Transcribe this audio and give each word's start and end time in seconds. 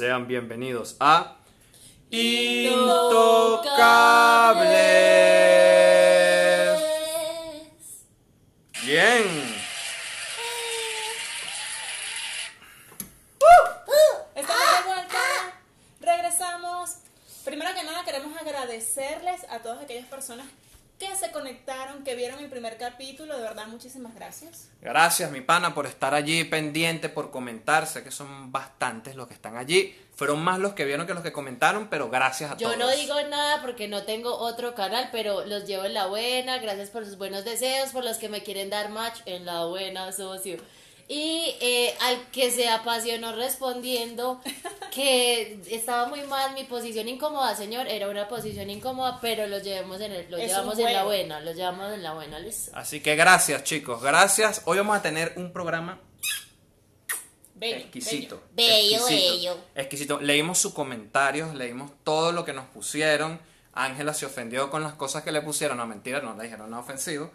Sean 0.00 0.26
bienvenidos 0.26 0.96
a 0.98 1.36
Intocables. 2.08 2.80
Bien. 8.82 9.26
Estamos 14.34 14.64
de 14.74 14.82
vuelta. 14.86 15.18
Regresamos. 16.00 16.96
Primero 17.44 17.74
que 17.74 17.82
nada 17.82 18.02
queremos 18.02 18.34
agradecerles 18.40 19.44
a 19.50 19.58
todas 19.58 19.82
aquellas 19.82 20.06
personas 20.06 20.46
que 21.00 21.16
se 21.16 21.32
conectaron, 21.32 22.04
que 22.04 22.14
vieron 22.14 22.38
el 22.40 22.50
primer 22.50 22.76
capítulo. 22.76 23.34
De 23.36 23.42
verdad, 23.42 23.66
muchísimas 23.66 24.14
gracias. 24.14 24.68
Gracias, 24.82 25.30
mi 25.32 25.40
pana, 25.40 25.74
por 25.74 25.86
estar 25.86 26.12
allí 26.14 26.44
pendiente, 26.44 27.08
por 27.08 27.30
comentar. 27.30 27.86
Sé 27.86 28.04
que 28.04 28.10
son 28.10 28.52
bastantes 28.52 29.16
los 29.16 29.26
que 29.26 29.32
están 29.34 29.56
allí. 29.56 29.98
Fueron 30.14 30.44
más 30.44 30.58
los 30.58 30.74
que 30.74 30.84
vieron 30.84 31.06
que 31.06 31.14
los 31.14 31.22
que 31.22 31.32
comentaron, 31.32 31.88
pero 31.88 32.10
gracias 32.10 32.50
a 32.52 32.56
Yo 32.58 32.66
todos. 32.68 32.78
no 32.78 32.90
digo 32.90 33.14
nada 33.30 33.62
porque 33.62 33.88
no 33.88 34.02
tengo 34.02 34.36
otro 34.36 34.74
canal, 34.74 35.08
pero 35.10 35.46
los 35.46 35.64
llevo 35.66 35.84
en 35.84 35.94
la 35.94 36.06
buena. 36.06 36.58
Gracias 36.58 36.90
por 36.90 37.06
sus 37.06 37.16
buenos 37.16 37.46
deseos, 37.46 37.90
por 37.90 38.04
los 38.04 38.18
que 38.18 38.28
me 38.28 38.42
quieren 38.42 38.68
dar 38.68 38.90
match 38.90 39.20
en 39.24 39.46
la 39.46 39.64
buena, 39.64 40.12
socio. 40.12 40.58
Y 41.12 41.56
eh, 41.60 41.92
al 42.02 42.30
que 42.30 42.52
se 42.52 42.68
apasionó 42.68 43.34
respondiendo 43.34 44.40
que 44.94 45.60
estaba 45.68 46.06
muy 46.06 46.22
mal 46.22 46.54
mi 46.54 46.62
posición 46.62 47.08
incómoda, 47.08 47.56
señor, 47.56 47.88
era 47.88 48.08
una 48.08 48.28
posición 48.28 48.70
incómoda, 48.70 49.18
pero 49.20 49.48
lo 49.48 49.58
llevamos 49.58 50.00
en 50.00 50.12
el, 50.12 50.30
lo 50.30 50.36
Es 50.38 50.46
llevamos 50.52 50.78
en 50.78 50.92
la 50.92 51.02
buena, 51.02 51.40
lo 51.40 51.50
llevamos 51.50 51.92
en 51.92 52.04
la 52.04 52.14
buena, 52.14 52.38
listo. 52.38 52.70
Así 52.76 53.00
que 53.00 53.16
gracias, 53.16 53.64
chicos. 53.64 54.00
Gracias. 54.00 54.62
Hoy 54.66 54.78
vamos 54.78 54.96
a 54.96 55.02
tener 55.02 55.32
un 55.34 55.52
programa 55.52 56.00
Bello, 57.56 57.78
exquisito. 57.78 58.44
Bello, 58.54 58.98
exquisito, 58.98 59.32
bello. 59.32 59.58
Exquisito. 59.74 60.20
Leímos 60.20 60.58
sus 60.58 60.72
comentarios, 60.72 61.56
leímos 61.56 61.90
todo 62.04 62.30
lo 62.30 62.44
que 62.44 62.52
nos 62.52 62.66
pusieron. 62.66 63.40
Ángela 63.72 64.14
se 64.14 64.26
ofendió 64.26 64.70
con 64.70 64.84
las 64.84 64.94
cosas 64.94 65.24
que 65.24 65.32
le 65.32 65.42
pusieron. 65.42 65.76
No, 65.76 65.88
mentira, 65.88 66.20
no 66.20 66.36
le 66.36 66.44
dijeron 66.44 66.70
nada 66.70 66.84
ofensivo. 66.84 67.32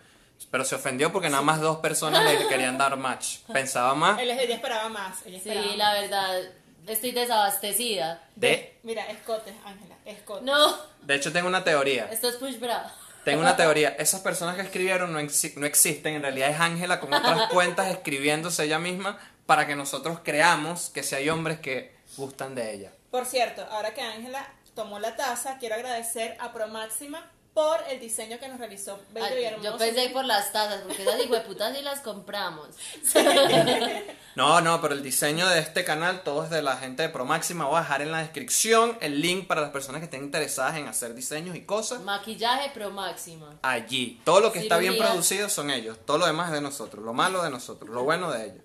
Pero 0.51 0.63
se 0.63 0.75
ofendió 0.75 1.11
porque 1.11 1.29
nada 1.29 1.41
más 1.43 1.59
dos 1.59 1.77
personas 1.77 2.23
le 2.23 2.47
querían 2.47 2.77
dar 2.77 2.95
match. 2.97 3.39
Pensaba 3.51 3.93
más 3.95 4.19
Ella, 4.19 4.39
ella 4.41 4.55
esperaba 4.55 4.89
más. 4.89 5.25
Ella 5.25 5.39
Sí, 5.41 5.49
la 5.75 5.85
más. 5.91 6.01
verdad, 6.01 6.41
estoy 6.87 7.11
desabastecida. 7.11 8.21
de... 8.35 8.77
Mira, 8.83 9.05
escote, 9.09 9.53
Ángela, 9.65 9.95
escote. 10.05 10.45
No, 10.45 10.75
De 11.01 11.15
hecho, 11.15 11.31
tengo 11.33 11.47
una 11.47 11.63
teoría. 11.63 12.05
esto 12.11 12.29
es 12.29 12.35
push 12.35 12.59
bra. 12.59 12.91
Tengo 13.23 13.41
una 13.41 13.55
teoría. 13.57 13.89
Esas 13.97 14.21
personas 14.21 14.55
que 14.55 14.61
escribieron 14.61 15.11
no, 15.11 15.19
exi- 15.19 15.55
no 15.55 15.65
existen. 15.65 16.15
En 16.15 16.21
realidad 16.21 16.49
es 16.51 16.59
Ángela 16.59 16.99
con 16.99 17.11
otras 17.13 17.49
cuentas 17.51 17.87
escribiéndose 17.87 18.63
ella 18.65 18.77
misma 18.79 19.17
para 19.47 19.65
que 19.67 19.75
nosotros 19.75 20.19
creamos 20.23 20.89
que 20.91 21.01
si 21.03 21.15
hay 21.15 21.29
hombres 21.29 21.59
que 21.59 21.95
gustan 22.17 22.53
de 22.55 22.73
ella. 22.73 22.91
Por 23.11 23.25
cierto, 23.25 23.65
ahora 23.71 23.93
que 23.93 24.01
Ángela 24.01 24.47
tomó 24.75 24.99
la 24.99 25.15
taza, 25.15 25.57
quiero 25.57 25.75
agradecer 25.75 26.37
a 26.39 26.53
Promáxima 26.53 27.31
por 27.55 27.81
el 27.89 28.01
diseño 28.01 28.37
que 28.37 28.49
nos 28.49 28.59
realizó 28.59 28.99
bello 29.11 29.27
Ay, 29.27 29.41
y 29.41 29.45
hermoso. 29.45 29.63
yo 29.63 29.77
pensé 29.77 30.09
por 30.09 30.25
las 30.25 30.51
tazas, 30.51 30.81
porque 30.81 31.03
esas 31.03 31.23
hijueputas 31.23 31.75
sí 31.75 31.81
las 31.81 32.01
compramos. 32.01 32.67
No, 34.35 34.59
no, 34.59 34.81
pero 34.81 34.93
el 34.93 35.01
diseño 35.01 35.47
de 35.47 35.59
este 35.59 35.85
canal, 35.85 36.21
todo 36.23 36.43
es 36.43 36.49
de 36.49 36.61
la 36.61 36.75
gente 36.75 37.03
de 37.03 37.07
Promáxima. 37.07 37.67
Voy 37.67 37.77
a 37.77 37.83
dejar 37.83 38.01
en 38.01 38.11
la 38.11 38.17
descripción 38.17 38.97
el 38.99 39.21
link 39.21 39.47
para 39.47 39.61
las 39.61 39.69
personas 39.69 39.99
que 39.99 40.05
estén 40.05 40.25
interesadas 40.25 40.75
en 40.75 40.89
hacer 40.89 41.15
diseños 41.15 41.55
y 41.55 41.61
cosas. 41.61 42.01
Maquillaje 42.01 42.71
pro 42.71 42.91
máxima. 42.91 43.57
Allí. 43.61 44.19
Todo 44.25 44.41
lo 44.41 44.51
que 44.51 44.59
está 44.59 44.77
bien 44.77 44.97
producido 44.97 45.47
son 45.47 45.71
ellos. 45.71 45.97
Todo 46.05 46.17
lo 46.17 46.25
demás 46.25 46.47
es 46.47 46.55
de 46.55 46.59
nosotros. 46.59 47.05
Lo 47.05 47.13
malo 47.13 47.41
de 47.43 47.49
nosotros. 47.49 47.89
Lo 47.89 48.03
bueno 48.03 48.29
de 48.29 48.47
ellos. 48.47 48.63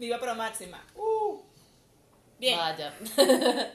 Viva 0.00 0.18
Promáxima. 0.18 0.84
Uh. 0.96 1.40
Bien, 2.40 2.58
Vaya. 2.58 2.92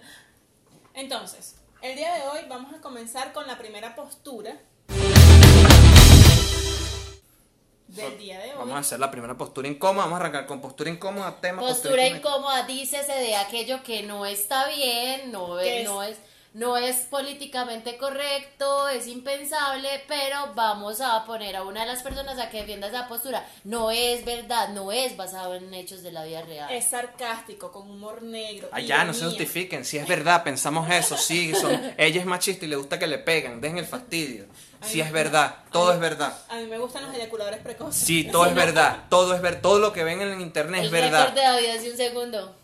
entonces, 0.94 1.56
el 1.82 1.96
día 1.96 2.14
de 2.14 2.22
hoy 2.28 2.40
vamos 2.48 2.74
a 2.74 2.82
comenzar 2.82 3.34
con 3.34 3.48
la 3.48 3.58
primera 3.58 3.96
postura 3.96 4.56
del 7.88 8.18
día 8.18 8.40
de 8.40 8.52
hoy. 8.52 8.58
Vamos 8.58 8.76
a 8.76 8.80
hacer 8.80 9.00
la 9.00 9.12
primera 9.12 9.36
postura 9.38 9.68
incómoda. 9.68 10.06
Vamos 10.06 10.18
a 10.18 10.22
arrancar 10.22 10.46
con 10.46 10.62
postura 10.62 10.90
incómoda. 10.90 11.42
Tema 11.42 11.62
Postura 11.62 12.08
incómoda. 12.08 12.18
incómoda, 12.60 12.64
dícese 12.68 13.12
de 13.14 13.36
aquello 13.36 13.84
que 13.84 14.04
no 14.04 14.26
está 14.26 14.68
bien, 14.70 15.32
no 15.32 15.58
¿Qué 15.58 15.82
es, 15.82 15.84
es? 15.84 15.90
no 15.90 16.04
es, 16.04 16.18
no 16.54 16.76
es 16.76 16.98
políticamente 17.02 17.98
correcto, 17.98 18.90
es 18.90 19.08
impensable, 19.08 19.88
pero 20.08 20.54
vamos 20.54 21.00
a 21.00 21.24
poner 21.24 21.56
a 21.56 21.64
una 21.64 21.82
de 21.82 21.88
las 21.88 22.04
personas 22.04 22.38
a 22.40 22.50
que 22.50 22.58
defienda 22.58 22.88
esa 22.88 23.08
postura. 23.08 23.48
No 23.64 23.90
es 23.90 24.26
verdad, 24.26 24.70
no 24.70 24.92
es 24.92 25.16
basado 25.16 25.56
en 25.56 25.74
hechos 25.74 26.04
de 26.04 26.12
la 26.12 26.26
vida 26.26 26.42
real. 26.42 26.70
Es 26.70 26.88
sarcástico, 26.90 27.72
con 27.72 27.90
humor 27.90 28.22
negro. 28.22 28.70
Ya, 28.86 29.06
no 29.06 29.14
se 29.14 29.26
justifiquen. 29.26 29.86
Si 29.86 29.98
es 29.98 30.06
verdad, 30.06 30.44
pensamos 30.44 30.90
eso. 30.90 31.16
Sí, 31.16 31.54
son, 31.56 31.94
ella 31.98 32.20
es 32.20 32.26
machista 32.26 32.66
y 32.66 32.68
le 32.68 32.76
gusta 32.76 33.00
que 33.00 33.08
le 33.08 33.18
peguen. 33.18 33.62
Dejen 33.62 33.78
el 33.78 33.86
fastidio. 33.86 34.46
Si 34.82 35.00
es 35.00 35.12
verdad, 35.12 35.58
todo 35.72 35.94
es 35.94 36.00
verdad. 36.00 36.38
A 36.50 36.58
mí 36.58 36.66
me 36.66 36.80
gustan 36.80 37.06
los 37.06 37.16
eyaculadores 37.16 37.62
precoces. 37.62 38.04
Sí, 38.04 38.26
todo 38.26 38.46
es 38.48 38.56
verdad. 38.56 39.06
Todo 39.10 39.36
es 39.36 39.42
ver, 39.42 39.62
todo 39.62 39.80
lo 39.80 39.94
que 39.94 40.04
ven 40.04 40.22
en 40.22 40.42
internet 40.42 40.82
El 40.82 40.86
es 40.88 40.92
verdad. 40.92 41.32
de 41.32 41.42
David 41.42 41.70
hace 41.70 41.92
un 41.92 41.98
segundo. 41.98 42.56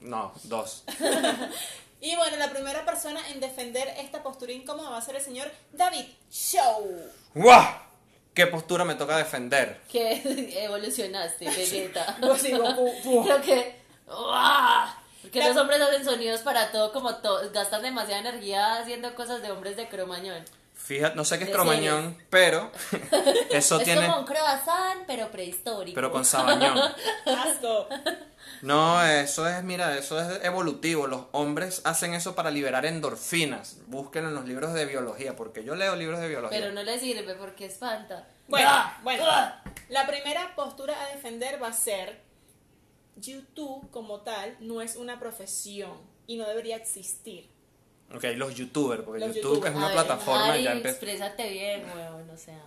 No, 0.00 0.32
dos. 0.44 0.84
Y 2.00 2.14
bueno, 2.16 2.36
la 2.36 2.50
primera 2.50 2.84
persona 2.84 3.20
en 3.30 3.40
defender 3.40 3.88
esta 3.98 4.22
postura 4.22 4.52
incómoda 4.52 4.90
va 4.90 4.98
a 4.98 5.02
ser 5.02 5.16
el 5.16 5.22
señor 5.22 5.50
David 5.72 6.04
Show. 6.30 7.02
¡Guau! 7.34 7.64
¿Qué 8.34 8.46
postura 8.46 8.84
me 8.84 8.94
toca 8.94 9.16
defender? 9.16 9.80
Que 9.90 10.22
evolucionaste, 10.64 11.46
Vegeta. 11.46 12.16
Sí. 12.40 12.52
Creo 13.24 13.40
que. 13.42 13.80
¡Uah! 14.06 14.94
Porque 15.22 15.40
La- 15.40 15.48
los 15.48 15.56
hombres 15.56 15.80
hacen 15.80 16.04
sonidos 16.04 16.40
para 16.42 16.70
todo, 16.70 16.92
como 16.92 17.16
to- 17.16 17.50
gastan 17.52 17.82
demasiada 17.82 18.20
energía 18.20 18.76
haciendo 18.76 19.14
cosas 19.16 19.42
de 19.42 19.50
hombres 19.50 19.76
de 19.76 19.88
cromañón. 19.88 20.44
Fíjate, 20.76 21.16
no 21.16 21.24
sé 21.24 21.38
qué 21.38 21.44
es 21.44 21.50
cromañón, 21.50 22.16
pero 22.30 22.70
eso 23.50 23.78
es 23.78 23.84
tiene. 23.84 24.06
como 24.06 24.20
un 24.20 24.24
croissant, 24.24 25.02
pero 25.06 25.30
prehistórico. 25.30 25.94
Pero 25.96 26.10
con 26.12 26.24
sabañón. 26.24 26.78
Asco. 27.26 27.88
No, 28.62 29.04
eso 29.04 29.48
es, 29.48 29.62
mira, 29.62 29.96
eso 29.96 30.20
es 30.20 30.44
evolutivo. 30.44 31.06
Los 31.06 31.26
hombres 31.32 31.80
hacen 31.84 32.14
eso 32.14 32.34
para 32.34 32.50
liberar 32.50 32.86
endorfinas. 32.86 33.78
Búsquenlo 33.86 34.28
en 34.30 34.34
los 34.34 34.46
libros 34.46 34.74
de 34.74 34.84
biología, 34.86 35.36
porque 35.36 35.64
yo 35.64 35.74
leo 35.74 35.94
libros 35.96 36.20
de 36.20 36.28
biología. 36.28 36.58
Pero 36.58 36.72
no 36.72 36.82
le 36.82 36.98
sirve 36.98 37.34
porque 37.34 37.66
espanta. 37.66 38.26
Bueno, 38.48 38.68
¡Ah! 38.70 38.98
bueno. 39.02 39.24
¡Ah! 39.26 39.62
La 39.88 40.06
primera 40.06 40.54
postura 40.54 41.00
a 41.02 41.08
defender 41.14 41.62
va 41.62 41.68
a 41.68 41.72
ser 41.72 42.20
YouTube 43.16 43.90
como 43.90 44.20
tal 44.20 44.56
no 44.60 44.80
es 44.82 44.96
una 44.96 45.18
profesión 45.18 45.98
y 46.26 46.36
no 46.36 46.46
debería 46.46 46.76
existir. 46.76 47.48
Ok, 48.14 48.24
los 48.36 48.54
youtubers, 48.54 49.02
porque 49.02 49.20
Los 49.20 49.34
YouTube 49.36 49.54
youtubers. 49.56 49.70
es 49.72 49.76
una 49.76 49.86
A 49.86 49.88
ver, 49.90 49.98
plataforma 49.98 50.56
ya 50.56 50.72
exprésate 50.74 51.50
bien, 51.50 51.84
weón, 51.94 52.30
o 52.30 52.36
sea. 52.36 52.62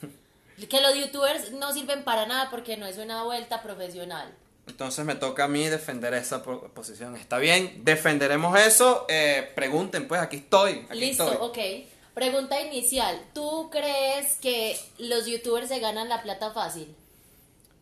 Que 0.70 0.80
los 0.80 0.94
youtubers 0.96 1.52
no 1.52 1.72
sirven 1.74 2.02
para 2.02 2.24
nada 2.26 2.48
porque 2.50 2.78
no 2.78 2.86
es 2.86 2.96
una 2.96 3.24
vuelta 3.24 3.62
profesional. 3.62 4.32
Entonces 4.66 5.04
me 5.04 5.14
toca 5.14 5.44
a 5.44 5.48
mí 5.48 5.66
defender 5.68 6.12
esa 6.14 6.42
po- 6.42 6.68
posición. 6.74 7.16
Está 7.16 7.38
bien, 7.38 7.82
defenderemos 7.84 8.58
eso. 8.58 9.06
Eh, 9.08 9.50
pregunten, 9.54 10.08
pues 10.08 10.20
aquí 10.20 10.38
estoy. 10.38 10.84
Aquí 10.88 10.98
Listo, 10.98 11.30
estoy. 11.30 11.48
ok. 11.48 11.88
Pregunta 12.14 12.60
inicial. 12.60 13.20
¿Tú 13.34 13.68
crees 13.70 14.36
que 14.36 14.76
los 14.98 15.26
youtubers 15.26 15.68
se 15.68 15.78
ganan 15.78 16.08
la 16.08 16.22
plata 16.22 16.50
fácil? 16.52 16.94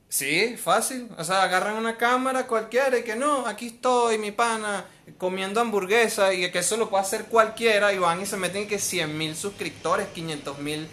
Sí, 0.08 0.56
fácil. 0.56 1.08
O 1.18 1.24
sea, 1.24 1.42
agarran 1.42 1.76
una 1.76 1.96
cámara 1.96 2.46
cualquiera 2.46 2.98
y 2.98 3.02
que 3.02 3.16
no, 3.16 3.46
aquí 3.46 3.68
estoy, 3.68 4.18
mi 4.18 4.30
pana, 4.30 4.84
comiendo 5.18 5.60
hamburguesa 5.60 6.32
y 6.32 6.50
que 6.52 6.58
eso 6.60 6.76
lo 6.76 6.88
puede 6.90 7.02
hacer 7.02 7.24
cualquiera 7.26 7.92
y 7.92 7.98
van 7.98 8.20
y 8.20 8.26
se 8.26 8.36
meten 8.36 8.68
que 8.68 8.78
100 8.78 9.16
mil 9.18 9.34
suscriptores, 9.34 10.06
500 10.08 10.58
mil 10.58 10.86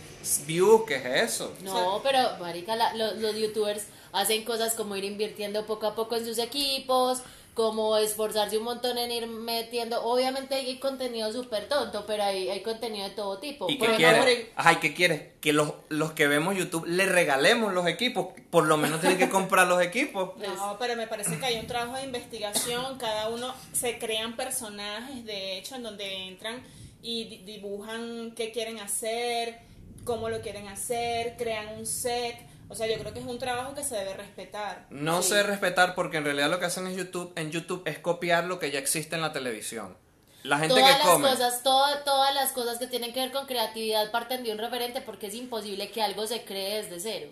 views, 0.48 0.84
¿qué 0.88 0.96
es 0.96 1.06
eso? 1.34 1.54
No, 1.62 2.00
pero, 2.04 2.20
marica, 2.40 2.76
la- 2.76 2.94
lo- 2.96 3.14
los 3.16 3.36
youtubers 3.36 3.84
hacen 4.14 4.44
cosas 4.44 4.74
como 4.76 4.96
ir 4.96 5.04
invirtiendo 5.04 5.66
poco 5.66 5.88
a 5.88 5.96
poco 5.96 6.16
en 6.16 6.26
sus 6.26 6.38
equipos, 6.38 7.22
como 7.54 7.98
esforzarse 7.98 8.58
un 8.58 8.64
montón 8.64 8.98
en 8.98 9.12
ir 9.12 9.28
metiendo. 9.28 10.02
Obviamente 10.06 10.56
hay 10.56 10.80
contenido 10.80 11.32
súper 11.34 11.68
tonto, 11.68 12.06
pero 12.08 12.24
hay, 12.24 12.48
hay 12.50 12.62
contenido 12.62 13.08
de 13.10 13.14
todo 13.14 13.40
tipo. 13.40 13.70
¿Y 13.70 13.78
qué 13.78 13.86
ejemplo, 13.94 14.24
quieres? 14.24 14.48
Ajá, 14.56 14.72
¿y 14.74 14.76
qué 14.78 14.94
quieres? 14.94 15.22
Que 15.42 15.52
los, 15.52 15.74
los 15.90 16.14
que 16.14 16.28
vemos 16.28 16.56
YouTube 16.56 16.86
le 16.88 17.06
regalemos 17.08 17.74
los 17.74 17.88
equipos. 17.88 18.28
Por 18.50 18.68
lo 18.68 18.78
menos 18.78 19.02
tienen 19.02 19.18
que 19.18 19.30
comprar 19.30 19.68
los 19.68 19.82
equipos. 19.82 20.32
No, 20.56 20.78
pero 20.80 20.96
me 20.96 21.08
parece 21.08 21.38
que 21.40 21.46
hay 21.46 21.60
un 21.60 21.68
trabajo 21.68 21.98
de 21.98 22.04
investigación, 22.06 22.98
cada 22.98 23.28
uno 23.28 23.54
se 23.74 23.98
crean 24.00 24.36
personajes, 24.38 25.26
de 25.26 25.58
hecho, 25.58 25.76
en 25.76 25.84
donde 25.84 26.28
entran 26.28 26.64
y 27.04 27.26
di- 27.26 27.38
dibujan 27.40 28.32
qué 28.36 28.52
quieren 28.54 28.80
hacer, 28.80 29.60
cómo 30.06 30.30
lo 30.30 30.40
quieren 30.42 30.68
hacer, 30.70 31.36
crean 31.38 31.68
un 31.78 31.86
set. 31.86 32.38
O 32.72 32.76
sea, 32.76 32.88
yo 32.88 32.98
creo 33.00 33.14
que 33.14 33.20
es 33.20 33.26
un 33.26 33.38
trabajo 33.38 33.76
que 33.76 33.84
se 33.84 33.96
debe 33.96 34.14
respetar. 34.14 34.86
No 34.90 35.22
Sí. 35.22 35.30
sé 35.30 35.44
respetar 35.44 35.94
porque 35.94 36.18
en 36.18 36.24
realidad 36.24 36.50
lo 36.50 36.58
que 36.60 36.66
hacen 36.66 36.88
en 36.88 36.96
YouTube, 36.96 37.34
en 37.36 37.52
YouTube 37.52 37.84
es 37.86 38.00
copiar 38.00 38.46
lo 38.46 38.60
que 38.60 38.72
ya 38.72 38.80
existe 38.80 39.16
en 39.16 39.22
la 39.22 39.34
televisión. 39.34 39.98
La 40.44 40.58
gente 40.58 40.74
todas 40.76 40.90
que 40.92 40.98
las 41.00 41.08
come. 41.08 41.30
cosas, 41.30 41.64
toda- 41.64 42.04
todas 42.06 42.34
las 42.34 42.52
cosas 42.54 42.80
que 42.80 42.88
tienen 42.88 43.12
que 43.14 43.20
ver 43.20 43.32
con 43.34 43.46
creatividad 43.46 44.10
parten 44.12 44.44
de 44.44 44.52
un 44.54 44.58
referente 44.58 45.02
porque 45.02 45.28
es 45.28 45.36
imposible 45.36 45.92
que 45.92 46.02
algo 46.02 46.26
se 46.28 46.44
cree 46.46 46.82
desde 46.82 47.00
cero. 47.00 47.32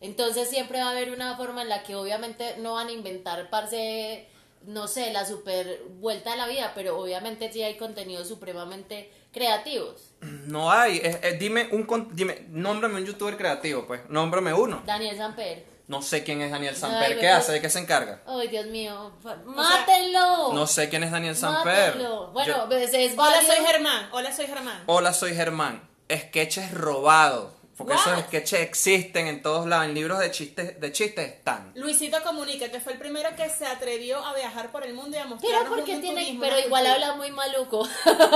Entonces 0.00 0.48
siempre 0.50 0.80
va 0.80 0.88
a 0.88 0.90
haber 0.90 1.10
una 1.12 1.36
forma 1.36 1.62
en 1.62 1.68
la 1.68 1.82
que 1.84 1.94
obviamente 1.94 2.56
no 2.58 2.74
van 2.74 2.88
a 2.88 2.92
inventar 2.92 3.48
parce 3.48 4.26
no 4.66 4.88
sé, 4.88 5.10
la 5.10 5.24
super 5.24 5.80
vuelta 6.00 6.34
a 6.34 6.36
la 6.36 6.46
vida, 6.46 6.72
pero 6.74 6.98
obviamente 6.98 7.50
sí 7.50 7.62
hay 7.62 7.76
contenidos 7.78 8.28
supremamente 8.28 9.10
creativos. 9.32 10.12
No 10.20 10.70
hay. 10.70 10.98
eh, 10.98 11.18
eh, 11.22 11.36
dime 11.40 11.68
un 11.72 11.84
con- 11.84 12.14
dime, 12.14 12.46
nómbrame 12.50 12.96
un 12.96 13.06
youtuber 13.06 13.36
creativo, 13.36 13.86
pues. 13.86 14.02
Nómbrame 14.08 14.52
uno. 14.52 14.82
Daniel 14.84 15.16
Samper. 15.16 15.64
No 15.88 16.02
sé 16.02 16.22
quién 16.22 16.40
es 16.40 16.50
Daniel 16.52 16.74
Ay, 16.74 16.80
Samper. 16.80 17.14
¿Qué 17.14 17.20
pero- 17.20 17.34
hace? 17.36 17.52
¿De 17.52 17.60
qué 17.60 17.68
se 17.70 17.78
encarga? 17.80 18.20
Ay, 18.26 18.46
Dios 18.48 18.66
mío. 18.66 19.12
¡Mátenlo! 19.44 20.52
No 20.52 20.66
sé 20.66 20.88
quién 20.88 21.02
es 21.04 21.10
Daniel 21.10 21.36
Samper. 21.36 21.94
Mátenlo. 21.96 22.28
Bueno, 22.32 22.56
Yo- 22.58 22.66
pues 22.68 22.92
es 22.94 23.12
Hola, 23.18 23.42
soy 23.44 23.64
Germán. 23.66 24.08
Hola, 24.12 24.32
soy 24.32 24.46
Germán. 24.46 24.82
Hola, 24.86 25.12
soy 25.12 25.34
Germán. 25.34 25.88
Sketches 26.12 26.72
robados. 26.72 27.52
Porque 27.80 27.94
What? 27.94 28.00
esos 28.12 28.20
sketches 28.26 28.60
existen 28.60 29.26
en 29.26 29.40
todos 29.40 29.66
lados. 29.66 29.86
En 29.86 29.94
libros 29.94 30.18
de 30.18 30.30
chistes, 30.30 30.78
de 30.78 30.92
chistes 30.92 31.32
están. 31.32 31.72
Luisito 31.74 32.22
Comunica, 32.22 32.70
que 32.70 32.78
fue 32.78 32.92
el 32.92 32.98
primero 32.98 33.34
que 33.36 33.48
se 33.48 33.64
atrevió 33.64 34.22
a 34.22 34.34
viajar 34.34 34.70
por 34.70 34.84
el 34.84 34.92
mundo 34.92 35.16
y 35.16 35.18
a 35.18 35.22
Pero 35.22 35.34
mostrarnos 35.34 35.68
porque 35.70 35.94
un 35.94 36.00
tiene, 36.02 36.20
turismo, 36.20 36.40
pero 36.42 36.58
igual 36.58 36.84
cultura. 36.84 36.92
habla 36.92 37.14
muy 37.16 37.30
maluco. 37.30 37.88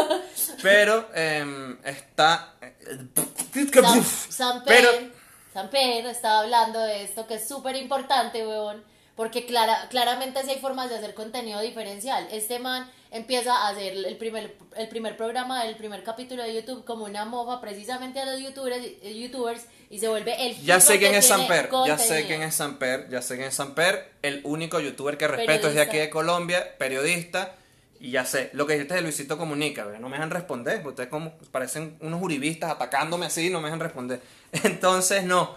Pero 0.63 1.11
em, 1.15 1.77
está. 1.85 2.55
Sam, 3.83 4.03
Samper, 4.31 4.65
Pero 4.65 4.91
Samper 5.53 6.07
estaba 6.07 6.41
hablando 6.41 6.81
de 6.81 7.05
esto 7.05 7.27
que 7.27 7.35
es 7.35 7.47
súper 7.47 7.77
importante, 7.77 8.47
weón. 8.47 8.83
Porque 9.15 9.45
clara, 9.45 9.89
claramente 9.91 10.43
sí 10.43 10.53
hay 10.53 10.59
formas 10.59 10.89
de 10.89 10.97
hacer 10.97 11.13
contenido 11.13 11.61
diferencial. 11.61 12.27
Este 12.33 12.59
man 12.61 12.91
empieza 13.15 13.55
a 13.55 13.69
hacer 13.69 13.93
el 13.93 14.17
primer, 14.17 14.57
el 14.77 14.89
primer 14.89 15.17
programa 15.17 15.65
del 15.65 15.77
primer 15.77 16.03
capítulo 16.03 16.43
de 16.43 16.53
YouTube 16.53 16.85
como 16.85 17.05
una 17.05 17.25
mofa 17.25 17.61
precisamente 17.61 18.19
a 18.19 18.27
los 18.27 18.41
youtubers, 18.41 18.85
youtubers 19.03 19.63
y 19.89 20.01
se 20.01 20.09
vuelve 20.09 20.35
el 20.45 20.61
ya 20.61 20.81
sé 20.81 20.99
quién 20.99 21.15
es 21.15 21.27
Samper. 21.27 21.71
Ya 21.87 21.97
sé 21.97 22.27
quién 22.27 22.43
es 22.43 22.57
Samper. 22.57 23.09
Ya 23.09 23.23
sé 23.23 23.37
quién 23.37 23.49
es 23.49 23.55
Samper. 23.55 24.11
El 24.23 24.41
único 24.43 24.81
youtuber 24.81 25.17
que 25.17 25.29
respeto 25.29 25.69
es 25.69 25.75
de 25.75 25.83
aquí 25.83 25.91
Periodista. 25.93 26.07
de 26.07 26.11
Colombia. 26.11 26.77
Periodista. 26.77 27.55
Y 28.01 28.11
ya 28.11 28.25
sé. 28.27 28.51
Lo 28.53 28.67
que 28.67 28.73
dijiste 28.75 28.95
de 28.95 29.03
Luisito 29.03 29.39
Comunica. 29.39 29.85
¿verdad? 29.85 30.01
No 30.01 30.09
me 30.09 30.17
dejan 30.17 30.31
responder. 30.31 30.83
porque 30.83 30.89
Ustedes 31.03 31.09
como 31.11 31.39
parecen 31.53 31.97
unos 32.01 32.21
uribistas 32.21 32.73
atacándome 32.73 33.27
así. 33.27 33.49
No 33.49 33.61
me 33.61 33.67
dejan 33.67 33.81
responder. 33.81 34.21
Entonces, 34.65 35.23
no. 35.23 35.55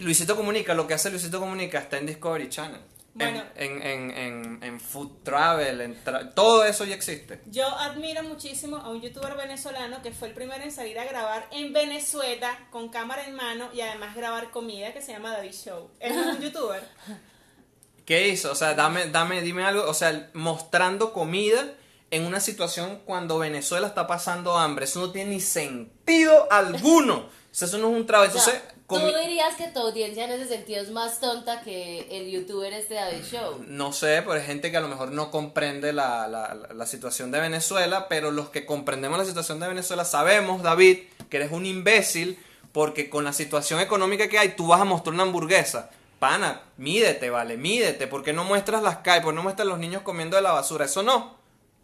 Luisito 0.00 0.36
Comunica, 0.36 0.74
lo 0.74 0.86
que 0.86 0.94
hace 0.94 1.10
Luisito 1.10 1.40
Comunica 1.40 1.80
está 1.80 1.98
en 1.98 2.06
Discovery 2.06 2.48
Channel. 2.48 2.80
Bueno. 3.18 3.42
En, 3.54 3.82
en, 3.82 4.10
en, 4.10 4.58
en, 4.62 4.78
Food 4.80 5.22
Travel, 5.22 5.80
en 5.80 6.04
tra- 6.04 6.34
todo 6.34 6.64
eso 6.64 6.84
ya 6.84 6.94
existe. 6.94 7.40
Yo 7.46 7.66
admiro 7.66 8.22
muchísimo 8.22 8.76
a 8.76 8.90
un 8.90 9.00
youtuber 9.00 9.34
venezolano 9.36 10.02
que 10.02 10.12
fue 10.12 10.28
el 10.28 10.34
primero 10.34 10.62
en 10.62 10.70
salir 10.70 10.98
a 10.98 11.04
grabar 11.04 11.48
en 11.50 11.72
Venezuela 11.72 12.58
con 12.70 12.90
cámara 12.90 13.26
en 13.26 13.34
mano 13.34 13.70
y 13.72 13.80
además 13.80 14.14
grabar 14.14 14.50
comida 14.50 14.92
que 14.92 15.00
se 15.00 15.12
llama 15.12 15.32
David 15.32 15.52
Show. 15.54 15.90
Él 15.98 16.12
es 16.12 16.26
un 16.26 16.40
youtuber. 16.42 16.82
¿Qué 18.04 18.28
hizo? 18.28 18.52
O 18.52 18.54
sea, 18.54 18.74
dame, 18.74 19.06
dame, 19.06 19.40
dime 19.42 19.64
algo. 19.64 19.84
O 19.88 19.94
sea, 19.94 20.30
mostrando 20.34 21.12
comida 21.12 21.72
en 22.10 22.24
una 22.24 22.38
situación 22.40 23.00
cuando 23.04 23.38
Venezuela 23.38 23.86
está 23.88 24.06
pasando 24.06 24.56
hambre. 24.58 24.84
Eso 24.84 25.00
no 25.00 25.10
tiene 25.10 25.30
ni 25.32 25.40
sentido 25.40 26.46
alguno. 26.52 27.16
O 27.16 27.30
sea, 27.50 27.66
eso 27.66 27.78
no 27.78 27.88
es 27.90 27.96
un 27.96 28.06
trabajo. 28.06 28.38
Sea, 28.38 28.62
Tú 28.88 28.98
dirías 29.20 29.56
que 29.56 29.66
tu 29.68 29.80
audiencia 29.80 30.24
en 30.24 30.30
ese 30.30 30.46
sentido 30.46 30.80
es 30.80 30.90
más 30.90 31.18
tonta 31.18 31.60
que 31.62 32.06
el 32.10 32.30
youtuber 32.30 32.72
este 32.72 32.94
David 32.94 33.24
Show. 33.30 33.64
no 33.66 33.92
sé, 33.92 34.22
pero 34.22 34.34
hay 34.34 34.42
gente 34.42 34.70
que 34.70 34.76
a 34.76 34.80
lo 34.80 34.88
mejor 34.88 35.10
no 35.12 35.30
comprende 35.32 35.92
la, 35.92 36.28
la, 36.28 36.54
la- 36.54 36.72
la 36.74 36.86
situación 36.86 37.30
de 37.32 37.40
Venezuela, 37.40 38.06
pero 38.08 38.30
los 38.30 38.50
que 38.50 38.64
comprendemos 38.64 39.18
la 39.18 39.24
situación 39.24 39.58
de 39.58 39.68
Venezuela 39.68 40.04
sabemos, 40.04 40.62
David, 40.62 40.98
que 41.28 41.38
eres 41.38 41.50
un 41.50 41.66
imbécil 41.66 42.38
porque 42.72 43.10
con 43.10 43.24
la 43.24 43.32
situación 43.32 43.80
económica 43.80 44.28
que 44.28 44.38
hay, 44.38 44.50
tú 44.50 44.68
vas 44.68 44.80
a 44.80 44.84
mostrar 44.84 45.14
una 45.14 45.24
hamburguesa. 45.24 45.90
Pana, 46.20 46.62
mídete, 46.76 47.28
vale, 47.30 47.56
mídete. 47.56 48.06
¿Por 48.06 48.22
qué 48.22 48.32
no 48.32 48.44
muestras 48.44 48.82
las 48.82 48.98
calles? 48.98 49.24
¿Por 49.24 49.32
qué 49.32 49.36
no 49.36 49.42
muestras 49.42 49.66
los 49.66 49.78
niños 49.78 50.02
comiendo 50.02 50.36
de 50.36 50.42
la 50.42 50.52
basura? 50.52 50.84
Eso 50.84 51.02
no. 51.02 51.36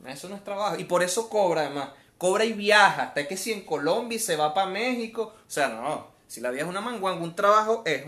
Eso 0.07 0.29
no 0.29 0.37
es 0.37 0.45
trabajo. 0.45 0.79
Y 0.79 0.85
por 0.85 1.03
eso 1.03 1.29
cobra, 1.29 1.63
además. 1.63 1.91
Cobra 2.17 2.45
y 2.45 2.53
viaja. 2.53 3.03
Hasta 3.05 3.27
que 3.27 3.37
si 3.37 3.53
en 3.53 3.63
Colombia 3.67 4.17
y 4.17 4.19
se 4.19 4.37
va 4.37 4.55
para 4.55 4.69
México. 4.71 5.35
O 5.47 5.51
sea, 5.51 5.69
no. 5.69 6.12
Si 6.33 6.41
la 6.41 6.51
vida 6.51 6.63
es 6.63 6.69
una 6.69 6.81
manguanga, 6.81 7.23
un 7.23 7.37
trabajo 7.37 7.83
es 7.85 8.07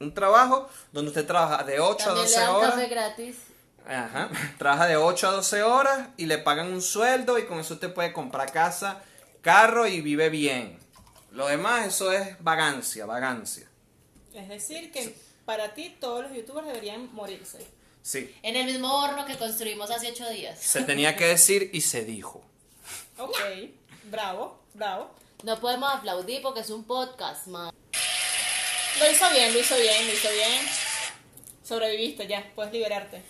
un 0.00 0.14
trabajo 0.14 0.70
donde 0.90 1.10
usted 1.10 1.26
trabaja 1.26 1.64
de 1.64 1.80
8 1.80 2.02
a 2.02 2.06
También 2.06 2.24
le 2.24 2.30
12 2.32 2.40
dan 2.40 2.54
horas. 2.54 2.70
café 2.70 2.88
gratis. 2.88 3.36
Ajá. 3.86 4.30
Trabaja 4.58 4.86
de 4.86 4.96
8 4.96 5.28
a 5.28 5.32
12 5.32 5.62
horas 5.62 6.08
y 6.16 6.24
le 6.24 6.38
pagan 6.38 6.72
un 6.72 6.80
sueldo 6.80 7.38
y 7.38 7.44
con 7.44 7.58
eso 7.58 7.74
usted 7.74 7.92
puede 7.92 8.14
comprar 8.14 8.52
casa, 8.52 9.02
carro 9.42 9.86
y 9.86 10.00
vive 10.00 10.30
bien. 10.30 10.78
Lo 11.30 11.46
demás, 11.46 11.86
eso 11.88 12.10
es 12.10 12.42
vagancia, 12.42 13.04
vagancia. 13.04 13.68
Es 14.32 14.48
decir, 14.48 14.90
que 14.90 15.14
para 15.44 15.74
ti 15.74 15.94
todos 16.00 16.22
los 16.22 16.32
youtubers 16.32 16.68
deberían 16.68 17.12
morirse. 17.12 17.58
Sí. 18.00 18.34
En 18.42 18.56
el 18.56 18.64
mismo 18.64 18.90
horno 18.98 19.26
que 19.26 19.36
construimos 19.36 19.90
hace 19.90 20.10
ocho 20.10 20.26
días. 20.30 20.58
Se 20.58 20.84
tenía 20.84 21.16
que 21.16 21.26
decir 21.26 21.68
y 21.74 21.82
se 21.82 22.06
dijo. 22.06 22.42
Ok, 23.18 23.36
bravo, 24.04 24.58
bravo. 24.72 25.10
No 25.44 25.58
podemos 25.60 25.88
aplaudir 25.92 26.42
porque 26.42 26.60
es 26.60 26.70
un 26.70 26.84
podcast, 26.84 27.46
man. 27.46 27.72
Lo 29.00 29.10
hizo 29.10 29.30
bien, 29.30 29.52
lo 29.52 29.60
hizo 29.60 29.76
bien, 29.76 30.06
lo 30.06 30.12
hizo 30.12 30.28
bien. 30.30 30.66
Sobreviviste, 31.62 32.26
ya, 32.26 32.44
puedes 32.54 32.72
liberarte. 32.72 33.22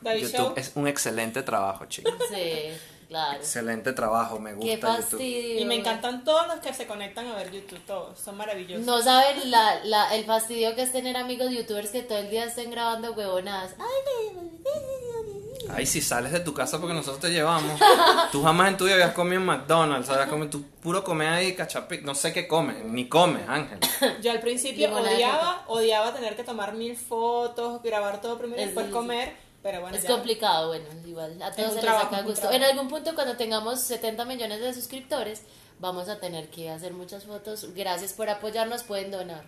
David 0.00 0.28
Show. 0.28 0.52
Es 0.56 0.72
un 0.74 0.88
excelente 0.88 1.42
trabajo, 1.42 1.84
chicos. 1.86 2.14
Sí, 2.30 2.72
claro. 3.08 3.38
Excelente 3.38 3.92
trabajo, 3.92 4.38
me 4.40 4.54
gusta 4.54 4.66
Qué 4.66 4.74
YouTube. 4.80 4.96
fastidio. 4.96 5.60
Y 5.60 5.64
me 5.66 5.76
encantan 5.76 6.24
todos 6.24 6.46
los 6.48 6.56
que 6.60 6.72
se 6.74 6.86
conectan 6.86 7.26
a 7.28 7.36
ver 7.36 7.50
YouTube, 7.52 7.80
todos, 7.86 8.18
son 8.18 8.36
maravillosos. 8.36 8.84
No 8.84 9.00
saben 9.02 9.50
la, 9.50 9.84
la, 9.84 10.14
el 10.16 10.24
fastidio 10.24 10.74
que 10.74 10.82
es 10.82 10.90
tener 10.92 11.16
amigos 11.16 11.50
youtubers 11.52 11.90
que 11.90 12.02
todo 12.02 12.18
el 12.18 12.30
día 12.30 12.44
estén 12.44 12.70
grabando 12.72 13.12
huevonadas. 13.12 13.74
Ay, 13.78 14.34
me- 14.34 15.37
Ay, 15.74 15.86
si 15.86 16.00
sales 16.00 16.32
de 16.32 16.40
tu 16.40 16.54
casa 16.54 16.78
porque 16.78 16.94
nosotros 16.94 17.20
te 17.20 17.30
llevamos. 17.30 17.78
Tú 18.32 18.42
jamás 18.42 18.68
en 18.68 18.76
tu 18.76 18.84
vida 18.84 18.94
habías 18.94 19.12
comido 19.12 19.40
en 19.40 19.46
McDonald's, 19.46 20.08
habías 20.08 20.28
comido, 20.28 20.50
tú 20.50 20.62
puro 20.82 21.02
comes 21.04 21.28
ahí 21.28 21.54
cachapi, 21.54 21.98
no 22.02 22.14
sé 22.14 22.32
qué 22.32 22.46
comes, 22.48 22.84
ni 22.84 23.08
comes, 23.08 23.48
Ángel. 23.48 23.78
Yo 24.22 24.30
al 24.32 24.40
principio 24.40 24.88
Limonada 24.88 25.14
odiaba, 25.16 25.64
odiaba 25.68 26.14
tener 26.14 26.36
que 26.36 26.44
tomar 26.44 26.74
mil 26.74 26.96
fotos, 26.96 27.82
grabar 27.82 28.20
todo 28.20 28.38
primero 28.38 28.60
y 28.60 28.64
Es- 28.64 28.68
después 28.68 28.86
es- 28.86 28.92
comer, 28.92 29.36
pero 29.62 29.80
bueno, 29.80 29.96
Es 29.96 30.02
ya. 30.04 30.10
complicado, 30.10 30.68
bueno, 30.68 30.84
igual 31.06 31.40
a 31.42 31.52
todos 31.52 31.68
se 31.70 31.74
les 31.76 31.84
trabajo, 31.84 32.10
saca 32.10 32.22
gusto. 32.22 32.50
En 32.50 32.62
algún 32.62 32.88
punto 32.88 33.14
cuando 33.14 33.36
tengamos 33.36 33.80
70 33.80 34.24
millones 34.24 34.60
de 34.60 34.72
suscriptores, 34.74 35.42
vamos 35.80 36.08
a 36.08 36.18
tener 36.18 36.48
que 36.48 36.70
hacer 36.70 36.92
muchas 36.92 37.24
fotos. 37.24 37.68
Gracias 37.74 38.12
por 38.12 38.28
apoyarnos, 38.30 38.82
pueden 38.84 39.10
donar. 39.10 39.44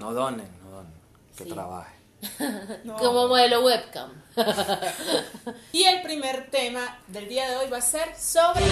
No 0.00 0.12
donen, 0.12 0.48
no 0.64 0.70
donen, 0.70 0.92
que 1.36 1.44
Sí. 1.44 1.50
trabaje. 1.50 1.92
No. 2.84 2.96
Como 2.96 3.28
modelo 3.28 3.64
webcam. 3.64 4.10
Y 5.72 5.84
el 5.84 6.02
primer 6.02 6.50
tema 6.50 6.98
del 7.08 7.28
día 7.28 7.48
de 7.50 7.56
hoy 7.56 7.66
va 7.68 7.78
a 7.78 7.82
ser 7.82 8.14
sobre 8.18 8.64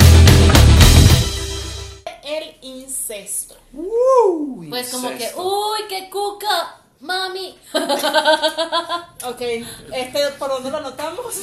el 2.25 2.57
incesto. 2.63 3.57
Pues 4.69 4.91
como 4.91 5.11
que, 5.11 5.31
uy, 5.37 5.81
qué 5.89 6.09
cuca, 6.11 6.77
mami. 7.01 7.59
Ok, 9.25 9.41
este, 9.93 10.29
¿por 10.39 10.49
dónde 10.51 10.71
lo 10.71 10.81
notamos? 10.81 11.37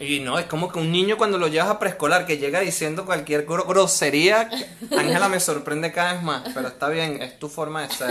Y 0.00 0.20
no, 0.20 0.38
es 0.38 0.46
como 0.46 0.72
que 0.72 0.78
un 0.78 0.90
niño 0.90 1.16
cuando 1.18 1.36
lo 1.38 1.48
llevas 1.48 1.68
a 1.70 1.78
preescolar 1.78 2.26
que 2.26 2.38
llega 2.38 2.60
diciendo 2.60 3.04
cualquier 3.04 3.46
gro- 3.46 3.66
grosería, 3.66 4.48
Ángela 4.96 5.28
me 5.28 5.38
sorprende 5.40 5.92
cada 5.92 6.14
vez 6.14 6.22
más, 6.22 6.42
pero 6.54 6.68
está 6.68 6.88
bien, 6.88 7.20
es 7.22 7.38
tu 7.38 7.48
forma 7.48 7.82
de 7.86 7.94
ser. 7.94 8.10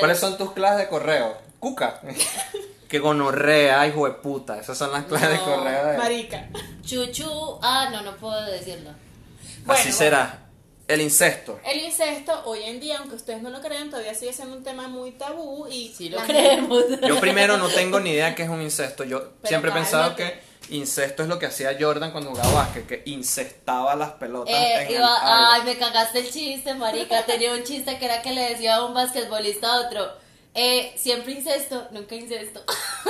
¿Cuáles 0.00 0.18
son 0.18 0.36
tus 0.36 0.52
clases 0.52 0.78
de 0.78 0.88
correo? 0.88 1.36
Cuca. 1.60 2.00
que 2.88 2.98
gonorrea, 2.98 3.86
hijo 3.86 4.06
de 4.06 4.14
puta, 4.14 4.58
esas 4.58 4.76
son 4.76 4.90
las 4.90 5.04
clases 5.04 5.28
de 5.28 5.36
No, 5.36 5.44
correo. 5.44 5.86
de- 5.86 5.98
Marica. 5.98 6.48
Chuchu, 6.84 7.58
ah, 7.62 7.88
no, 7.92 8.02
no 8.02 8.16
puedo 8.16 8.40
decirlo. 8.46 8.90
Así 8.90 9.62
Bueno, 9.64 9.92
será. 9.92 10.46
El 10.88 11.00
incesto. 11.02 11.60
El 11.64 11.78
incesto 11.84 12.32
hoy 12.46 12.64
en 12.64 12.80
día, 12.80 12.98
aunque 12.98 13.14
ustedes 13.14 13.40
no 13.42 13.50
lo 13.50 13.60
crean, 13.60 13.90
todavía 13.90 14.12
sigue 14.12 14.32
siendo 14.32 14.56
un 14.56 14.64
tema 14.64 14.88
muy 14.88 15.12
tabú 15.12 15.68
y 15.68 15.94
Si 15.96 16.08
lo 16.08 16.18
creemos. 16.22 16.82
Yo 17.06 17.20
primero 17.20 17.56
no 17.58 17.68
tengo 17.68 18.00
ni 18.00 18.10
idea 18.10 18.34
qué 18.34 18.42
es 18.42 18.48
un 18.48 18.60
incesto. 18.60 19.04
Yo 19.04 19.34
siempre 19.44 19.70
he 19.70 19.74
pensado 19.74 20.16
que 20.16 20.40
incesto 20.70 21.22
es 21.22 21.28
lo 21.28 21.38
que 21.38 21.46
hacía 21.46 21.76
Jordan 21.78 22.10
cuando 22.10 22.30
jugaba 22.30 22.52
básquet, 22.54 22.88
que 22.88 23.02
incestaba 23.04 23.94
las 23.94 24.10
pelotas 24.12 24.52
Eh, 24.52 24.82
en 24.82 24.90
iba- 24.90 25.52
ay, 25.54 25.62
me 25.62 25.78
cagaste 25.78 26.18
el 26.20 26.30
chiste, 26.32 26.74
marica. 26.74 27.24
Tenía 27.24 27.52
un 27.52 27.62
chiste 27.62 27.96
que 28.00 28.04
era 28.06 28.20
que 28.20 28.32
le 28.32 28.48
decía 28.50 28.74
a 28.76 28.84
un 28.84 28.92
basquetbolista 28.92 29.72
a 29.72 29.80
otro. 29.86 30.10
Eh, 30.54 30.92
siempre 30.96 31.32
incesto, 31.32 31.86
nunca 31.92 32.14
incesto. 32.16 32.62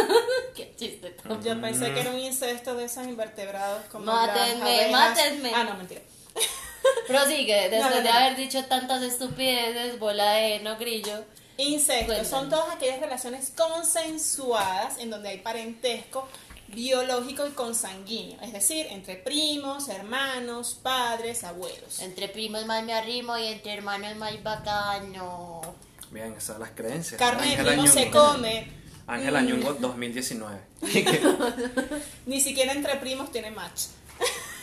Qué 0.55 0.75
chiste. 0.77 1.11
tan- 1.11 1.43
Yo 1.43 1.61
pensé 1.61 1.93
que 1.95 2.01
era 2.01 2.11
un 2.11 2.19
incesto 2.19 2.75
de 2.75 2.85
esos 2.85 3.05
invertebrados 3.07 3.85
como 3.91 4.05
Mátenme, 4.07 4.59
las 4.59 4.61
abejas. 4.63 4.91
mátenme. 4.93 5.53
Ah, 5.55 5.65
no, 5.65 5.75
mentira. 5.77 6.03
Prosigue, 7.07 7.69
después 7.71 7.81
No, 7.81 7.91
no, 7.91 8.03
de 8.03 8.11
no. 8.11 8.19
haber 8.19 8.37
dicho 8.37 8.65
tantas 8.67 9.03
estupideces, 9.03 9.99
bola 9.99 10.33
de 10.33 10.61
no 10.61 10.77
grillo. 10.77 11.25
Incesto 11.57 12.25
son 12.25 12.49
todas 12.49 12.75
aquellas 12.75 13.01
relaciones 13.01 13.53
consensuadas 13.57 14.99
en 14.99 15.11
donde 15.11 15.29
hay 15.31 15.39
parentesco 15.39 16.27
biológico 16.69 17.47
y 17.47 17.51
consanguíneo, 17.51 18.41
es 18.43 18.53
decir, 18.53 18.87
entre 18.91 19.17
primos, 19.17 19.89
hermanos, 19.89 20.79
padres, 20.83 21.43
abuelos. 21.45 21.99
Entre 22.01 22.29
primos 22.29 22.65
más 22.65 22.83
me 22.85 22.95
arrimo 22.95 23.37
y 23.37 23.47
entre 23.49 23.75
hermanos 23.75 24.15
más 24.17 24.41
bacano. 24.43 25.61
Bien, 26.11 26.33
esas 26.33 26.45
son 26.45 26.61
las 26.61 26.71
creencias. 26.71 27.19
Carne 27.19 27.57
de 27.57 27.65
primo 27.65 27.87
se 27.87 28.11
come. 28.11 28.73
Ángela 29.07 29.41
Mm. 29.43 29.47
Ñungo 29.47 29.75
2019. 29.81 30.59
Ni 32.27 32.41
siquiera 32.41 32.73
entre 32.73 32.97
primos 32.97 33.31
tiene 33.33 33.51
match. 33.51 33.83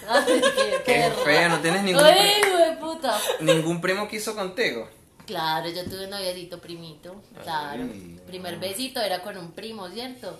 Ay, 0.07 0.41
qué, 0.55 0.81
Qué 0.85 1.11
feo, 1.23 1.49
no 1.49 1.59
tienes 1.59 1.83
ningún 1.83 2.03
Ay, 2.03 2.13
pri- 2.41 2.47
hijo 2.49 2.57
de 2.57 2.71
puta. 2.77 3.19
Ningún 3.41 3.81
primo 3.81 4.07
quiso 4.07 4.35
contigo. 4.35 4.89
Claro, 5.25 5.67
yo 5.69 5.83
tuve 5.83 6.05
un 6.05 6.11
noviecito 6.11 6.61
primito, 6.61 7.21
claro. 7.43 7.83
Ay, 7.83 8.19
Primer 8.27 8.53
no. 8.53 8.59
besito 8.61 9.01
era 9.01 9.21
con 9.21 9.37
un 9.37 9.51
primo, 9.51 9.89
¿cierto? 9.89 10.39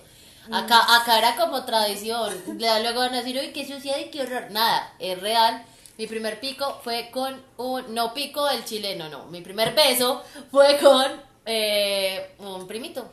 Acá, 0.50 0.96
acá 0.96 1.18
era 1.18 1.36
como 1.36 1.62
tradición. 1.66 2.32
Le- 2.56 2.80
Luego 2.82 3.00
van 3.00 3.12
a 3.12 3.18
decir, 3.18 3.38
uy, 3.38 3.52
qué 3.52 3.66
suciedad 3.66 3.98
y 3.98 4.10
qué 4.10 4.22
horror. 4.22 4.50
Nada, 4.50 4.94
es 4.98 5.20
real. 5.20 5.62
Mi 5.98 6.06
primer 6.06 6.38
pico 6.38 6.80
fue 6.84 7.10
con 7.12 7.34
un, 7.56 7.92
no 7.94 8.14
pico 8.14 8.46
del 8.46 8.64
chileno, 8.64 9.08
no. 9.08 9.26
Mi 9.26 9.40
primer 9.40 9.74
beso 9.74 10.22
fue 10.50 10.78
con 10.78 11.04
eh, 11.44 12.34
un 12.38 12.66
primito. 12.68 13.10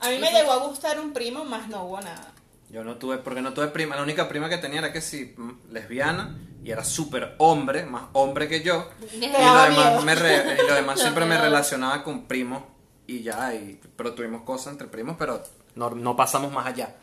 A 0.00 0.10
mí 0.10 0.18
me 0.18 0.30
llegó 0.30 0.52
a 0.52 0.58
gustar 0.58 1.00
un 1.00 1.12
primo, 1.14 1.44
más 1.44 1.68
no 1.68 1.84
hubo 1.84 2.00
nada. 2.00 2.32
Yo 2.68 2.84
no 2.84 2.96
tuve, 2.96 3.18
porque 3.18 3.40
no 3.40 3.54
tuve 3.54 3.68
prima. 3.68 3.96
La 3.96 4.02
única 4.02 4.28
prima 4.28 4.48
que 4.50 4.58
tenía 4.58 4.80
era 4.80 4.92
que 4.92 5.00
sí, 5.00 5.34
mm, 5.36 5.72
lesbiana, 5.72 6.36
y 6.62 6.70
era 6.72 6.84
súper 6.84 7.36
hombre, 7.38 7.86
más 7.86 8.04
hombre 8.12 8.48
que 8.48 8.62
yo. 8.62 8.90
Y 9.12 9.26
lo 9.28 9.38
demás, 9.38 10.04
me 10.04 10.14
re- 10.14 10.58
y 10.62 10.68
lo 10.68 10.74
demás 10.74 10.96
No, 10.96 11.02
siempre 11.02 11.24
me 11.24 11.38
relacionaba 11.38 12.02
con 12.02 12.24
primos 12.26 12.64
y 13.06 13.22
ya, 13.22 13.54
y, 13.54 13.80
pero 13.96 14.12
tuvimos 14.14 14.42
cosas 14.42 14.72
entre 14.72 14.88
primos, 14.88 15.16
pero 15.18 15.42
no, 15.74 15.90
no 15.90 16.16
pasamos 16.16 16.52
más 16.52 16.66
allá. 16.66 16.96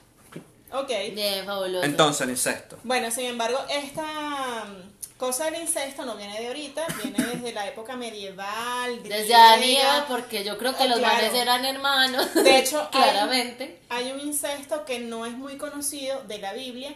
Ok. 0.74 0.90
Bien, 1.14 1.46
fabuloso. 1.46 1.84
Entonces, 1.86 2.22
el 2.22 2.30
incesto. 2.32 2.78
Bueno, 2.84 3.12
sin 3.12 3.26
embargo, 3.26 3.60
esta 3.70 4.66
mm, 4.66 5.18
cosa 5.18 5.46
del 5.46 5.62
incesto 5.62 6.06
no 6.06 6.16
viene 6.16 6.40
de 6.40 6.48
ahorita, 6.48 6.86
viene 7.02 7.24
desde 7.26 7.52
la 7.54 7.68
época 7.68 7.96
medieval. 7.96 9.04
Desde. 9.04 9.36
Aníbal, 9.36 10.06
porque 10.08 10.44
yo 10.44 10.58
creo 10.58 10.76
que 10.76 10.88
los 10.88 11.00
claro. 11.00 11.16
manes 11.16 11.34
eran 11.34 11.66
hermanos. 11.66 12.34
De 12.34 12.58
hecho, 12.60 12.82
hay- 12.92 13.02
claramente. 13.02 13.80
Hay 13.90 14.12
un 14.12 14.20
incesto 14.20 14.86
que 14.86 15.00
no 15.00 15.26
es 15.26 15.34
muy 15.34 15.58
conocido 15.58 16.22
de 16.24 16.38
la 16.40 16.54
Biblia, 16.54 16.94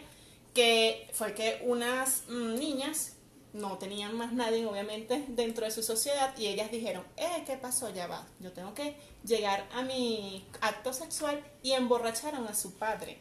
que 0.54 1.08
fue 1.12 1.34
que 1.34 1.60
unas 1.64 2.22
mm, 2.28 2.54
niñas 2.54 3.12
no 3.52 3.78
tenían 3.78 4.14
más 4.14 4.32
nadie, 4.32 4.66
obviamente, 4.66 5.24
dentro 5.28 5.64
de 5.64 5.70
su 5.70 5.82
sociedad, 5.82 6.34
y 6.36 6.46
ellas 6.46 6.70
dijeron, 6.70 7.04
eh, 7.16 7.42
¿qué 7.46 7.56
pasó? 7.56 7.88
Ya 7.92 8.06
va, 8.06 8.26
yo 8.38 8.52
tengo 8.52 8.74
que 8.74 8.96
llegar 9.24 9.66
a 9.74 9.80
mi 9.82 10.46
acto 10.60 10.92
sexual 10.92 11.42
y 11.62 11.72
emborracharon 11.72 12.46
a 12.46 12.54
su 12.54 12.74
padre, 12.74 13.18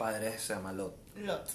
Padre 0.00 0.38
se 0.38 0.54
llama 0.54 0.72
Lot. 0.72 0.96
Lot. 1.16 1.46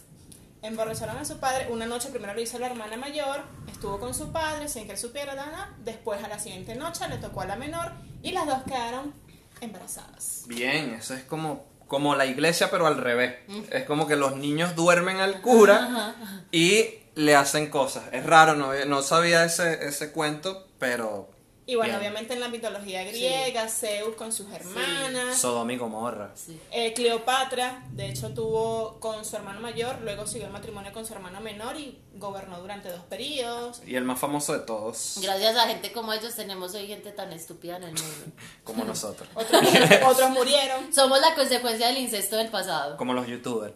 Emborracharon 0.61 1.17
a 1.17 1.25
su 1.25 1.39
padre, 1.39 1.67
una 1.71 1.87
noche 1.87 2.09
primero 2.09 2.35
lo 2.35 2.41
hizo 2.41 2.59
la 2.59 2.67
hermana 2.67 2.95
mayor, 2.95 3.41
estuvo 3.67 3.99
con 3.99 4.13
su 4.13 4.31
padre 4.31 4.67
sin 4.67 4.85
que 4.85 4.91
él 4.91 4.99
supiera 4.99 5.33
nada, 5.33 5.73
después 5.83 6.23
a 6.23 6.27
la 6.27 6.37
siguiente 6.37 6.75
noche 6.75 7.07
le 7.09 7.17
tocó 7.17 7.41
a 7.41 7.47
la 7.47 7.55
menor 7.55 7.91
y 8.21 8.33
las 8.33 8.45
dos 8.45 8.61
quedaron 8.67 9.15
embarazadas. 9.61 10.43
Bien, 10.45 10.93
eso 10.93 11.15
es 11.15 11.23
como, 11.23 11.65
como 11.87 12.15
la 12.15 12.27
iglesia, 12.27 12.69
pero 12.69 12.85
al 12.85 12.97
revés. 12.97 13.35
Es 13.71 13.85
como 13.85 14.05
que 14.05 14.15
los 14.15 14.35
niños 14.35 14.75
duermen 14.75 15.21
al 15.21 15.41
cura 15.41 16.15
y 16.51 16.99
le 17.15 17.35
hacen 17.35 17.71
cosas. 17.71 18.03
Es 18.11 18.27
raro, 18.27 18.55
no, 18.55 18.73
no 18.85 19.01
sabía 19.01 19.43
ese, 19.43 19.87
ese 19.87 20.11
cuento, 20.11 20.67
pero... 20.77 21.34
Y 21.67 21.73
bueno, 21.75 21.93
bien. 21.93 22.11
obviamente 22.11 22.33
en 22.35 22.41
la 22.41 22.47
mitología 22.49 23.03
griega, 23.03 23.67
Zeus 23.67 24.15
con 24.15 24.31
sus 24.31 24.51
hermanas, 24.51 25.35
Sodoma 25.37 25.73
y 25.73 25.77
Gomorra. 25.77 26.29
Sí. 26.35 26.59
eh, 26.71 26.93
Cleopatra, 26.93 27.83
de 27.91 28.09
hecho 28.09 28.29
tuvo 28.35 28.99
con 28.99 29.25
su 29.25 29.35
hermano 29.35 29.61
mayor, 29.61 29.99
luego 30.03 30.27
siguió 30.27 30.45
el 30.45 30.53
matrimonio 30.53 30.93
con 30.93 31.07
su 31.07 31.13
hermano 31.13 31.41
menor 31.41 31.75
y 31.75 31.99
gobernó 32.13 32.59
durante 32.61 32.89
dos 32.89 33.01
periodos. 33.05 33.81
Y 33.85 33.95
el 33.95 34.03
más 34.03 34.19
famoso 34.19 34.53
de 34.53 34.59
todos, 34.59 35.17
Gracias 35.23 35.55
a 35.57 35.67
gente 35.67 35.91
como 35.91 36.13
ellos 36.13 36.35
tenemos 36.35 36.75
hoy 36.75 36.85
gente 36.87 37.11
tan 37.11 37.33
estúpida 37.33 37.77
en 37.77 37.83
el 37.85 37.93
mundo. 37.93 38.25
como 38.63 38.83
nosotros. 38.85 39.27
Otros, 39.35 39.61
otros 40.07 40.29
murieron. 40.29 40.93
Somos 40.93 41.19
la 41.19 41.33
consecuencia 41.33 41.87
del 41.87 41.97
incesto 41.97 42.35
del 42.35 42.49
pasado. 42.49 42.95
Como 42.97 43.13
los 43.13 43.25
youtubers. 43.25 43.73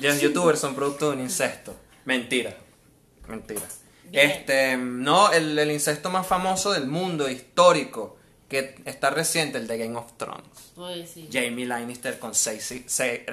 los 0.00 0.20
youtubers 0.20 0.58
son 0.60 0.74
producto 0.74 1.10
de 1.10 1.16
un 1.16 1.22
incesto. 1.22 1.74
Mentira. 2.06 2.56
Mentira. 3.26 3.60
Bien. 4.10 4.30
Este, 4.30 4.76
no, 4.76 5.30
el, 5.32 5.58
el 5.58 5.70
incesto 5.70 6.10
más 6.10 6.26
famoso 6.26 6.72
del 6.72 6.86
mundo, 6.86 7.28
histórico, 7.28 8.16
que 8.48 8.76
está 8.84 9.10
reciente, 9.10 9.58
el 9.58 9.66
de 9.66 9.78
Game 9.78 9.96
of 9.96 10.12
Thrones. 10.16 10.44
Sí. 11.12 11.28
Jamie 11.32 11.66
Lannister 11.66 12.18
con 12.18 12.34
Cersei, 12.34 12.84
Ce- 12.88 13.26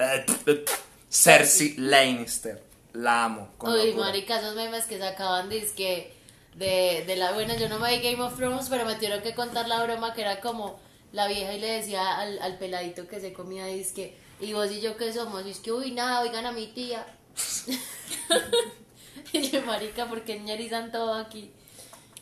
Cersei 1.10 1.74
Lannister. 1.78 2.62
La 2.92 3.24
amo. 3.24 3.48
con 3.58 3.72
Uy, 3.72 3.88
locura. 3.88 4.06
marica, 4.06 4.38
esos 4.38 4.54
memes 4.54 4.84
que 4.84 4.98
sacaban 4.98 5.48
dizque 5.50 6.12
de, 6.54 7.04
de 7.06 7.16
la 7.16 7.32
buena, 7.32 7.56
yo 7.56 7.68
no 7.68 7.78
me 7.78 7.96
vi 7.98 8.02
Game 8.10 8.22
of 8.22 8.36
Thrones, 8.36 8.68
pero 8.70 8.84
me 8.86 8.94
tuvieron 8.94 9.22
que 9.22 9.34
contar 9.34 9.68
la 9.68 9.82
broma 9.84 10.14
que 10.14 10.22
era 10.22 10.40
como 10.40 10.80
la 11.12 11.28
vieja 11.28 11.52
y 11.54 11.60
le 11.60 11.66
decía 11.72 12.18
al, 12.18 12.38
al 12.40 12.58
peladito 12.58 13.06
que 13.06 13.20
se 13.20 13.32
comía 13.34 13.66
disque, 13.66 14.16
y 14.40 14.52
vos 14.54 14.70
y 14.70 14.80
yo 14.80 14.96
qué 14.96 15.12
somos, 15.12 15.44
y 15.46 15.50
es 15.50 15.60
que 15.60 15.72
uy 15.72 15.90
nada, 15.92 16.20
oigan 16.22 16.46
a 16.46 16.52
mi 16.52 16.66
tía. 16.68 17.06
y 19.32 19.42
yo, 19.50 19.62
marica, 19.62 20.06
porque 20.06 20.38
ñerizan 20.38 20.92
todo 20.92 21.14
aquí. 21.14 21.50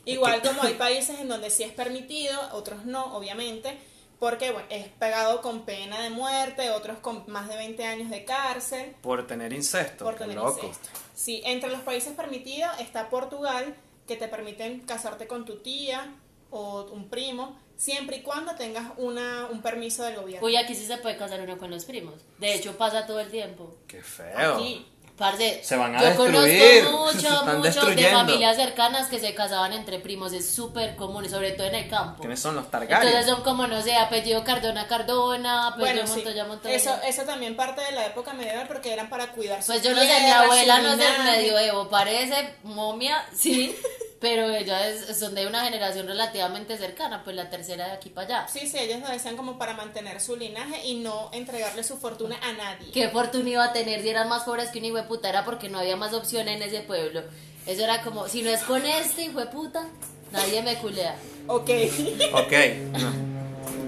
Igual 0.05 0.43
como 0.43 0.63
hay 0.63 0.75
países 0.75 1.19
en 1.21 1.29
donde 1.29 1.51
sí 1.51 1.63
es 1.63 1.73
permitido, 1.73 2.39
otros 2.53 2.85
no, 2.85 3.17
obviamente, 3.17 3.79
porque 4.19 4.53
bueno, 4.53 4.67
es 4.71 4.89
pagado 4.89 5.41
con 5.41 5.65
pena 5.65 6.01
de 6.03 6.11
muerte, 6.11 6.71
otros 6.71 6.99
con 6.99 7.25
más 7.27 7.49
de 7.49 7.57
20 7.57 7.85
años 7.85 8.11
de 8.11 8.25
cárcel. 8.25 8.95
Por 9.01 9.27
tener 9.27 9.53
incesto. 9.53 10.05
por 10.05 10.17
tener 10.17 10.37
loco. 10.37 10.67
incesto. 10.67 10.89
Sí, 11.15 11.43
entre 11.45 11.71
los 11.71 11.81
países 11.81 12.13
permitidos 12.13 12.71
está 12.81 13.09
Portugal, 13.09 13.75
que 14.07 14.17
te 14.17 14.29
permiten 14.29 14.81
casarte 14.81 15.27
con 15.27 15.45
tu 15.45 15.57
tía 15.61 16.15
o 16.51 16.85
un 16.93 17.09
primo, 17.09 17.59
siempre 17.77 18.19
y 18.19 18.23
cuando 18.23 18.55
tengas 18.55 18.93
una, 18.99 19.47
un 19.51 19.63
permiso 19.63 20.05
del 20.05 20.17
gobierno. 20.17 20.47
Uy, 20.47 20.57
aquí 20.57 20.75
sí 20.75 20.87
se 20.87 20.99
puede 20.99 21.17
casar 21.17 21.41
uno 21.41 21.57
con 21.59 21.71
los 21.71 21.85
primos. 21.85 22.15
De 22.39 22.55
hecho, 22.55 22.77
pasa 22.77 23.07
todo 23.07 23.21
el 23.21 23.31
tiempo. 23.31 23.75
Qué 23.89 24.03
feo. 24.03 24.55
Aquí. 24.55 24.87
Parce, 25.17 25.63
Se 25.63 25.77
van 25.77 25.95
a 25.95 26.01
yo 26.01 26.07
destruir, 26.07 26.85
conozco 26.85 26.99
mucho, 27.15 27.29
están 27.29 27.47
mucho 27.59 27.63
de 27.63 27.69
destruyendo. 27.69 28.19
familias 28.19 28.57
cercanas 28.57 29.07
que 29.07 29.21
se 29.21 29.33
casaban 29.33 29.73
entre 29.73 30.01
primos, 30.01 30.33
es 30.33 30.51
súper 30.51 30.97
común, 30.97 31.29
sobre 31.31 31.53
todo 31.53 31.69
en 31.69 31.77
el 31.77 31.89
campo. 31.89 32.19
¿Quiénes 32.21 32.41
son 32.41 32.57
los 32.57 32.69
Targaryen? 32.69 33.07
Entonces 33.09 33.31
son 33.31 33.45
como, 33.45 33.69
no 33.69 33.81
sé, 33.81 33.95
apellido 33.97 34.43
Cardona 34.43 34.89
Cardona, 34.89 35.69
apellido 35.69 35.93
Bueno, 35.95 36.07
sí. 36.09 36.15
Montoya 36.17 36.45
Montoya. 36.47 36.75
Eso, 36.75 36.97
eso 37.07 37.23
también 37.23 37.55
parte 37.55 37.81
de 37.83 37.93
la 37.93 38.07
época 38.07 38.33
medieval 38.33 38.67
porque 38.67 38.93
eran 38.93 39.09
para 39.09 39.29
cuidar 39.29 39.61
Pues 39.65 39.83
yo 39.85 39.95
no 39.95 40.01
sé, 40.01 40.21
mi 40.21 40.31
abuela 40.31 40.81
no 40.81 40.89
es 40.95 40.99
del 40.99 41.25
medioevo, 41.25 41.89
parece 41.89 42.57
momia, 42.65 43.25
sí, 43.33 43.77
pero 44.25 44.49
ellas 44.49 45.19
son 45.19 45.35
de 45.35 45.47
una 45.47 45.67
generación 45.67 46.07
relativamente 46.07 46.79
cercana, 46.79 47.23
pues 47.23 47.37
la 47.37 47.51
tercera 47.51 47.89
de 47.89 47.93
aquí 47.93 48.09
para 48.09 48.27
allá. 48.27 48.49
Sí, 48.49 48.67
sí, 48.67 48.79
ellos 48.79 49.01
lo 49.01 49.09
decían 49.09 49.37
como 49.37 49.59
para 49.59 49.75
mantener 49.75 50.19
su 50.19 50.35
linaje 50.35 50.83
y 50.87 50.95
no 50.95 51.29
entregarle 51.35 51.85
su 51.85 51.99
fortuna 51.99 52.35
a 52.43 52.55
nadie. 52.55 52.91
¿Qué 52.91 53.11
fortuna 53.11 53.51
iba 53.51 53.65
a 53.65 53.75
tener 53.75 54.01
si 54.01 54.09
eran 54.09 54.31
más 54.31 54.45
pobres 54.45 54.71
que 54.71 54.79
un 54.79 54.87
hijo 54.87 54.97
de 54.97 55.03
puta? 55.03 55.29
Era 55.29 55.45
porque 55.45 55.69
no 55.69 55.79
había 55.79 55.97
más 55.97 56.15
opciones 56.15 56.57
en 56.57 56.63
ese 56.63 56.81
pueblo. 56.81 57.21
Eso 57.67 57.85
era 57.85 58.01
como, 58.01 58.27
si 58.27 58.41
no 58.41 58.49
es 58.49 58.63
con 58.63 58.87
este 58.87 59.25
hijo 59.25 59.41
de 59.41 59.47
puta, 59.47 59.87
nadie 60.33 60.63
me 60.63 60.77
culea. 60.77 61.17
Ok. 61.47 61.71
Ok. 62.33 62.53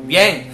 Bien. 0.05 0.51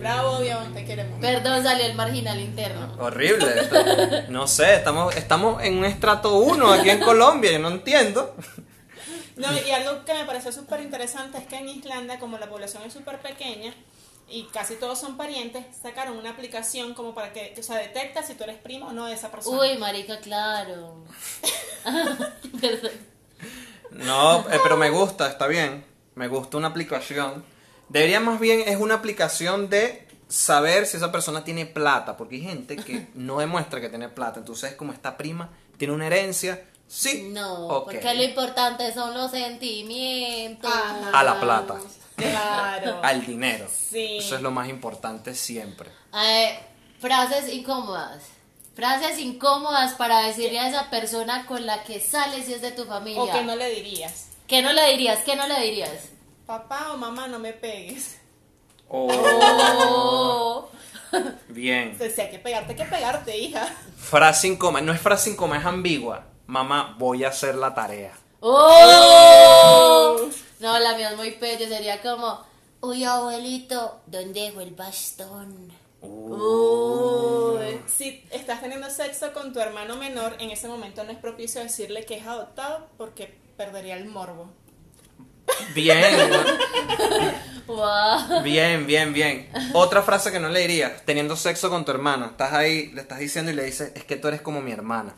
Bravo, 0.00 0.40
Bion, 0.40 0.74
te 0.74 0.84
queremos. 0.84 1.18
Perdón, 1.18 1.62
salió 1.62 1.86
el 1.86 1.94
marginal 1.94 2.38
interno. 2.38 2.94
Horrible. 2.98 4.26
No 4.28 4.46
sé, 4.46 4.74
estamos, 4.74 5.16
estamos 5.16 5.62
en 5.62 5.78
un 5.78 5.86
estrato 5.86 6.36
1 6.40 6.72
aquí 6.74 6.90
en 6.90 7.00
Colombia, 7.00 7.52
yo 7.52 7.58
no 7.58 7.70
entiendo. 7.70 8.34
No, 9.38 9.48
y 9.66 9.70
algo 9.70 10.04
que 10.04 10.14
me 10.14 10.24
pareció 10.24 10.52
súper 10.52 10.80
interesante 10.80 11.38
es 11.38 11.46
que 11.46 11.56
en 11.56 11.68
Islanda, 11.68 12.18
como 12.18 12.38
la 12.38 12.48
población 12.48 12.82
es 12.84 12.92
súper 12.92 13.20
pequeña 13.20 13.72
y 14.28 14.44
casi 14.52 14.74
todos 14.74 14.98
son 14.98 15.16
parientes, 15.16 15.64
sacaron 15.80 16.18
una 16.18 16.30
aplicación 16.30 16.92
como 16.94 17.14
para 17.14 17.32
que, 17.32 17.54
o 17.58 17.62
sea, 17.62 17.76
detecta 17.76 18.22
si 18.22 18.34
tú 18.34 18.44
eres 18.44 18.58
primo 18.58 18.88
o 18.88 18.92
no 18.92 19.06
de 19.06 19.14
esa 19.14 19.30
persona. 19.30 19.58
Uy, 19.58 19.78
marica, 19.78 20.18
claro. 20.18 21.04
No, 23.90 24.40
eh, 24.50 24.60
pero 24.62 24.76
me 24.76 24.90
gusta, 24.90 25.28
está 25.28 25.46
bien. 25.46 25.84
Me 26.14 26.28
gusta 26.28 26.56
una 26.56 26.68
aplicación. 26.68 27.44
Debería 27.88 28.20
más 28.20 28.38
bien 28.38 28.62
es 28.66 28.76
una 28.76 28.94
aplicación 28.94 29.70
de 29.70 30.06
saber 30.28 30.86
si 30.86 30.98
esa 30.98 31.10
persona 31.10 31.42
tiene 31.42 31.64
plata, 31.64 32.16
porque 32.16 32.36
hay 32.36 32.42
gente 32.42 32.76
que 32.76 33.08
no 33.14 33.38
demuestra 33.38 33.80
que 33.80 33.88
tiene 33.88 34.08
plata. 34.08 34.40
Entonces, 34.40 34.74
como 34.74 34.92
esta 34.92 35.16
prima 35.16 35.50
tiene 35.78 35.94
una 35.94 36.06
herencia, 36.06 36.62
sí. 36.88 37.28
No, 37.32 37.66
ok. 37.68 37.84
porque 37.92 38.14
lo 38.14 38.22
importante 38.24 38.92
son 38.92 39.14
los 39.14 39.30
sentimientos. 39.30 40.72
Ajá. 40.72 41.10
A 41.12 41.22
la 41.24 41.40
plata, 41.40 41.76
Claro. 42.16 43.00
al 43.04 43.24
dinero. 43.24 43.68
Sí. 43.70 44.18
Eso 44.18 44.34
es 44.36 44.42
lo 44.42 44.50
más 44.50 44.68
importante 44.68 45.34
siempre. 45.34 45.90
Eh, 46.14 46.58
frases 47.00 47.52
incómodas. 47.52 48.24
Frases 48.74 49.18
incómodas 49.18 49.94
para 49.94 50.20
decirle 50.26 50.60
a 50.60 50.68
esa 50.68 50.88
persona 50.90 51.46
con 51.46 51.66
la 51.66 51.82
que 51.84 52.00
sales 52.00 52.46
si 52.46 52.54
es 52.54 52.62
de 52.62 52.70
tu 52.72 52.84
familia. 52.84 53.22
O 53.22 53.30
que 53.32 53.42
no 53.42 53.54
le 53.56 53.70
dirías, 53.70 54.26
¿Qué 54.46 54.62
no 54.62 54.72
le 54.72 54.88
dirías? 54.92 55.18
¿Qué 55.24 55.36
no 55.36 55.46
le 55.46 55.60
dirías? 55.60 55.90
papá 56.46 56.92
o 56.92 56.96
mamá, 56.96 57.28
no 57.28 57.38
me 57.38 57.52
pegues. 57.52 58.16
Oh, 58.88 59.08
Oh. 59.10 60.68
bien. 61.48 61.92
O 61.94 61.98
sea, 61.98 62.10
si 62.10 62.20
hay 62.22 62.30
que 62.30 62.38
pegarte, 62.38 62.72
hay 62.72 62.76
que 62.78 62.84
pegarte, 62.84 63.36
hija. 63.36 63.66
Frase 63.96 64.48
incómoda, 64.48 64.80
no 64.82 64.92
es 64.92 65.00
frase 65.00 65.30
incómoda, 65.30 65.58
es 65.60 65.66
ambigua. 65.66 66.24
Mamá, 66.48 66.96
voy 66.98 67.24
a 67.24 67.28
hacer 67.28 67.54
la 67.56 67.74
tarea. 67.74 68.12
¡Oh! 68.40 70.16
No, 70.60 70.78
la 70.78 70.96
mía 70.96 71.10
es 71.10 71.16
muy 71.16 71.32
pello. 71.32 71.68
Sería 71.68 72.00
como, 72.00 72.40
Uy, 72.80 73.04
abuelito, 73.04 74.00
¿dónde 74.06 74.40
dejo 74.42 74.62
el 74.62 74.70
bastón? 74.74 75.70
Uy, 76.00 77.80
Si 77.86 78.24
estás 78.30 78.62
teniendo 78.62 78.88
sexo 78.88 79.32
con 79.34 79.52
tu 79.52 79.60
hermano 79.60 79.96
menor, 79.96 80.36
en 80.38 80.50
ese 80.50 80.68
momento 80.68 81.04
no 81.04 81.10
es 81.12 81.18
propicio 81.18 81.60
decirle 81.60 82.06
que 82.06 82.16
es 82.16 82.26
adoptado 82.26 82.86
porque 82.96 83.36
perdería 83.58 83.96
el 83.96 84.06
morbo. 84.06 84.48
Bien, 85.74 86.02
Wow. 87.66 88.42
bien, 88.42 88.86
bien, 88.86 89.12
bien. 89.12 89.50
Otra 89.74 90.00
frase 90.02 90.32
que 90.32 90.40
no 90.40 90.48
le 90.48 90.60
dirías, 90.60 91.02
teniendo 91.04 91.36
sexo 91.36 91.68
con 91.68 91.84
tu 91.84 91.90
hermana. 91.90 92.26
Estás 92.26 92.54
ahí, 92.54 92.90
le 92.92 93.02
estás 93.02 93.18
diciendo 93.18 93.50
y 93.50 93.54
le 93.54 93.64
dices, 93.64 93.92
es 93.94 94.04
que 94.04 94.16
tú 94.16 94.28
eres 94.28 94.40
como 94.40 94.62
mi 94.62 94.72
hermana. 94.72 95.14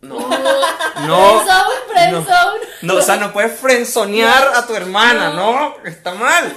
No. 0.00 0.18
No. 0.18 1.40
Friendzone, 1.40 1.74
friendzone. 1.92 2.60
No, 2.82 2.94
o 2.94 3.02
sea, 3.02 3.16
no 3.16 3.32
puedes 3.32 3.58
frenzonear 3.58 4.52
a 4.54 4.66
tu 4.66 4.74
hermana, 4.74 5.30
no, 5.30 5.74
está 5.84 6.14
mal. 6.14 6.54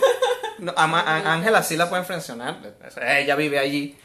No, 0.59 0.73
Ángela 0.77 1.63
sí 1.63 1.75
la 1.75 1.89
pueden 1.89 2.05
frenzonear, 2.05 2.57
ella 3.01 3.35
vive 3.35 3.57
allí. 3.59 3.97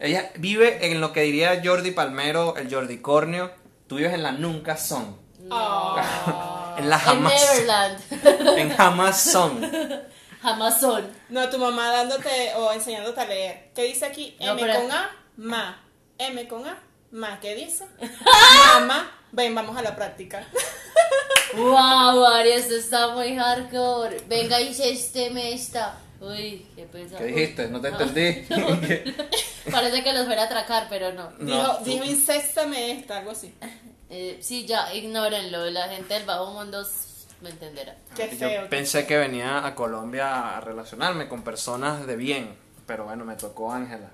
Ella 0.00 0.30
vive 0.36 0.86
en 0.90 1.00
lo 1.00 1.12
que 1.12 1.20
diría 1.22 1.60
Jordi 1.62 1.90
Palmero, 1.92 2.56
el 2.56 2.72
Jordi 2.72 2.98
Cornio. 2.98 3.52
Tú 3.86 3.96
vives 3.96 4.14
en 4.14 4.22
la 4.22 4.32
nunca 4.32 4.76
son. 4.76 5.18
Ah. 5.50 6.56
En 6.78 6.88
la 6.88 6.96
En 6.96 7.02
jamás. 7.02 7.32
Neverland. 7.34 8.58
En 8.58 8.76
jamás 8.76 9.20
son. 9.20 9.60
Jamás 10.42 10.80
son. 10.80 11.06
No, 11.28 11.50
tu 11.50 11.58
mamá 11.58 11.90
dándote 11.92 12.54
o 12.56 12.72
enseñándote 12.72 13.20
a 13.20 13.26
leer. 13.26 13.70
¿Qué 13.74 13.82
dice 13.82 14.06
aquí? 14.06 14.34
No, 14.40 14.52
M 14.52 14.62
pero- 14.62 14.80
con 14.80 14.90
A, 14.92 15.10
ma. 15.36 15.82
M 16.16 16.48
con 16.48 16.66
A, 16.66 16.78
ma. 17.10 17.40
¿Qué 17.40 17.54
dice? 17.54 17.86
Mamá. 18.74 19.10
Ven, 19.32 19.54
vamos 19.54 19.76
a 19.76 19.82
la 19.82 19.94
práctica. 19.94 20.46
Wow, 21.56 22.24
Ari, 22.24 22.52
esto 22.52 22.76
está 22.76 23.14
muy 23.14 23.36
hardcore. 23.36 24.22
Venga 24.28 24.60
y 24.60 24.74
me 25.32 25.52
esta. 25.52 25.98
Uy, 26.20 26.66
qué 26.76 26.84
pesado. 26.84 27.18
¿Qué 27.18 27.26
dijiste? 27.26 27.68
No 27.68 27.80
te 27.80 27.88
entendí. 27.88 28.46
Parece 29.70 30.02
que 30.02 30.12
los 30.12 30.26
fuera 30.26 30.42
a 30.42 30.46
atracar, 30.46 30.86
pero 30.88 31.12
no. 31.12 31.30
No, 31.38 31.78
dijo, 31.78 31.78
dijo 31.84 32.04
incéstame 32.04 32.92
esta, 32.92 33.18
algo 33.18 33.30
así. 33.30 33.54
Eh, 34.10 34.38
sí, 34.40 34.66
ya, 34.66 34.92
ignórenlo. 34.94 35.70
La 35.70 35.88
gente 35.88 36.14
del 36.14 36.24
bajo 36.24 36.52
mundo 36.52 36.84
me 37.40 37.50
entenderá. 37.50 37.96
Qué 38.14 38.28
feo. 38.28 38.50
Yo 38.50 38.62
qué 38.62 38.68
pensé 38.68 39.06
que 39.06 39.16
venía 39.16 39.64
a 39.66 39.74
Colombia 39.74 40.56
a 40.56 40.60
relacionarme 40.60 41.28
con 41.28 41.42
personas 41.42 42.06
de 42.06 42.16
bien, 42.16 42.54
pero 42.86 43.04
bueno, 43.04 43.24
me 43.24 43.36
tocó 43.36 43.72
Ángela. 43.72 44.10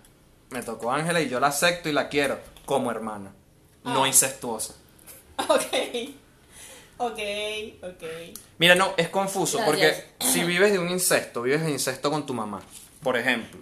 Me 0.50 0.62
tocó 0.62 0.92
Ángela 0.92 1.20
y 1.20 1.28
yo 1.28 1.40
la 1.40 1.48
acepto 1.48 1.88
y 1.88 1.92
la 1.92 2.08
quiero 2.08 2.38
como 2.64 2.90
hermana, 2.90 3.32
no 3.84 4.04
Ah. 4.04 4.08
incestuosa. 4.08 4.74
Ok. 5.48 5.62
Ok, 6.98 7.18
ok. 7.82 8.02
Mira, 8.58 8.74
no, 8.74 8.94
es 8.96 9.08
confuso 9.10 9.58
Gracias. 9.58 9.66
porque 10.18 10.26
si 10.32 10.44
vives 10.44 10.72
de 10.72 10.78
un 10.78 10.88
incesto, 10.88 11.42
vives 11.42 11.62
de 11.62 11.70
incesto 11.70 12.10
con 12.10 12.24
tu 12.24 12.32
mamá, 12.32 12.62
por 13.02 13.18
ejemplo, 13.18 13.60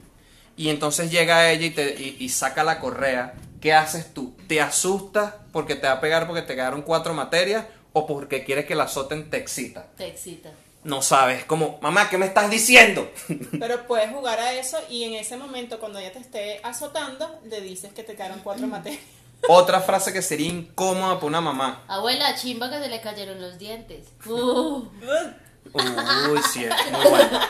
y 0.56 0.68
entonces 0.68 1.10
llega 1.10 1.50
ella 1.50 1.66
y, 1.66 1.70
te, 1.70 2.00
y, 2.00 2.16
y 2.20 2.28
saca 2.28 2.62
la 2.62 2.78
correa, 2.78 3.34
¿qué 3.60 3.72
haces 3.72 4.14
tú? 4.14 4.36
¿Te 4.46 4.60
asustas 4.60 5.34
porque 5.52 5.74
te 5.74 5.88
va 5.88 5.94
a 5.94 6.00
pegar 6.00 6.28
porque 6.28 6.42
te 6.42 6.54
quedaron 6.54 6.82
cuatro 6.82 7.12
materias 7.12 7.64
o 7.92 8.06
porque 8.06 8.44
quieres 8.44 8.66
que 8.66 8.76
la 8.76 8.84
azoten 8.84 9.28
te 9.30 9.38
excita? 9.38 9.88
Te 9.96 10.06
excita. 10.06 10.50
No 10.84 11.00
sabes, 11.00 11.44
como, 11.46 11.78
mamá, 11.80 12.10
¿qué 12.10 12.18
me 12.18 12.26
estás 12.26 12.50
diciendo? 12.50 13.10
Pero 13.58 13.86
puedes 13.86 14.10
jugar 14.12 14.38
a 14.38 14.52
eso 14.52 14.78
y 14.90 15.04
en 15.04 15.14
ese 15.14 15.36
momento, 15.36 15.80
cuando 15.80 15.98
ella 15.98 16.12
te 16.12 16.18
esté 16.18 16.60
azotando, 16.62 17.40
le 17.44 17.60
dices 17.62 17.92
que 17.94 18.02
te 18.02 18.14
quedaron 18.14 18.40
cuatro 18.40 18.66
materias. 18.66 19.00
Otra 19.48 19.80
frase 19.80 20.12
que 20.12 20.22
sería 20.22 20.48
incómoda 20.48 21.14
para 21.16 21.26
una 21.26 21.40
mamá. 21.40 21.84
Abuela, 21.88 22.34
chimba 22.34 22.70
que 22.70 22.78
se 22.78 22.88
le 22.88 23.00
cayeron 23.00 23.40
los 23.40 23.58
dientes. 23.58 24.06
Uh, 24.26 24.76
Uy, 25.74 26.40
sí, 26.52 26.64
es 26.64 26.92
muy 26.92 27.10
bueno. 27.10 27.40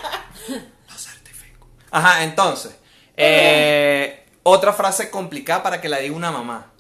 Lo 0.89 0.99
certifico. 0.99 1.67
Ajá, 1.91 2.25
entonces. 2.25 2.75
eh, 3.17 4.27
otra 4.45 4.73
frase 4.73 5.11
complicada 5.11 5.63
para 5.63 5.81
que 5.81 5.89
la 5.89 5.99
diga 5.99 6.15
una 6.17 6.31
mamá. 6.31 6.73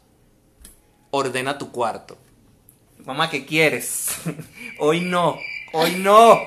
Ordena 1.11 1.59
tu 1.59 1.71
cuarto. 1.71 2.17
Mamá, 3.05 3.31
¿qué 3.31 3.45
quieres? 3.47 4.09
Hoy 4.79 5.01
no. 5.01 5.39
Hoy 5.73 5.97
no. 5.97 6.41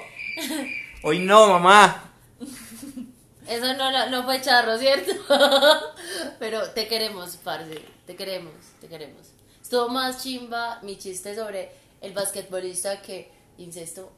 Hoy 1.07 1.19
no, 1.19 1.47
mamá. 1.47 2.03
eso 3.47 3.73
no, 3.75 3.91
no, 3.93 4.09
no 4.09 4.23
fue 4.25 4.41
charro, 4.41 4.77
¿cierto? 4.77 5.13
Pero 6.39 6.69
te 6.71 6.85
queremos, 6.89 7.37
parce. 7.37 7.81
Te 8.05 8.17
queremos, 8.17 8.51
te 8.81 8.89
queremos. 8.89 9.25
Estuvo 9.61 9.87
más 9.87 10.21
chimba 10.21 10.79
mi 10.81 10.97
chiste 10.97 11.33
sobre 11.33 11.71
el 12.01 12.11
basquetbolista 12.11 13.01
que 13.01 13.31
incesto. 13.57 14.11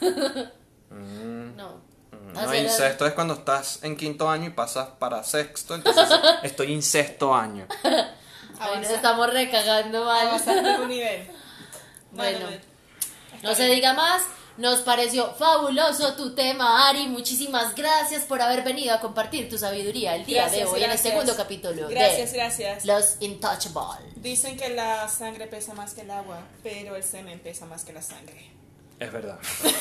no. 0.00 1.80
No, 2.32 2.40
Hacer- 2.40 2.62
incesto 2.62 3.06
es 3.06 3.12
cuando 3.14 3.34
estás 3.34 3.82
en 3.82 3.96
quinto 3.96 4.30
año 4.30 4.46
y 4.46 4.50
pasas 4.50 4.90
para 5.00 5.24
sexto. 5.24 5.74
Entonces, 5.74 6.08
estoy 6.44 6.72
incesto 6.72 7.34
año. 7.34 7.66
Ay, 8.60 8.80
nos 8.80 8.90
estamos 8.90 9.32
recagando 9.32 10.04
mal. 10.04 10.40
Un 10.80 10.88
nivel. 10.88 11.28
Bueno. 12.12 12.46
No 13.42 13.52
se 13.52 13.64
diga 13.64 13.94
más. 13.94 14.22
Nos 14.56 14.80
pareció 14.82 15.32
fabuloso 15.34 16.14
tu 16.14 16.32
tema, 16.34 16.88
Ari. 16.88 17.08
Muchísimas 17.08 17.74
gracias 17.74 18.22
por 18.22 18.40
haber 18.40 18.62
venido 18.62 18.94
a 18.94 19.00
compartir 19.00 19.48
tu 19.50 19.58
sabiduría 19.58 20.14
el 20.14 20.24
día 20.24 20.44
de 20.44 20.50
Gracias, 20.50 20.68
hoy 20.68 20.78
en 20.78 20.84
el 20.84 20.90
gracias. 20.90 21.12
segundo 21.12 21.36
capítulo 21.36 21.88
Gracias, 21.88 22.30
de 22.32 22.38
gracias. 22.38 22.84
Los 22.84 23.16
Intouchables. 23.20 24.14
Dicen 24.22 24.56
que 24.56 24.68
la 24.70 25.08
sangre 25.08 25.48
pesa 25.48 25.74
más 25.74 25.92
que 25.94 26.02
el 26.02 26.10
agua, 26.12 26.38
pero 26.62 26.94
el 26.94 27.02
semen 27.02 27.40
pesa 27.40 27.66
más 27.66 27.84
que 27.84 27.92
la 27.92 28.00
sangre. 28.02 28.50
Es 29.00 29.12
verdad. 29.12 29.38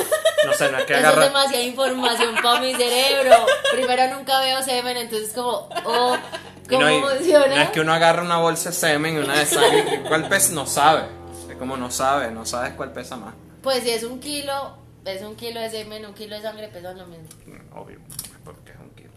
No 0.46 0.52
sé, 0.54 0.70
no 0.70 0.78
es 0.78 0.84
que 0.84 0.92
Eso 0.92 1.00
es 1.02 1.08
agarra. 1.08 1.24
demasiada 1.28 1.64
información 1.64 2.36
para 2.44 2.60
mi 2.60 2.76
cerebro. 2.76 3.46
Primero 3.72 4.14
nunca 4.18 4.42
veo 4.42 4.62
semen, 4.62 4.98
entonces 4.98 5.32
como, 5.34 5.70
oh, 5.86 6.18
Y 6.66 6.68
¿cómo 6.68 6.82
no, 6.82 6.92
y- 6.92 7.02
funciona? 7.02 7.48
no 7.56 7.62
es 7.62 7.70
que 7.70 7.80
uno 7.80 7.94
agarra 7.94 8.24
una 8.24 8.40
bolsa 8.40 8.72
de 8.72 8.76
semen 8.76 9.16
y 9.16 9.20
una 9.20 9.40
de 9.40 9.46
sangre. 9.46 10.02
y 10.04 10.06
¿Cuál 10.06 10.28
pesa? 10.28 10.52
No 10.52 10.66
sabe. 10.66 11.04
Es 11.50 11.56
como 11.56 11.78
no 11.78 11.90
sabe, 11.90 12.30
no 12.32 12.46
sabes 12.46 12.74
cuál 12.74 12.92
pesa 12.92 13.16
más. 13.16 13.34
Pues 13.64 13.84
si 13.84 13.92
es 13.92 14.04
un 14.04 14.20
kilo, 14.20 14.76
es 15.06 15.22
un 15.22 15.36
kilo 15.38 15.62
de 15.62 15.70
semen, 15.70 16.06
un 16.06 16.14
kilo 16.14 16.36
de 16.36 16.42
sangre 16.42 16.68
pesan 16.68 16.98
lo 16.98 17.08
mismo. 17.08 17.28
Obvio, 17.74 17.98
porque 18.44 18.72
es 18.72 18.78
un 18.78 18.90
kilo. 18.90 19.12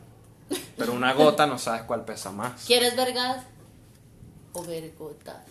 Pero 0.77 0.93
una 0.93 1.13
gota 1.13 1.47
no 1.47 1.59
sabes 1.59 1.83
cuál 1.83 2.05
pesa 2.05 2.31
más. 2.31 2.65
¿Quieres 2.65 2.95
vergas 2.95 3.43
o 4.53 4.63
vergotas? 4.63 5.45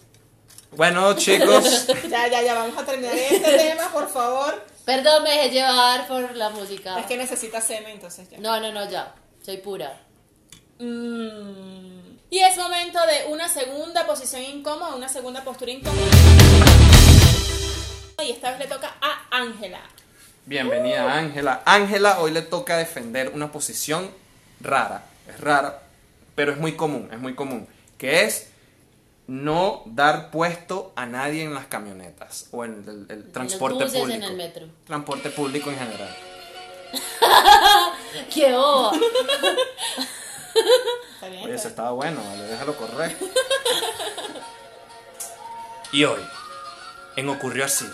Bueno, 0.71 1.13
chicos, 1.15 1.87
Ya, 2.09 2.27
ya, 2.29 2.41
ya, 2.41 2.53
vamos 2.53 2.77
a 2.77 2.85
terminar 2.85 3.13
este 3.15 3.57
tema, 3.57 3.89
por 3.91 4.09
favor. 4.09 4.65
Perdón, 4.85 5.23
me 5.23 5.31
dejé 5.31 5.49
llevar 5.51 6.07
por 6.07 6.33
la 6.35 6.49
música. 6.49 6.97
Es 6.97 7.05
que 7.05 7.17
necesita 7.17 7.59
semen, 7.59 7.91
entonces 7.91 8.29
ya. 8.29 8.37
No, 8.39 8.59
no, 8.61 8.71
no, 8.71 8.89
ya. 8.89 9.13
Soy 9.45 9.57
pura. 9.57 9.99
Mm. 10.79 12.15
Y 12.29 12.39
es 12.39 12.57
momento 12.57 12.99
de 13.05 13.31
una 13.31 13.49
segunda 13.49 14.07
posición 14.07 14.41
incómoda, 14.41 14.95
una 14.95 15.09
segunda 15.09 15.43
postura 15.43 15.71
incómoda. 15.71 16.94
Y 18.23 18.31
esta 18.31 18.51
vez 18.51 18.59
le 18.59 18.67
toca 18.67 18.93
a 19.01 19.37
Ángela. 19.37 19.79
bienvenida 20.45 21.13
Ángela. 21.13 21.61
Ángela 21.65 22.19
hoy 22.19 22.31
le 22.31 22.41
toca 22.41 22.77
defender 22.77 23.31
una 23.33 23.51
posición 23.51 24.09
rara. 24.61 25.03
Es 25.27 25.39
rara, 25.39 25.81
pero 26.35 26.51
es 26.51 26.57
muy 26.57 26.75
común, 26.75 27.09
es 27.11 27.19
muy 27.19 27.35
común. 27.35 27.67
Que 27.97 28.23
es 28.23 28.49
no 29.27 29.83
dar 29.85 30.31
puesto 30.31 30.93
a 30.95 31.05
nadie 31.05 31.43
en 31.43 31.53
las 31.53 31.65
camionetas 31.65 32.47
o 32.51 32.63
en 32.63 32.83
el, 32.87 33.05
el 33.09 33.31
transporte 33.31 33.83
buses, 33.85 33.95
en 33.95 34.01
público. 34.01 34.27
el 34.27 34.35
metro. 34.37 34.67
Transporte 34.85 35.29
público 35.31 35.69
en 35.71 35.77
general. 35.79 36.15
¡Qué 38.33 38.53
boba! 38.53 38.91
Oye, 41.43 41.53
Está 41.55 41.67
estaba 41.69 41.91
bueno, 41.91 42.21
vale, 42.23 42.43
déjalo 42.43 42.75
correr. 42.77 43.15
Y 45.91 46.03
hoy, 46.03 46.19
en 47.15 47.29
Ocurrió 47.29 47.65
Así, 47.65 47.87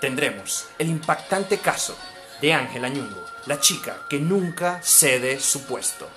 tendremos 0.00 0.66
el 0.78 0.88
impactante 0.88 1.58
caso 1.58 1.96
de 2.40 2.52
Ángela 2.52 2.88
Ñungo, 2.88 3.24
la 3.46 3.60
chica 3.60 4.06
que 4.08 4.18
nunca 4.18 4.80
cede 4.82 5.38
su 5.40 5.64
puesto. 5.64 6.08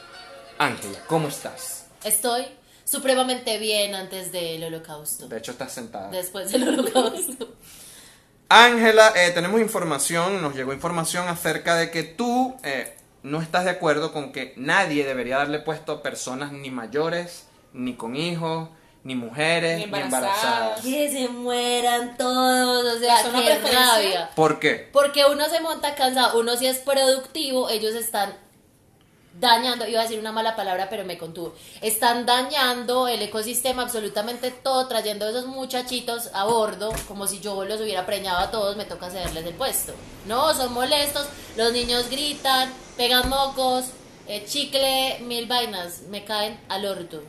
Ángela, 0.57 0.99
¿cómo 1.07 1.27
estás? 1.27 1.85
Estoy 2.03 2.45
supremamente 2.85 3.57
bien 3.57 3.95
antes 3.95 4.31
del 4.31 4.63
holocausto. 4.63 5.27
De 5.27 5.37
hecho, 5.37 5.51
estás 5.51 5.71
sentada. 5.71 6.09
Después 6.09 6.51
del 6.51 6.67
holocausto. 6.67 7.55
Ángela, 8.49 9.13
eh, 9.15 9.31
tenemos 9.31 9.59
información, 9.61 10.41
nos 10.41 10.55
llegó 10.55 10.73
información 10.73 11.27
acerca 11.27 11.75
de 11.75 11.89
que 11.89 12.03
tú 12.03 12.55
eh, 12.63 12.95
no 13.23 13.41
estás 13.41 13.63
de 13.63 13.71
acuerdo 13.71 14.13
con 14.13 14.31
que 14.31 14.53
nadie 14.57 15.05
debería 15.05 15.37
darle 15.37 15.59
puesto 15.59 15.91
a 15.91 16.03
personas 16.03 16.51
ni 16.51 16.69
mayores, 16.69 17.47
ni 17.73 17.95
con 17.95 18.15
hijos, 18.15 18.69
ni 19.03 19.15
mujeres, 19.15 19.73
Ni 19.77 19.77
ni 19.79 19.83
embarazadas. 19.83 20.43
embarazadas. 20.43 20.81
Que 20.81 21.11
se 21.11 21.27
mueran 21.27 22.15
todos, 22.17 22.95
o 22.95 22.99
sea, 22.99 23.19
¿Es 23.19 23.25
una 23.25 23.41
qué 23.43 23.59
rabia. 23.59 24.29
¿Por 24.35 24.59
qué? 24.59 24.89
Porque 24.93 25.25
uno 25.25 25.49
se 25.49 25.59
monta 25.59 25.93
cansado, 25.95 26.39
uno 26.39 26.55
si 26.55 26.67
es 26.67 26.77
productivo, 26.77 27.69
ellos 27.69 27.95
están 27.95 28.33
dañando, 29.39 29.87
iba 29.87 29.99
a 29.99 30.03
decir 30.03 30.19
una 30.19 30.31
mala 30.31 30.55
palabra, 30.55 30.87
pero 30.89 31.03
me 31.05 31.17
contuve. 31.17 31.51
Están 31.81 32.25
dañando 32.25 33.07
el 33.07 33.21
ecosistema 33.21 33.81
absolutamente 33.81 34.51
todo, 34.51 34.87
trayendo 34.87 35.25
a 35.25 35.29
esos 35.31 35.47
muchachitos 35.47 36.29
a 36.33 36.45
bordo, 36.45 36.93
como 37.07 37.27
si 37.27 37.39
yo 37.39 37.65
los 37.65 37.81
hubiera 37.81 38.05
preñado 38.05 38.39
a 38.39 38.51
todos, 38.51 38.77
me 38.77 38.85
toca 38.85 39.09
cederles 39.09 39.45
el 39.45 39.55
puesto. 39.55 39.93
No, 40.27 40.53
son 40.53 40.71
molestos, 40.73 41.27
los 41.57 41.73
niños 41.73 42.09
gritan, 42.09 42.71
pegan 42.95 43.27
mocos, 43.27 43.85
eh, 44.27 44.45
chicle, 44.47 45.19
mil 45.23 45.47
vainas, 45.47 46.03
me 46.09 46.23
caen 46.23 46.57
al 46.69 46.85
orto. 46.85 47.21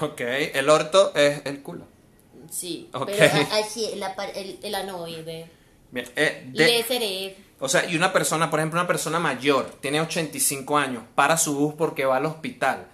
Ok, 0.00 0.20
el 0.20 0.68
orto 0.68 1.12
es 1.14 1.42
el 1.44 1.62
culo. 1.62 1.84
Sí, 2.50 2.88
Ok. 2.94 3.10
pero 3.16 3.32
así, 3.52 3.90
la 3.96 4.14
el, 4.34 4.58
el 4.62 4.74
anoide. 4.74 5.50
Bien, 5.90 6.06
eh, 6.16 6.44
de- 6.52 6.66
Le 6.66 6.82
seré. 6.84 7.36
o 7.60 7.68
sea, 7.68 7.84
y 7.90 7.96
una 7.96 8.12
persona, 8.12 8.50
por 8.50 8.60
ejemplo, 8.60 8.78
una 8.80 8.86
persona 8.86 9.18
mayor, 9.18 9.70
tiene 9.80 10.00
85 10.00 10.76
años, 10.78 11.02
para 11.14 11.36
su 11.38 11.56
bus 11.56 11.74
porque 11.76 12.04
va 12.04 12.16
al 12.18 12.26
hospital 12.26 12.86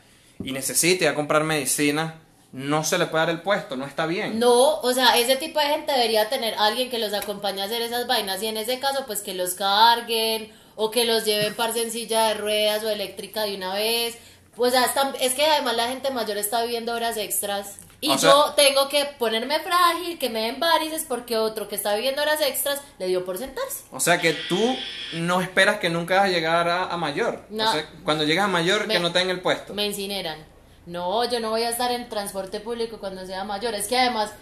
y 0.45 0.53
necesita 0.53 1.05
ir 1.05 1.11
a 1.11 1.15
comprar 1.15 1.45
medicina, 1.45 2.21
no 2.53 2.85
se 2.85 2.99
le 2.99 3.07
puede 3.07 3.25
dar 3.27 3.35
el 3.35 3.43
puesto, 3.43 3.77
no 3.77 3.87
está 3.87 4.07
bien. 4.07 4.38
No, 4.38 4.81
o 4.81 4.93
sea, 4.93 5.19
ese 5.19 5.37
tipo 5.37 5.59
de 5.59 5.67
gente 5.67 5.93
debería 5.93 6.29
tener 6.29 6.55
alguien 6.59 6.91
que 6.91 6.99
los 6.99 7.12
acompañe 7.15 7.62
a 7.62 7.65
hacer 7.67 7.81
esas 7.83 8.07
vainas 8.07 8.43
y 8.43 8.47
en 8.47 8.57
ese 8.59 8.79
caso 8.79 9.05
pues 9.07 9.21
que 9.23 9.35
los 9.35 9.55
carguen 9.55 10.53
o 10.77 10.91
que 10.91 11.05
los 11.05 11.25
lleven 11.25 11.55
par 11.55 11.77
en 11.77 11.91
silla 11.91 12.29
de 12.29 12.35
ruedas 12.35 12.83
o 12.85 12.91
eléctrica 12.91 13.43
de 13.45 13.57
una 13.57 13.75
vez. 13.75 14.17
Pues 14.57 14.73
ya 14.73 14.85
están- 14.85 15.15
es 15.21 15.35
que 15.35 15.47
además 15.47 15.77
la 15.77 15.88
gente 15.88 16.11
mayor 16.11 16.37
está 16.37 16.62
viviendo 16.62 16.93
horas 16.95 17.17
extras 17.17 17.77
y 18.03 18.11
O 18.11 18.19
sea- 18.19 18.31
yo 18.31 18.53
tengo 18.55 18.88
que 18.88 19.05
ponerme 19.19 19.59
frágil, 19.61 20.19
que 20.19 20.29
me 20.29 20.43
den 20.43 20.61
varices 20.61 21.05
porque 21.09 21.38
otro 21.38 21.69
que 21.69 21.77
está 21.77 21.95
viviendo 21.95 22.21
horas 22.21 22.41
extras 22.43 22.81
le 22.99 23.07
dio 23.07 23.25
por 23.25 23.38
sentarse. 23.38 23.85
O 23.91 24.01
sea 24.01 24.19
que 24.21 24.35
tú 24.35 24.77
no 25.15 25.41
esperas 25.41 25.79
que 25.79 25.88
nunca 25.88 26.17
vas 26.17 26.25
a 26.25 26.29
llegar 26.29 26.69
a, 26.69 26.85
a 26.85 26.97
mayor. 26.99 27.45
No. 27.49 27.69
O 27.69 27.73
sea, 27.73 27.88
cuando 28.05 28.25
llegas 28.25 28.45
a 28.45 28.49
mayor, 28.49 28.87
Me- 28.87 28.95
que 28.95 29.01
no 29.01 29.11
te 29.12 29.21
den 29.21 29.31
el 29.31 29.41
puesto. 29.41 29.73
Me 29.73 29.87
incineran. 29.87 30.45
No, 30.85 31.25
yo 31.31 31.38
no 31.41 31.51
voy 31.51 31.62
a 31.62 31.71
estar 31.71 31.91
en 31.93 32.09
transporte 32.09 32.61
público 32.61 32.99
cuando 32.99 33.25
sea 33.25 33.45
mayor. 33.45 33.75
Es 33.75 33.87
que 33.87 33.97
además, 33.99 34.33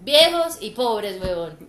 viejos 0.00 0.56
y 0.60 0.70
pobres, 0.70 1.20
huevón. 1.20 1.68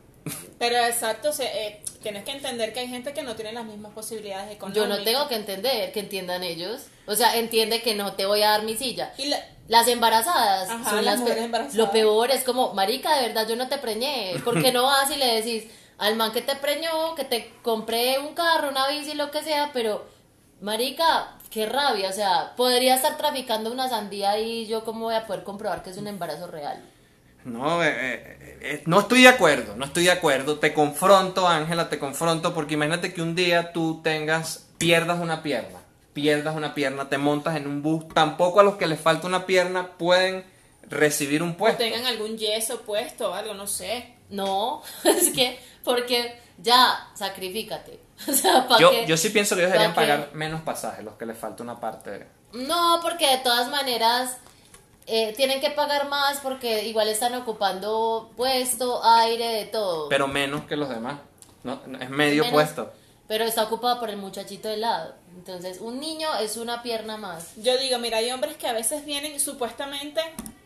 Pero 0.58 0.78
exacto, 0.78 1.34
se, 1.34 1.46
eh, 1.46 1.84
tienes 2.02 2.24
que 2.24 2.32
entender 2.32 2.72
que 2.74 2.80
hay 2.82 2.88
gente 2.88 3.12
que 3.14 3.24
no 3.24 3.36
tiene 3.36 3.52
las 3.54 3.66
mismas 3.66 3.92
posibilidades 3.92 4.52
económicas. 4.54 4.88
Yo 4.88 4.96
no 4.98 5.04
tengo 5.04 5.28
que 5.28 5.36
entender, 5.36 5.92
que 5.92 6.00
entiendan 6.00 6.44
ellos. 6.44 6.84
O 7.12 7.16
sea, 7.16 7.36
entiende 7.38 7.82
que 7.82 7.94
no 7.96 8.14
te 8.14 8.26
voy 8.26 8.42
a 8.42 8.52
dar 8.52 8.64
mi 8.64 8.76
silla. 8.78 9.14
Y 9.18 9.26
la- 9.26 9.40
Las 9.68 9.88
embarazadas 9.88 10.70
Ajá, 10.70 10.90
son 10.90 11.06
las 11.06 11.20
las 11.22 11.38
embarazadas. 11.38 11.76
Lo 11.76 11.92
peor 11.92 12.30
es 12.32 12.44
como, 12.44 12.74
marica, 12.74 13.16
de 13.18 13.28
verdad, 13.28 13.48
yo 13.48 13.56
no 13.56 13.70
te 13.70 13.78
preñé. 13.78 14.36
¿Por 14.44 14.62
qué 14.62 14.72
no 14.74 14.84
vas 14.84 15.10
y 15.12 15.16
le 15.16 15.36
decís 15.42 15.66
al 15.98 16.16
man 16.18 16.32
que 16.34 16.42
te 16.42 16.56
preñó, 16.56 17.16
que 17.16 17.24
te 17.24 17.54
compré 17.62 18.18
un 18.20 18.34
carro, 18.34 18.70
una 18.70 18.88
bici, 18.90 19.14
lo 19.14 19.30
que 19.32 19.44
sea, 19.44 19.70
pero, 19.72 20.04
marica, 20.60 21.34
qué 21.50 21.66
rabia. 21.68 22.10
O 22.10 22.14
sea, 22.14 22.54
podría 22.58 22.96
estar 22.96 23.18
traficando 23.18 23.72
una 23.72 23.88
sandía 23.88 24.38
y 24.40 24.68
yo 24.68 24.84
cómo 24.84 25.06
voy 25.06 25.16
a 25.16 25.26
poder 25.28 25.44
comprobar 25.44 25.84
que 25.84 25.92
es 25.92 25.98
un 25.98 26.08
embarazo 26.08 26.48
real. 26.48 26.82
No, 27.46 27.84
eh, 27.84 27.90
eh, 27.90 28.60
eh, 28.62 28.84
no 28.86 29.00
estoy 29.00 29.24
de 29.24 29.30
acuerdo, 29.30 29.76
no 29.76 29.86
estoy 29.86 30.04
de 30.06 30.12
acuerdo. 30.12 30.60
Te 30.60 30.74
confronto, 30.74 31.48
Ángela, 31.48 31.90
te 31.90 31.98
confronto, 31.98 32.54
porque 32.54 32.76
imagínate 32.76 33.14
que 33.14 33.22
un 33.22 33.36
día 33.36 33.72
tú 33.74 34.02
tengas, 34.04 34.68
pierdas 34.78 35.20
una 35.20 35.42
pierna, 35.42 35.80
pierdas 36.14 36.56
una 36.56 36.74
pierna, 36.74 37.10
te 37.10 37.18
montas 37.18 37.56
en 37.56 37.68
un 37.68 37.82
bus. 37.82 38.08
Tampoco 38.14 38.60
a 38.60 38.64
los 38.64 38.76
que 38.76 38.88
les 38.88 39.00
falta 39.00 39.28
una 39.28 39.46
pierna 39.46 39.92
pueden 39.98 40.46
recibir 40.84 41.42
un 41.44 41.52
o 41.52 41.58
puesto. 41.58 41.78
tengan 41.80 42.06
algún 42.06 42.38
yeso 42.38 42.82
puesto 42.82 43.32
o 43.32 43.34
algo, 43.34 43.54
no 43.54 43.68
sé. 43.68 44.16
No, 44.30 44.82
es 45.04 45.30
que, 45.30 45.60
porque 45.84 46.40
ya, 46.58 47.08
sacrifícate. 47.16 48.00
O 48.28 48.34
sea, 48.34 48.68
¿para 48.68 48.80
Yo, 48.80 48.92
qué? 48.92 49.08
yo 49.08 49.18
sí 49.18 49.30
pienso 49.32 49.56
que 49.56 49.62
ellos 49.64 49.74
¿Pa' 49.76 49.80
deberían 49.82 49.94
qué? 49.94 50.14
pagar 50.14 50.30
menos 50.36 50.62
pasajes, 50.62 51.04
los 51.04 51.16
que 51.16 51.26
les 51.26 51.36
falta 51.36 51.64
una 51.64 51.80
parte. 51.80 52.28
No, 52.54 53.00
porque 53.02 53.26
de 53.28 53.38
todas 53.40 53.68
maneras 53.72 54.38
eh, 55.08 55.34
tienen 55.36 55.60
que 55.60 55.72
pagar 55.72 56.08
más 56.08 56.40
porque 56.40 56.86
igual 56.88 57.08
están 57.08 57.34
ocupando 57.34 58.32
puesto, 58.38 59.04
aire, 59.04 59.48
de 59.48 59.66
todo. 59.66 60.08
Pero 60.10 60.28
menos 60.28 60.66
que 60.66 60.76
los 60.76 60.88
demás. 60.90 61.16
No, 61.64 61.82
no, 61.88 62.00
es 62.00 62.10
medio 62.12 62.44
Menos- 62.44 62.54
puesto. 62.54 62.94
Pero 63.28 63.44
está 63.46 63.64
ocupado 63.64 64.00
por 64.00 64.10
el 64.12 64.18
muchachito 64.18 64.68
de 64.70 64.78
lado. 64.78 65.16
Entonces, 65.36 65.80
un 65.80 66.00
niño 66.00 66.30
es 66.40 66.58
una 66.58 66.84
pierna 66.84 67.18
más. 67.18 67.56
Yo 67.58 67.78
digo, 67.78 67.98
mira, 68.00 68.18
hay 68.18 68.32
hombres 68.32 68.58
que 68.58 68.68
a 68.68 68.74
veces 68.74 69.06
vienen 69.06 69.40
supuestamente 69.40 70.22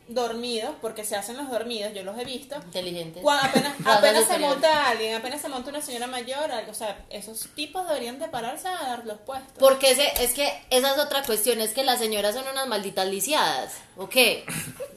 dormidos, 0.08 0.76
porque 0.82 1.04
se 1.04 1.16
hacen 1.16 1.38
los 1.38 1.50
dormidos, 1.50 1.94
yo 1.94 2.04
los 2.04 2.18
he 2.18 2.26
visto. 2.26 2.56
Inteligente. 2.56 3.22
Cuando 3.22 3.48
apenas, 3.48 3.76
apenas 3.86 4.28
se 4.28 4.38
monta 4.38 4.90
alguien, 4.90 5.16
apenas 5.16 5.42
se 5.42 5.50
monta 5.50 5.70
una 5.70 5.82
señora 5.82 6.08
mayor, 6.08 6.52
algo, 6.52 6.72
o 6.72 6.76
sea, 6.76 7.06
esos 7.10 7.50
tipos 7.56 7.88
deberían 7.88 8.20
de 8.20 8.28
pararse 8.28 8.68
a 8.68 8.74
dar 8.74 9.06
los 9.06 9.18
puestos. 9.20 9.54
Porque 9.58 9.92
ese, 9.92 10.12
es 10.24 10.34
que 10.34 10.48
esa 10.70 10.94
es 10.94 11.00
otra 11.00 11.24
cuestión, 11.24 11.60
es 11.60 11.74
que 11.74 11.84
las 11.84 12.00
señoras 12.00 12.36
son 12.36 12.48
unas 12.48 12.68
malditas 12.68 13.08
lisiadas, 13.08 13.74
¿ok? 13.98 14.16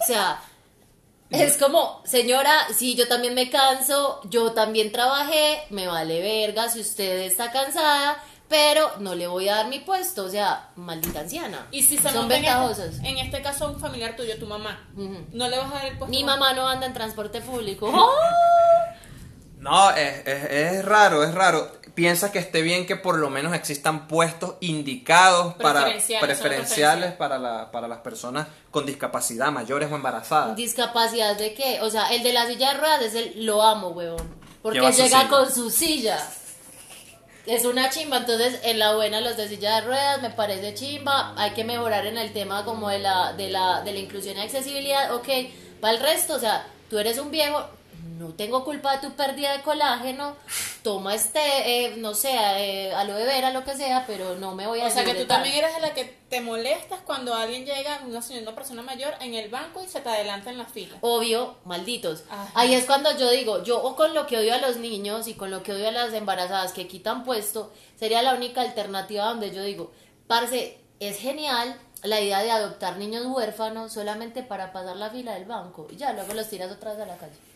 O 0.00 0.04
sea, 0.06 0.42
es 1.30 1.56
como, 1.56 2.02
señora, 2.04 2.66
si 2.74 2.94
yo 2.94 3.08
también 3.08 3.34
me 3.34 3.48
canso, 3.48 4.20
yo 4.24 4.52
también 4.52 4.92
trabajé, 4.92 5.62
me 5.70 5.86
vale 5.86 6.20
verga 6.20 6.68
si 6.68 6.80
usted 6.80 7.20
está 7.20 7.50
cansada, 7.50 8.22
pero 8.48 8.90
no 9.00 9.14
le 9.14 9.26
voy 9.26 9.48
a 9.48 9.56
dar 9.56 9.68
mi 9.68 9.80
puesto, 9.80 10.24
o 10.24 10.28
sea, 10.30 10.70
maldita 10.76 11.20
anciana. 11.20 11.66
Y 11.70 11.82
si 11.82 11.96
se 11.98 12.10
son 12.10 12.22
en 12.22 12.28
ventajosas. 12.28 12.94
este, 12.94 13.08
en 13.08 13.18
este 13.18 13.42
caso 13.42 13.68
un 13.70 13.78
familiar 13.78 14.16
tuyo, 14.16 14.38
tu 14.38 14.46
mamá, 14.46 14.88
no 14.94 15.48
le 15.48 15.58
vas 15.58 15.70
a 15.70 15.74
dar 15.74 15.84
el 15.86 15.98
puesto. 15.98 16.06
Mi 16.06 16.24
mamá 16.24 16.52
no 16.54 16.66
anda 16.68 16.86
en 16.86 16.94
transporte 16.94 17.40
público. 17.40 17.92
No, 19.58 19.90
es, 19.90 20.24
es- 20.24 20.50
es 20.50 20.84
raro, 20.84 21.24
es 21.24 21.34
raro. 21.34 21.72
Piensa 21.94 22.30
que 22.30 22.38
esté 22.38 22.62
bien 22.62 22.86
que 22.86 22.94
por 22.94 23.18
lo 23.18 23.28
menos 23.28 23.52
existan 23.54 24.06
puestos 24.06 24.54
indicados 24.60 25.54
para 25.56 25.84
Preferenciales, 26.20 27.12
para, 27.14 27.38
la, 27.38 27.72
para 27.72 27.88
las 27.88 27.98
personas 27.98 28.46
con 28.70 28.86
discapacidad, 28.86 29.50
mayores 29.50 29.90
o 29.90 29.96
embarazadas. 29.96 30.54
¿Discapacidad 30.54 31.36
de 31.36 31.54
qué? 31.54 31.80
O 31.82 31.90
sea, 31.90 32.14
el 32.14 32.22
de 32.22 32.32
la 32.32 32.46
silla 32.46 32.72
de 32.72 32.78
ruedas 32.78 33.02
es 33.02 33.14
el 33.16 33.44
lo 33.44 33.60
amo, 33.62 33.88
huevón. 33.88 34.32
Porque 34.62 34.78
su 34.92 35.02
llega 35.02 35.22
silla. 35.22 35.28
con 35.28 35.52
su 35.52 35.70
silla. 35.70 36.24
Es 37.48 37.64
una 37.64 37.88
chimba, 37.88 38.18
entonces 38.18 38.60
en 38.62 38.78
la 38.78 38.94
buena 38.94 39.22
los 39.22 39.38
de 39.38 39.48
silla 39.48 39.76
de 39.76 39.86
ruedas 39.86 40.20
me 40.20 40.28
parece 40.28 40.74
chimba. 40.74 41.32
Hay 41.38 41.52
que 41.52 41.64
mejorar 41.64 42.04
en 42.04 42.18
el 42.18 42.30
tema 42.34 42.62
como 42.66 42.90
de 42.90 42.98
la, 42.98 43.32
de 43.32 43.48
la, 43.48 43.80
de 43.80 43.92
la 43.94 43.98
inclusión 44.00 44.36
y 44.36 44.40
accesibilidad. 44.40 45.14
Ok, 45.14 45.28
para 45.80 45.94
el 45.94 46.00
resto, 46.00 46.34
o 46.34 46.38
sea, 46.38 46.66
tú 46.90 46.98
eres 46.98 47.16
un 47.16 47.30
viejo, 47.30 47.64
no 48.18 48.34
tengo 48.34 48.64
culpa 48.64 48.96
de 48.96 49.08
tu 49.08 49.14
pérdida 49.14 49.56
de 49.56 49.62
colágeno. 49.62 50.34
Toma 50.82 51.14
este, 51.14 51.38
eh, 51.40 51.96
no 51.98 52.14
sé, 52.14 52.30
eh, 52.32 52.92
aloe 52.92 53.24
vera, 53.24 53.52
lo 53.52 53.64
que 53.64 53.76
sea, 53.76 54.04
pero 54.06 54.34
no 54.36 54.54
me 54.54 54.66
voy 54.66 54.80
a 54.80 54.86
O 54.86 54.90
sea 54.90 55.04
que 55.04 55.14
tú 55.14 55.26
también 55.26 55.54
eres 55.54 55.74
de 55.74 55.80
la 55.80 55.94
que 55.94 56.04
te 56.28 56.40
molestas 56.40 57.00
cuando 57.04 57.32
alguien 57.32 57.64
llega, 57.64 58.00
una 58.06 58.20
señora, 58.20 58.42
una 58.42 58.54
persona 58.56 58.82
mayor, 58.82 59.14
en 59.20 59.34
el 59.34 59.48
banco 59.48 59.82
y 59.82 59.88
se 59.88 60.00
te 60.00 60.08
adelanta 60.08 60.50
en 60.50 60.58
la 60.58 60.66
fila. 60.66 60.96
obvio, 61.00 61.56
malditos. 61.64 62.24
Ajá. 62.28 62.50
Ahí 62.54 62.74
es 62.74 62.86
cuando 62.86 63.16
yo 63.16 63.30
digo, 63.30 63.62
yo 63.62 63.82
o 63.82 63.94
con 63.94 64.14
lo 64.14 64.26
que 64.26 64.36
odio 64.38 64.54
a 64.54 64.58
los 64.58 64.78
niños 64.78 65.28
y 65.28 65.34
con 65.34 65.50
lo 65.50 65.62
que 65.62 65.72
odio 65.72 65.88
a 65.88 65.92
las 65.92 66.12
embarazadas 66.12 66.72
que 66.72 66.88
quitan 66.88 67.24
puesto, 67.24 67.72
sería 67.96 68.22
la 68.22 68.34
única 68.34 68.62
alternativa 68.62 69.26
donde 69.26 69.54
yo 69.54 69.62
digo, 69.62 69.92
parce, 70.26 70.78
es 70.98 71.18
genial 71.18 71.78
la 72.02 72.20
idea 72.20 72.42
de 72.42 72.50
adoptar 72.50 72.96
niños 72.96 73.26
huérfanos 73.26 73.92
solamente 73.92 74.42
para 74.42 74.72
pasar 74.72 74.96
la 74.96 75.10
fila 75.10 75.34
del 75.34 75.44
banco 75.44 75.86
y 75.90 75.96
ya 75.96 76.12
luego 76.12 76.34
los 76.34 76.48
tiras 76.48 76.70
otra 76.70 76.92
vez 76.92 77.02
a 77.02 77.06
la 77.06 77.16
calle. 77.16 77.47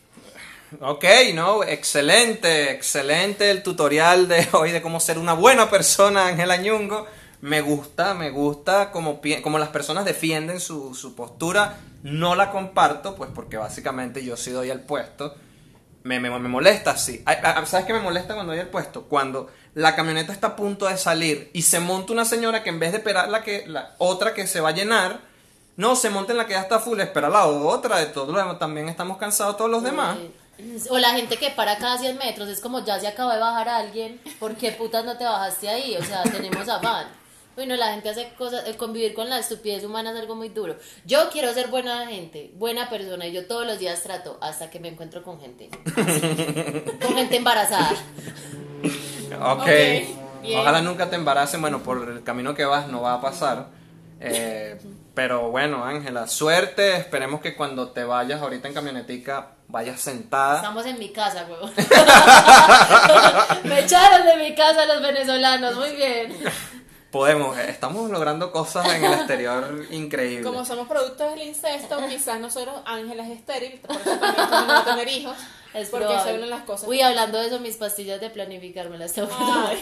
Ok, 0.81 1.05
no, 1.33 1.63
excelente, 1.63 2.71
excelente 2.71 3.51
el 3.51 3.63
tutorial 3.63 4.27
de 4.27 4.47
hoy 4.53 4.71
de 4.71 4.81
cómo 4.81 4.99
ser 4.99 5.17
una 5.17 5.33
buena 5.33 5.69
persona, 5.69 6.27
Ángela 6.27 6.57
Ñungo. 6.57 7.05
Me 7.41 7.61
gusta, 7.61 8.13
me 8.13 8.29
gusta 8.29 8.91
como, 8.91 9.19
como 9.41 9.59
las 9.59 9.69
personas 9.69 10.05
defienden 10.05 10.59
su, 10.59 10.95
su 10.95 11.15
postura. 11.15 11.77
No 12.03 12.35
la 12.35 12.51
comparto, 12.51 13.15
pues 13.15 13.29
porque 13.33 13.57
básicamente 13.57 14.23
yo 14.23 14.37
sí 14.37 14.51
doy 14.51 14.69
el 14.69 14.79
puesto. 14.79 15.35
Me, 16.03 16.19
me, 16.19 16.29
me 16.29 16.49
molesta, 16.49 16.97
sí. 16.97 17.21
Ay, 17.25 17.37
ay, 17.43 17.65
¿Sabes 17.65 17.85
qué 17.85 17.93
me 17.93 17.99
molesta 17.99 18.33
cuando 18.33 18.53
doy 18.53 18.61
el 18.61 18.69
puesto? 18.69 19.03
Cuando 19.03 19.49
la 19.73 19.95
camioneta 19.95 20.31
está 20.31 20.47
a 20.47 20.55
punto 20.55 20.87
de 20.87 20.97
salir 20.97 21.49
y 21.53 21.63
se 21.63 21.79
monta 21.79 22.13
una 22.13 22.25
señora 22.25 22.63
que 22.63 22.69
en 22.69 22.79
vez 22.79 22.91
de 22.91 22.97
esperar 22.99 23.29
la, 23.29 23.43
que, 23.43 23.65
la 23.67 23.95
otra 23.97 24.33
que 24.33 24.47
se 24.47 24.61
va 24.61 24.69
a 24.69 24.73
llenar, 24.73 25.21
no, 25.75 25.95
se 25.95 26.09
monta 26.09 26.31
en 26.31 26.37
la 26.37 26.45
que 26.45 26.53
ya 26.53 26.61
está 26.61 26.79
full, 26.79 26.99
espera 26.99 27.29
la 27.29 27.45
otra 27.45 27.97
de 27.97 28.05
todo 28.07 28.31
lo 28.31 28.37
demás. 28.37 28.59
También 28.59 28.87
estamos 28.89 29.17
cansados 29.17 29.57
todos 29.57 29.71
los 29.71 29.83
demás. 29.83 30.17
Eh, 30.17 30.31
O 30.89 30.97
la 30.99 31.11
gente 31.11 31.37
que 31.37 31.49
para 31.49 31.77
cada 31.77 31.97
100 31.97 32.17
metros, 32.17 32.47
es 32.47 32.59
como 32.59 32.85
ya 32.85 32.99
se 32.99 33.07
acabó 33.07 33.31
de 33.31 33.39
bajar 33.39 33.69
a 33.69 33.77
alguien, 33.77 34.21
¿por 34.39 34.55
qué 34.55 34.71
putas 34.71 35.03
no 35.03 35.17
te 35.17 35.23
bajaste 35.23 35.67
ahí? 35.67 35.95
O 35.97 36.03
sea, 36.03 36.23
tenemos 36.23 36.67
afán. 36.69 37.07
Bueno, 37.55 37.75
la 37.75 37.93
gente 37.93 38.09
hace 38.09 38.29
cosas, 38.35 38.67
eh, 38.67 38.75
convivir 38.75 39.13
con 39.13 39.29
la 39.29 39.37
estupidez 39.37 39.83
humana 39.83 40.11
es 40.11 40.19
algo 40.19 40.35
muy 40.35 40.49
duro. 40.49 40.75
Yo 41.05 41.29
quiero 41.31 41.53
ser 41.53 41.67
buena 41.67 42.07
gente, 42.07 42.51
buena 42.55 42.89
persona, 42.89 43.27
y 43.27 43.31
yo 43.31 43.45
todos 43.45 43.67
los 43.67 43.77
días 43.77 44.01
trato 44.01 44.39
hasta 44.41 44.71
que 44.71 44.79
me 44.79 44.87
encuentro 44.87 45.21
con 45.23 45.39
gente. 45.39 45.69
con 47.01 47.15
gente 47.15 47.35
embarazada. 47.35 47.91
Ok. 49.39 49.61
Ok, 49.61 49.67
bien. 50.41 50.59
Ojalá 50.59 50.81
nunca 50.81 51.09
te 51.09 51.15
embaracen. 51.15 51.61
Bueno, 51.61 51.83
por 51.83 52.09
el 52.09 52.23
camino 52.23 52.55
que 52.55 52.65
vas 52.65 52.87
no 52.87 53.01
va 53.01 53.15
a 53.15 53.21
pasar. 53.21 53.69
Eh, 54.19 54.79
pero 55.13 55.51
bueno, 55.51 55.83
Ángela, 55.85 56.27
suerte. 56.27 56.97
Esperemos 56.97 57.41
que 57.41 57.55
cuando 57.55 57.89
te 57.91 58.03
vayas 58.03 58.41
ahorita 58.41 58.67
en 58.67 58.73
camionetica 58.73 59.51
vayas 59.67 59.99
sentada. 60.01 60.57
Estamos 60.57 60.85
en 60.85 60.99
mi 60.99 61.11
casa, 61.11 61.47
huevón. 61.49 61.71
me 63.63 63.79
echaron 63.79 64.25
de 64.25 64.37
mi 64.37 64.55
casa 64.55 64.85
los 64.85 65.01
venezolanos, 65.01 65.75
muy 65.75 65.95
bien. 65.95 66.35
Podemos, 67.11 67.55
eh, 67.59 67.69
estamos 67.69 68.09
logrando 68.09 68.51
cosas 68.51 68.87
en 68.91 69.05
el 69.05 69.13
exterior 69.13 69.85
increíbles. 69.91 70.43
Como 70.43 70.65
somos 70.65 70.87
productos 70.87 71.29
del 71.31 71.43
incesto, 71.47 71.97
quizás 72.09 72.39
nosotros, 72.39 72.81
Ángela 72.85 73.23
es 73.23 73.37
estéril, 73.37 73.79
por 73.81 73.95
eso 73.95 74.17
también 74.17 74.67
no 74.67 74.83
tener 74.83 75.07
hijos, 75.09 75.37
Es 75.75 75.89
porque 75.89 76.19
se 76.23 76.31
hablan 76.31 76.49
las 76.49 76.63
cosas. 76.63 76.89
Uy, 76.89 77.01
hablando 77.01 77.37
de 77.37 77.47
eso, 77.47 77.59
mis 77.59 77.77
pastillas 77.77 78.19
de 78.19 78.31
planificar 78.31 78.89
me 78.89 78.97
las 78.97 79.13
tengo 79.13 79.27
que 79.27 79.35
Ay. 79.35 79.45
tomar. 79.45 79.77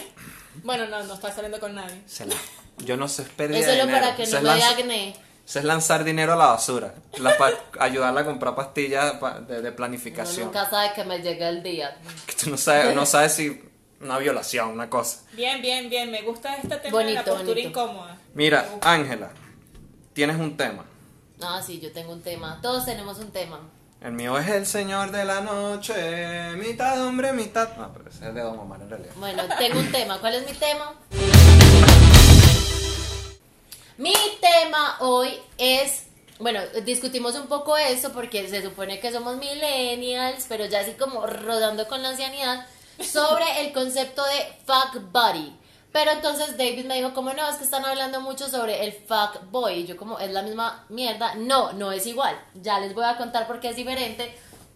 Bueno, 0.62 0.86
no, 0.86 1.02
no 1.04 1.14
está 1.14 1.32
saliendo 1.32 1.58
con 1.60 1.74
nadie. 1.74 2.00
Se 2.06 2.26
la- 2.26 2.34
yo 2.78 2.96
no 2.96 3.08
sé, 3.08 3.22
es 3.22 3.28
pérdida 3.28 3.58
Es 3.58 3.66
de 3.66 3.72
solo 3.72 3.86
dinero. 3.86 4.00
para 4.04 4.16
que 4.16 4.22
Eso 4.24 4.40
no 4.40 4.52
es 4.52 4.54
me 4.54 4.60
dé 4.60 4.64
acné. 4.82 5.16
Eso 5.46 5.58
es 5.58 5.64
lanzar 5.64 6.04
dinero 6.04 6.34
a 6.34 6.36
la 6.36 6.46
basura. 6.46 6.94
La 7.18 7.36
pa- 7.36 7.52
ayudarla 7.80 8.20
a 8.20 8.24
comprar 8.24 8.54
pastillas 8.54 9.14
pa- 9.14 9.40
de, 9.40 9.60
de 9.60 9.68
Uno 9.68 9.76
planificación. 9.76 10.46
nunca 10.46 10.68
sabe 10.70 10.92
que 10.94 11.04
me 11.04 11.18
llega 11.20 11.48
el 11.48 11.62
día. 11.62 11.96
Que 12.26 12.34
tú 12.34 12.50
no 12.50 12.56
sabes, 12.56 12.94
no 12.94 13.04
sabes 13.06 13.32
si 13.34 13.60
una 14.00 14.18
violación, 14.18 14.68
una 14.68 14.88
cosa. 14.88 15.20
Bien, 15.32 15.60
bien, 15.60 15.90
bien. 15.90 16.10
Me 16.10 16.22
gusta 16.22 16.54
este 16.56 16.68
tema 16.76 16.82
de 16.84 16.90
Bonito, 16.90 17.12
la 17.14 17.24
postura 17.24 17.48
bonito. 17.48 17.68
incómoda. 17.68 18.18
Mira. 18.34 18.68
Ángela, 18.82 19.30
tienes 20.12 20.36
un 20.36 20.56
tema. 20.56 20.84
Ah, 21.42 21.60
sí, 21.64 21.80
yo 21.80 21.90
tengo 21.92 22.12
un 22.12 22.22
tema. 22.22 22.58
Todos 22.62 22.84
tenemos 22.84 23.18
un 23.18 23.32
tema. 23.32 23.60
El 24.04 24.14
mío 24.14 24.36
es 24.36 24.48
el 24.48 24.66
señor 24.66 25.12
de 25.12 25.24
la 25.24 25.42
noche, 25.42 26.56
mitad 26.56 27.06
hombre, 27.06 27.32
mitad. 27.32 27.76
No, 27.76 27.92
pero 27.92 28.10
ese 28.10 28.26
es 28.26 28.34
de 28.34 28.40
Don 28.40 28.58
Omar 28.58 28.80
en 28.80 28.90
realidad. 28.90 29.12
Bueno, 29.14 29.44
tengo 29.58 29.78
un 29.78 29.92
tema. 29.92 30.18
¿Cuál 30.18 30.34
es 30.34 30.44
mi 30.44 30.54
tema? 30.54 30.94
Mi 33.98 34.14
tema 34.40 34.96
hoy 34.98 35.38
es, 35.56 36.06
bueno, 36.40 36.60
discutimos 36.84 37.36
un 37.36 37.46
poco 37.46 37.76
esto 37.76 38.12
porque 38.12 38.48
se 38.48 38.60
supone 38.60 38.98
que 38.98 39.12
somos 39.12 39.36
millennials, 39.36 40.46
pero 40.48 40.66
ya 40.66 40.80
así 40.80 40.94
como 40.94 41.24
rodando 41.24 41.86
con 41.86 42.02
la 42.02 42.08
ancianidad, 42.08 42.66
sobre 43.00 43.44
el 43.60 43.72
concepto 43.72 44.24
de 44.24 44.52
fuck 44.66 45.00
buddy. 45.12 45.56
Pero 45.92 46.10
entonces 46.12 46.56
David 46.56 46.86
me 46.86 46.94
dijo, 46.96 47.12
como 47.12 47.32
no, 47.34 47.46
es 47.50 47.56
que 47.56 47.64
están 47.64 47.84
hablando 47.84 48.20
mucho 48.22 48.48
sobre 48.48 48.84
el 48.84 48.92
fuck 48.92 49.42
boy. 49.50 49.80
Y 49.80 49.86
yo 49.86 49.96
como, 49.96 50.18
es 50.18 50.30
la 50.30 50.42
misma 50.42 50.86
mierda. 50.88 51.34
No, 51.34 51.72
no 51.74 51.92
es 51.92 52.06
igual. 52.06 52.34
Ya 52.54 52.78
les 52.80 52.94
voy 52.94 53.04
a 53.04 53.16
contar 53.18 53.46
por 53.46 53.60
qué 53.60 53.68
es 53.68 53.76
diferente. 53.76 54.34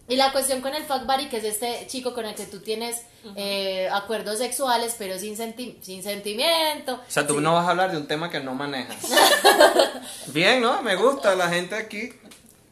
Y 0.09 0.15
la 0.15 0.31
cuestión 0.31 0.61
con 0.61 0.73
el 0.73 0.83
fuck 0.85 1.05
buddy, 1.05 1.27
que 1.27 1.37
es 1.37 1.43
este 1.43 1.85
chico 1.87 2.13
con 2.13 2.25
el 2.25 2.33
que 2.35 2.45
tú 2.45 2.59
tienes 2.59 3.01
eh, 3.35 3.89
acuerdos 3.91 4.37
sexuales, 4.37 4.95
pero 4.97 5.19
sin, 5.19 5.35
senti- 5.35 5.77
sin 5.81 6.01
sentimiento. 6.01 6.93
O 6.93 6.99
sea, 7.11 7.27
tú 7.27 7.33
Sí. 7.35 7.41
no 7.41 7.55
vas 7.55 7.67
a 7.67 7.71
hablar 7.71 7.91
de 7.91 7.97
un 7.97 8.07
tema 8.07 8.29
que 8.29 8.39
no 8.39 8.53
manejas. 8.53 8.95
Bien, 10.27 10.61
¿no? 10.61 10.81
Me 10.81 10.95
gusta 10.95 11.35
la 11.35 11.49
gente 11.49 11.75
aquí. 11.75 12.11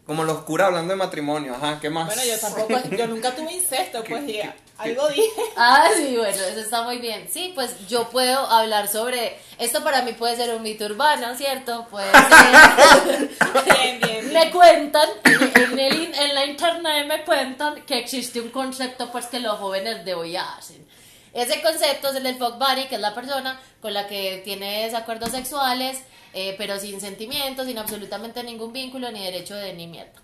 Como 0.06 0.24
los 0.24 0.44
curas 0.44 0.68
hablando 0.68 0.94
de 0.94 0.98
matrimonio. 0.98 1.56
Ajá, 1.56 1.80
¿qué 1.82 1.90
más? 1.90 2.06
Bueno, 2.06 2.22
yo 2.24 2.40
tampoco, 2.40 2.96
yo 2.96 3.08
nunca 3.08 3.36
tuve 3.36 3.54
incesto, 3.56 4.04
pues 4.08 4.30
y 4.30 4.40
algo 4.78 5.08
dije. 5.10 5.30
Ah, 5.58 5.88
sí, 5.96 6.16
bueno, 6.18 6.36
eso 6.44 6.60
está 6.60 6.82
muy 6.84 6.98
bien. 6.98 7.30
Sí, 7.32 7.52
pues 7.56 7.88
yo 7.88 8.10
puedo 8.10 8.38
hablar 8.40 8.88
sobre. 8.88 9.38
Esto 9.58 9.84
para 9.84 10.02
mí 10.02 10.14
puede 10.14 10.36
ser 10.36 10.54
un 10.54 10.62
mito 10.64 10.86
urbano, 10.86 11.34
¿cierto? 11.36 11.88
Puede 11.90 12.12
ser. 12.12 13.30
Bien, 13.66 14.00
bien, 14.02 14.02
bien. 14.02 14.34
me 14.34 14.52
cuentan, 14.52 15.10
en, 15.24 15.80
el 15.80 16.04
in- 16.04 16.14
en 16.16 16.36
la 16.36 16.46
internet 16.46 17.08
me 17.08 17.24
cuentan 17.24 17.82
que 17.84 18.00
existe 18.00 18.42
un 18.42 18.50
concepto 18.50 19.12
pues 19.12 19.28
que 19.28 19.40
los 19.40 19.58
jóvenes 19.60 20.04
de 20.04 20.14
hoy 20.14 20.36
hacen. 20.36 20.86
Ese 21.34 21.62
concepto 21.62 22.10
es 22.10 22.16
el 22.16 22.24
del 22.24 22.38
fuck 22.38 22.58
buddy, 22.58 22.86
que 22.86 22.96
es 22.96 23.02
la 23.02 23.14
persona 23.14 23.60
con 23.82 23.94
la 23.94 24.08
que 24.08 24.42
tienes 24.46 24.94
acuerdos 24.94 25.32
sexuales, 25.32 26.00
eh, 26.34 26.56
pero 26.58 26.80
sin 26.80 27.00
sentimientos, 27.02 27.66
sin 27.68 27.78
absolutamente 27.78 28.42
ningún 28.44 28.72
vínculo 28.74 29.12
ni 29.12 29.24
derecho 29.24 29.56
de 29.56 29.74
ni 29.74 29.88
mierda. 29.88 30.22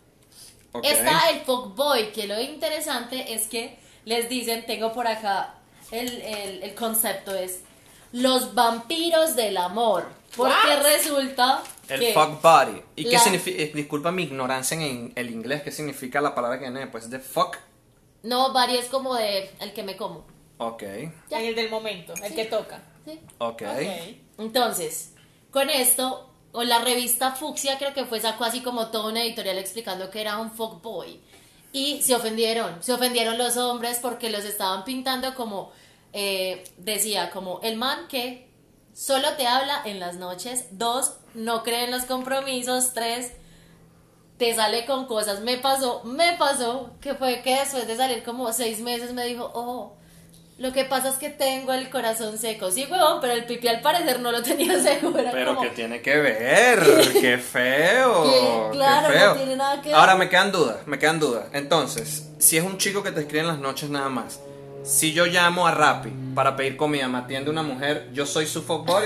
Está 0.84 1.30
el 1.30 1.42
fuck 1.42 1.76
boy, 1.76 2.08
que 2.14 2.28
lo 2.28 2.40
interesante 2.40 3.34
es 3.34 3.48
que 3.48 3.78
les 4.06 4.30
dicen, 4.30 4.66
tengo 4.66 4.92
por 4.94 5.08
acá 5.08 5.56
el, 5.92 6.22
el, 6.22 6.64
el 6.64 6.76
concepto 6.76 7.34
es 7.36 7.62
los 8.12 8.54
vampiros 8.54 9.36
del 9.36 9.58
amor. 9.58 10.06
Porque 10.36 10.54
What? 10.54 10.84
resulta 10.84 11.62
El 11.90 12.00
que 12.00 12.14
fuck 12.14 12.42
body. 12.42 12.82
¿Y 12.96 13.04
qué 13.06 13.12
la- 13.12 13.20
significa? 13.20 13.62
eh, 13.64 13.72
disculpa 13.74 14.12
mi 14.12 14.24
ignorancia 14.24 14.78
en 14.78 15.12
el 15.16 15.30
inglés. 15.30 15.62
¿Qué 15.62 15.72
significa 15.72 16.22
la 16.22 16.34
palabra 16.34 16.58
que 16.58 16.66
viene 16.66 16.80
después 16.82 17.10
de 17.10 17.20
fuck? 17.20 17.58
no 18.24 18.54
body 18.54 18.78
es 18.78 18.86
como 18.86 19.16
de 19.16 19.50
el 19.60 19.74
que 19.74 19.82
me 19.84 19.98
como. 19.98 20.26
Ok, 20.60 20.84
Ya. 21.30 21.40
En 21.40 21.48
el 21.48 21.56
del 21.56 21.70
momento, 21.72 22.14
el 22.24 22.36
que 22.36 22.46
toca. 22.46 22.82
¿sí? 23.04 23.20
ok. 23.40 23.62
Ok. 23.64 24.16
Entonces, 24.38 25.14
con 25.50 25.70
esto, 25.70 26.30
o 26.52 26.64
la 26.64 26.80
revista 26.80 27.32
Fucsia 27.32 27.78
creo 27.78 27.94
que 27.94 28.06
fue 28.06 28.20
sacó 28.22 28.44
así 28.46 28.62
como 28.62 28.88
toda 28.88 29.10
una 29.10 29.24
editorial 29.24 29.58
explicando 29.58 30.10
que 30.12 30.22
era 30.22 30.38
un 30.38 30.52
fuck 30.52 30.82
boy. 30.82 31.20
Y 31.74 32.02
se 32.02 32.16
ofendieron, 32.16 32.84
se 32.84 32.94
ofendieron 32.94 33.38
los 33.38 33.58
hombres 33.58 34.00
porque 34.02 34.30
los 34.30 34.44
estaban 34.44 34.84
pintando 34.84 35.36
como, 35.36 35.72
eh, 36.14 36.64
decía, 36.78 37.32
como 37.32 37.62
el 37.62 37.78
man 37.78 38.08
que 38.10 38.50
solo 38.94 39.30
te 39.38 39.48
habla 39.48 39.82
en 39.86 40.00
las 40.00 40.16
noches, 40.16 40.66
dos, 40.72 41.14
no 41.34 41.64
cree 41.64 41.86
en 41.86 41.92
los 41.92 42.04
compromisos, 42.04 42.94
tres, 42.94 43.32
te 44.38 44.54
sale 44.56 44.86
con 44.86 45.06
cosas. 45.06 45.42
Me 45.42 45.58
pasó, 45.58 46.02
me 46.04 46.34
pasó, 46.34 46.92
que 47.00 47.14
fue 47.14 47.42
que 47.42 47.56
después 47.56 47.88
de 47.88 47.96
salir 47.96 48.24
como 48.24 48.52
seis 48.52 48.80
meses 48.80 49.14
me 49.14 49.26
dijo, 49.26 49.52
oh, 49.54 49.94
lo 50.62 50.72
que 50.72 50.86
pasa 50.86 51.10
es 51.10 51.16
que 51.16 51.30
tengo 51.30 51.74
el 51.74 51.90
corazón 51.90 52.38
seco. 52.38 52.70
Sí, 52.72 52.86
huevón, 52.90 53.20
pero 53.20 53.34
el 53.34 53.46
pipi 53.46 53.68
al 53.68 53.82
parecer 53.82 54.20
no 54.20 54.32
lo 54.32 54.44
tenía 54.44 54.80
seco. 54.84 55.12
Era 55.18 55.32
Pero 55.32 55.56
como, 55.56 55.62
que 55.62 55.70
tiene 55.76 56.02
que 56.02 56.18
ver, 56.18 56.80
qué 57.20 57.38
feo. 57.38 58.24
Qué 58.24 58.78
claro, 58.78 59.08
no 59.08 59.14
feo. 59.14 59.34
tiene 59.36 59.56
nada 59.56 59.82
que 59.82 59.90
ver. 59.90 59.98
Ahora 59.98 60.16
me 60.16 60.30
quedan 60.30 60.52
dudas, 60.52 60.78
me 60.86 61.00
quedan 61.00 61.20
dudas. 61.20 61.46
Entonces, 61.54 62.28
si 62.40 62.58
es 62.58 62.64
un 62.64 62.78
chico 62.78 63.02
que 63.02 63.12
te 63.12 63.22
escribe 63.22 63.42
en 63.42 63.48
las 63.48 63.58
noches 63.60 63.90
nada 63.90 64.10
más, 64.10 64.40
si 64.84 65.14
yo 65.14 65.26
llamo 65.26 65.68
a 65.68 65.72
Rappi 65.72 66.12
para 66.36 66.56
pedir 66.56 66.78
comida, 66.78 67.08
me 67.08 67.18
atiende 67.20 67.50
una 67.52 67.64
mujer, 67.64 68.10
yo 68.14 68.26
soy 68.26 68.46
su 68.48 68.62
fuckboy. 68.64 69.04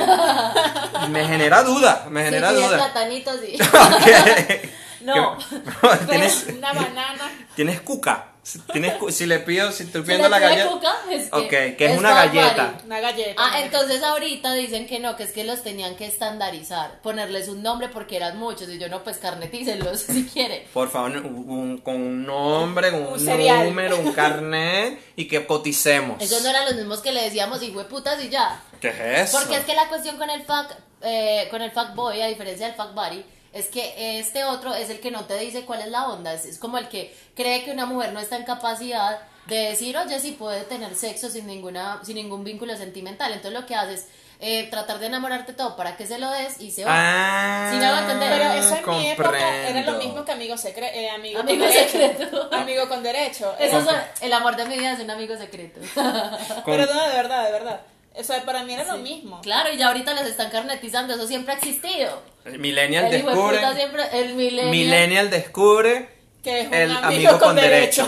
me 1.09 1.25
genera 1.27 1.63
duda, 1.63 2.05
me 2.09 2.21
Sí, 2.21 2.25
genera 2.25 2.49
pide 2.49 2.65
duda. 2.65 2.75
platanitos 2.77 3.35
y... 3.47 3.61
Ok. 3.61 4.69
No. 5.01 5.37
¿Qué- 5.37 6.05
¿Tienes, 6.09 6.47
Una 6.57 6.73
banana. 6.73 7.31
tienes 7.55 7.79
cuca. 7.81 8.27
Si 8.45 8.59
Tienes, 8.59 8.93
si 9.09 9.25
le 9.25 9.39
pido, 9.39 9.71
si 9.71 9.81
estoy 9.85 10.01
Si 10.01 10.05
pidiendo 10.05 10.29
le 10.29 10.29
la 10.29 10.39
galleta. 10.39 10.69
cuca, 10.69 10.95
es 11.09 11.31
que 11.31 11.35
Ok, 11.35 11.77
que 11.77 11.85
es 11.91 11.97
una 11.97 12.09
fuck 12.09 12.17
galleta. 12.33 12.77
Una 12.85 12.99
galleta. 12.99 13.41
Ah, 13.43 13.59
entonces 13.61 14.03
ahorita 14.03 14.53
dicen 14.53 14.85
que 14.85 14.99
no, 14.99 15.15
que 15.15 15.23
es 15.23 15.31
que 15.31 15.43
los 15.43 15.63
tenían 15.63 15.95
que 15.95 16.05
estandarizar, 16.05 17.01
ponerles 17.01 17.47
un 17.47 17.63
nombre 17.63 17.89
porque 17.89 18.17
eran 18.17 18.37
muchos 18.37 18.69
y 18.69 18.77
yo 18.77 18.87
no, 18.87 19.03
pues 19.03 19.17
carnetícenlos 19.17 19.99
si 20.07 20.25
quieren. 20.27 20.61
Por 20.71 20.91
favor, 20.91 21.09
un- 21.17 21.49
un- 21.49 21.77
con 21.79 21.95
un 21.95 22.23
nombre, 22.23 22.91
un, 22.91 23.13
Un 23.27 23.65
número, 23.65 23.97
un 23.97 24.11
carnet 24.13 24.99
y 25.15 25.27
que 25.27 25.43
coticemos. 25.47 26.21
Esos 26.21 26.43
no 26.43 26.49
eran 26.51 26.65
los 26.65 26.75
mismos 26.75 26.99
que 27.01 27.11
le 27.13 27.23
decíamos 27.23 27.63
hijo 27.63 27.79
de 27.79 27.85
putas 27.85 28.23
y 28.23 28.29
ya. 28.29 28.61
¿Qué 28.79 28.89
es 28.89 29.29
eso? 29.29 29.39
Porque 29.39 29.57
es 29.57 29.65
que 29.65 29.73
la 29.73 29.87
cuestión 29.87 30.17
con 30.17 30.29
el 30.29 30.43
fuck, 30.43 30.67
eh, 31.01 31.47
con 31.49 31.63
el 31.63 31.71
fuck 31.71 31.95
boy, 31.95 32.21
a 32.21 32.27
diferencia 32.27 32.67
del 32.67 32.75
fuck 32.75 32.93
buddy, 32.93 33.25
es 33.55 33.67
que 33.69 34.19
este 34.19 34.43
otro 34.43 34.75
es 34.75 34.89
el 34.91 34.99
que 34.99 35.09
no 35.09 35.25
te 35.25 35.37
dice 35.39 35.65
cuál 35.65 35.79
es 35.81 35.87
la 35.87 36.07
onda. 36.09 36.33
Es, 36.33 36.45
es 36.45 36.59
como 36.59 36.77
el 36.77 36.87
que 36.89 37.15
cree 37.35 37.63
que 37.63 37.71
una 37.71 37.85
mujer 37.87 38.13
no 38.13 38.19
está 38.19 38.35
en 38.35 38.43
capacidad 38.43 39.19
de 39.47 39.55
decir, 39.69 39.97
oye, 39.97 40.19
sí 40.19 40.31
puede 40.33 40.61
tener 40.65 40.93
sexo 40.95 41.29
sin 41.29 41.47
ninguna, 41.47 41.99
sin 42.03 42.15
ningún 42.15 42.43
vínculo 42.43 42.75
sentimental. 42.77 43.31
Entonces 43.33 43.59
lo 43.59 43.65
que 43.65 43.75
haces 43.75 44.01
es 44.01 44.05
eh, 44.41 44.67
tratar 44.69 44.99
de 44.99 45.05
enamorarte 45.05 45.53
todo 45.53 45.77
para 45.77 45.95
que 45.95 46.05
se 46.05 46.19
lo 46.19 46.29
des 46.31 46.59
y 46.59 46.69
se 46.71 46.83
va. 46.83 46.91
Ah, 46.93 47.69
Sí, 47.71 47.77
me 47.77 47.85
hago 47.85 47.99
entender. 47.99 48.29
Pero 48.37 48.51
eso 48.53 48.75
en 48.75 48.89
mi 48.99 49.07
época 49.11 49.29
era 49.37 49.63
comprendo. 49.63 49.91
lo 49.93 49.97
mismo 49.99 50.25
que 50.25 50.31
amigo, 50.33 50.57
secre 50.57 51.05
eh, 51.05 51.09
amigo, 51.09 51.39
Amigo 51.39 51.63
con 51.63 51.69
derecho. 51.73 51.91
secreto. 51.97 52.49
Amigo 52.51 52.89
con 52.89 53.03
derecho. 53.03 53.55
Eso 53.57 53.79
Eso 53.79 53.91
es 53.91 54.21
el 54.23 54.33
amor 54.33 54.55
de 54.57 54.65
mi 54.65 54.77
vida 54.77 54.91
es 54.91 54.99
un 54.99 55.09
amigo 55.11 55.37
secreto. 55.37 55.79
Con- 55.93 56.63
Pero 56.65 56.85
no, 56.93 57.07
de 57.07 57.15
verdad, 57.15 57.45
de 57.45 57.51
verdad. 57.53 57.81
O 58.17 58.23
sea, 58.23 58.43
para 58.45 58.63
mí 58.63 58.73
era 58.73 58.85
lo 58.85 58.97
mismo. 58.97 59.41
claro, 59.41 59.71
y 59.73 59.77
ya 59.77 59.87
ahorita 59.87 60.13
los 60.13 60.25
están 60.25 60.49
carnetizando, 60.49 61.13
eso 61.15 61.27
siempre 61.27 61.53
ha 61.53 61.57
existido. 61.57 62.21
Millennial 62.57 63.05
El 63.05 63.19
hijo 63.19 63.29
de 63.29 63.35
descubre. 63.35 63.75
siempre, 63.75 64.03
el 64.13 64.35
millennial. 64.35 64.69
Millennial 64.69 65.29
descubre 65.29 66.09
Que 66.43 66.61
es 66.61 66.67
un 66.67 66.73
el 66.73 66.91
amigo, 66.91 67.05
amigo, 67.07 67.31
con, 67.31 67.39
con 67.39 67.55
derecho. 67.55 68.07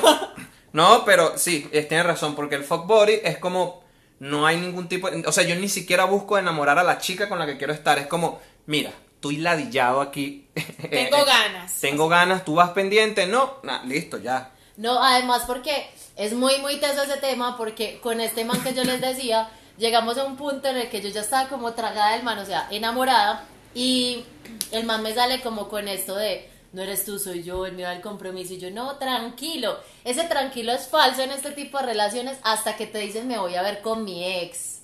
No, 0.73 1.03
pero 1.05 1.37
sí, 1.37 1.67
es- 1.71 1.87
tiene 1.87 2.03
razón, 2.03 2.35
porque 2.35 2.55
el 2.55 2.63
fuck 2.63 2.85
body 2.85 3.19
es 3.23 3.37
como 3.37 3.83
no 4.19 4.45
hay 4.47 4.57
ningún 4.57 4.87
tipo, 4.87 5.09
o 5.25 5.31
sea, 5.31 5.43
yo 5.43 5.55
ni 5.55 5.69
siquiera 5.69 6.05
busco 6.05 6.37
enamorar 6.37 6.79
a 6.79 6.83
la 6.83 6.97
chica 6.99 7.29
con 7.29 7.37
la 7.39 7.45
que 7.45 7.57
quiero 7.57 7.71
estar, 7.73 7.99
es 7.99 8.07
como, 8.07 8.39
mira, 8.65 8.91
estoy 9.15 9.37
ladillado 9.37 10.01
aquí. 10.01 10.47
Tengo 10.89 11.23
ganas. 11.25 11.73
Tengo 11.81 12.07
ganas, 12.07 12.43
tú 12.45 12.55
vas 12.55 12.71
pendiente, 12.71 13.27
no, 13.27 13.57
nah, 13.63 13.83
listo, 13.83 14.17
ya. 14.17 14.51
No, 14.75 15.01
además 15.03 15.43
porque 15.47 15.87
es 16.15 16.33
muy, 16.33 16.59
muy 16.59 16.77
teso 16.79 17.03
ese 17.03 17.17
tema, 17.17 17.57
porque 17.57 17.99
con 18.01 18.19
este 18.21 18.43
man 18.45 18.61
que 18.63 18.73
yo 18.73 18.83
les 18.83 19.01
decía, 19.01 19.49
llegamos 19.77 20.17
a 20.17 20.23
un 20.25 20.35
punto 20.37 20.67
en 20.67 20.77
el 20.77 20.89
que 20.89 21.01
yo 21.01 21.09
ya 21.09 21.21
estaba 21.21 21.49
como 21.49 21.73
tragada 21.73 22.11
del 22.13 22.23
man, 22.23 22.39
o 22.39 22.45
sea, 22.45 22.67
enamorada, 22.71 23.43
y 23.73 24.23
el 24.71 24.85
man 24.85 25.01
me 25.03 25.13
sale 25.13 25.41
como 25.41 25.67
con 25.69 25.87
esto 25.87 26.15
de, 26.15 26.49
no 26.73 26.81
eres 26.81 27.05
tú, 27.05 27.19
soy 27.19 27.43
yo, 27.43 27.65
el 27.65 27.73
miedo 27.73 27.89
al 27.89 28.01
compromiso, 28.01 28.53
y 28.53 28.59
yo, 28.59 28.71
no, 28.71 28.95
tranquilo, 28.97 29.77
ese 30.03 30.23
tranquilo 30.25 30.71
es 30.73 30.87
falso 30.87 31.21
en 31.21 31.31
este 31.31 31.51
tipo 31.51 31.77
de 31.79 31.85
relaciones 31.85 32.37
hasta 32.43 32.75
que 32.75 32.87
te 32.87 32.99
dicen 32.99 33.27
me 33.27 33.37
voy 33.37 33.55
a 33.55 33.61
ver 33.61 33.81
con 33.81 34.03
mi 34.03 34.23
ex. 34.25 34.75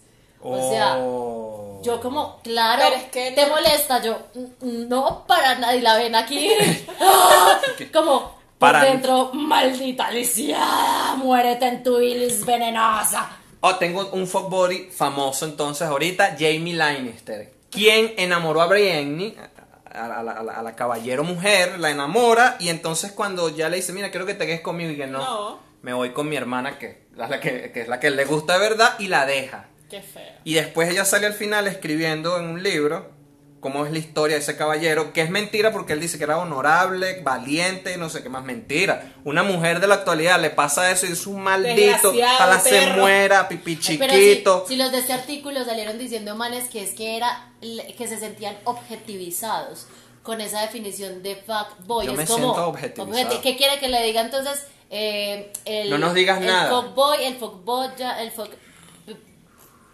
O 0.46 0.70
sea, 0.70 0.98
Oh. 0.98 1.80
yo 1.84 2.02
como, 2.02 2.40
claro, 2.44 2.82
Pero 2.84 2.96
es 2.98 3.04
que 3.12 3.32
te 3.32 3.44
no- 3.48 3.54
molesta, 3.54 4.02
yo, 4.02 4.20
"Mm, 4.36 4.90
no, 4.90 5.24
para 5.26 5.56
nada, 5.56 5.74
y 5.76 5.80
la 5.82 5.96
ven 5.96 6.16
aquí, 6.16 6.50
como, 7.94 8.36
Para- 8.60 8.84
dentro, 8.84 9.32
maldita 9.34 10.12
lisiada, 10.12 11.16
muérete 11.16 11.66
en 11.68 11.84
tu 11.84 11.98
bilis 11.98 12.46
venenosa. 12.46 13.30
Oh, 13.66 13.76
tengo 13.78 14.10
un 14.12 14.28
fuck 14.28 14.50
body 14.50 14.90
famoso 14.94 15.46
entonces 15.46 15.88
ahorita, 15.88 16.36
Jamie 16.38 16.74
Lannister. 16.74 17.50
¿Quién 17.72 18.14
enamoró 18.18 18.62
a 18.62 18.68
Brienne? 18.68 19.36
A, 19.86 20.08
la, 20.08 20.20
a 20.20 20.24
la- 20.44 20.54
a 20.54 20.62
la 20.64 20.76
caballero 20.76 21.24
mujer, 21.24 21.80
la 21.80 21.90
enamora 21.92 22.58
y 22.60 22.68
entonces 22.70 23.12
cuando 23.14 23.48
ya 23.50 23.70
le 23.70 23.78
dice, 23.78 23.94
mira, 23.94 24.12
quiero 24.12 24.26
que 24.26 24.34
te 24.34 24.46
quedes 24.46 24.62
conmigo 24.62 24.92
y 24.92 24.98
que 24.98 25.08
no, 25.08 25.20
No. 25.20 25.60
me 25.82 25.94
voy 25.94 26.10
con 26.12 26.28
mi 26.28 26.36
hermana 26.36 26.78
que, 26.78 27.04
es 27.14 27.30
la 27.30 27.40
que, 27.40 27.72
que 27.72 27.82
es 27.82 27.88
la 27.88 28.00
que 28.02 28.10
le 28.10 28.26
gusta 28.26 28.54
de 28.54 28.60
verdad 28.60 28.96
y 29.00 29.08
la 29.08 29.26
deja. 29.26 29.68
Qué 29.90 30.02
feo. 30.02 30.24
Y 30.44 30.56
después 30.56 30.90
ella 30.90 31.06
sale 31.06 31.26
al 31.28 31.34
final 31.34 31.68
escribiendo 31.68 32.38
en 32.40 32.46
un 32.48 32.64
libro 32.64 33.12
cómo 33.64 33.84
es 33.88 33.92
la 33.92 33.98
historia 33.98 34.36
de 34.36 34.44
ese 34.44 34.56
caballero, 34.56 35.12
que 35.14 35.22
es 35.22 35.32
mentira 35.32 35.72
porque 35.72 35.94
él 35.94 36.00
dice 36.00 36.20
que 36.20 36.26
era 36.26 36.38
honorable, 36.38 37.22
valiente, 37.24 37.98
no 37.98 38.10
sé 38.10 38.22
qué 38.22 38.30
más 38.30 38.44
mentira. 38.44 39.14
Una 39.24 39.42
mujer 39.42 39.80
de 39.80 39.88
la 39.88 39.96
actualidad 39.96 40.40
le 40.40 40.52
pasa 40.52 40.92
eso 40.92 41.08
y 41.08 41.14
es 41.14 41.26
un 41.26 41.42
maldito, 41.42 42.14
para 42.38 42.60
se 42.60 42.86
muera, 42.92 43.48
pipi 43.48 43.80
Ay, 43.88 43.98
Pero 43.98 44.14
si, 44.14 44.20
chiquito. 44.20 44.66
si 44.68 44.76
los 44.76 44.92
de 44.92 45.00
este 45.00 45.14
artículo 45.14 45.66
salieron 45.66 45.98
diciendo 45.98 46.36
manes 46.36 46.70
que 46.70 46.84
es 46.84 46.92
que 46.92 47.18
era 47.18 47.50
que 47.98 48.08
se 48.08 48.20
sentían 48.20 48.56
objetivizados 48.66 49.88
con 50.22 50.40
esa 50.42 50.62
definición 50.62 51.22
de 51.24 51.36
fuck 51.36 51.86
boy. 51.86 52.06
Yo 52.06 52.12
es 52.14 52.18
me 52.18 52.26
como, 52.26 52.44
siento 52.54 52.68
objetivizado. 52.68 53.12
objeti- 53.36 53.42
¿Qué 53.42 53.58
quiere 53.58 53.80
que 53.80 53.88
le 53.90 54.04
diga 54.04 54.22
entonces? 54.22 54.66
Eh, 54.90 55.52
el, 55.66 55.90
No 55.90 55.98
nos 55.98 56.14
digas 56.14 56.40
el 56.40 56.48
nada. 56.48 56.70
fuck 56.70 56.94
boy, 56.94 57.24
el 57.24 57.36
fuck 57.38 57.64
boya, 57.66 58.22
el 58.22 58.32
fuck 58.32 58.50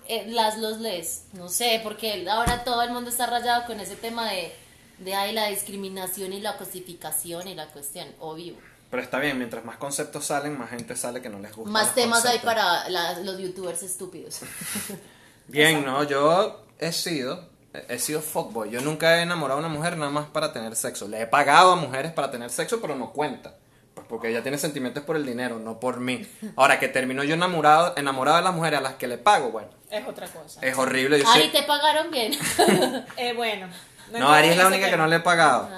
eh, 0.09 0.25
las 0.27 0.57
los 0.57 0.79
les, 0.79 1.23
no 1.33 1.47
sé, 1.47 1.79
porque 1.83 2.27
ahora 2.29 2.63
todo 2.65 2.81
el 2.83 2.91
mundo 2.91 3.09
está 3.09 3.25
rayado 3.27 3.65
con 3.65 3.79
ese 3.79 3.95
tema 3.95 4.29
de 4.29 4.53
de 4.99 5.15
ahí 5.15 5.31
la 5.31 5.47
discriminación 5.47 6.33
y 6.33 6.41
la 6.41 6.57
cosificación 6.57 7.47
y 7.47 7.55
la 7.55 7.67
cuestión, 7.67 8.09
obvio. 8.19 8.55
Pero 8.91 9.01
está 9.01 9.19
bien, 9.19 9.37
mientras 9.37 9.63
más 9.63 9.77
conceptos 9.77 10.25
salen, 10.25 10.57
más 10.57 10.71
gente 10.71 10.95
sale 10.97 11.21
que 11.21 11.29
no 11.29 11.39
les 11.39 11.55
gusta. 11.55 11.71
Más 11.71 11.95
temas 11.95 12.25
hay 12.25 12.39
para 12.39 12.89
la- 12.89 13.17
los 13.19 13.37
youtubers 13.39 13.81
estúpidos. 13.83 14.41
Bien, 15.47 15.85
no, 15.85 16.03
yo 16.03 16.65
he 16.79 16.91
sido, 16.91 17.47
he 17.87 17.97
sido 17.99 18.21
fuckboy. 18.21 18.69
Yo 18.71 18.81
nunca 18.81 19.17
he 19.17 19.21
enamorado 19.21 19.59
a 19.59 19.65
una 19.65 19.73
mujer 19.73 19.97
nada 19.97 20.11
más 20.11 20.27
para 20.29 20.53
tener 20.53 20.75
sexo. 20.75 21.07
Le 21.07 21.21
he 21.21 21.27
pagado 21.27 21.71
a 21.71 21.75
mujeres 21.75 22.11
para 22.11 22.29
tener 22.29 22.49
sexo, 22.49 22.81
pero 22.81 22.95
no 22.95 23.11
cuenta. 23.11 23.55
Pues 23.99 24.07
porque 24.07 24.29
ella 24.29 24.41
tiene 24.41 24.57
sentimientos 24.57 25.03
por 25.03 25.17
el 25.17 25.25
dinero, 25.25 25.59
no 25.59 25.77
por 25.77 25.99
mí. 25.99 26.25
Ahora 26.55 26.79
que 26.79 26.87
termino 26.87 27.21
yo 27.25 27.33
enamorado, 27.33 27.93
enamorado 27.97 28.37
de 28.37 28.43
las 28.43 28.53
mujeres 28.53 28.79
a 28.79 28.81
las 28.81 28.93
que 28.93 29.07
le 29.07 29.17
pago, 29.17 29.51
bueno, 29.51 29.67
Es 29.91 30.07
otra 30.07 30.25
cosa. 30.27 30.61
es 30.61 30.77
horrible. 30.77 31.19
Yo 31.19 31.29
Ari, 31.29 31.49
te 31.49 31.63
pagaron 31.63 32.09
bien. 32.09 32.31
Eh, 33.17 33.33
bueno. 33.33 33.67
No, 34.13 34.29
Ari 34.31 34.47
es 34.49 34.57
la 34.57 34.67
única 34.67 34.89
que 34.89 34.95
no 34.95 35.05
le 35.05 35.17
he 35.17 35.19
pagado. 35.19 35.69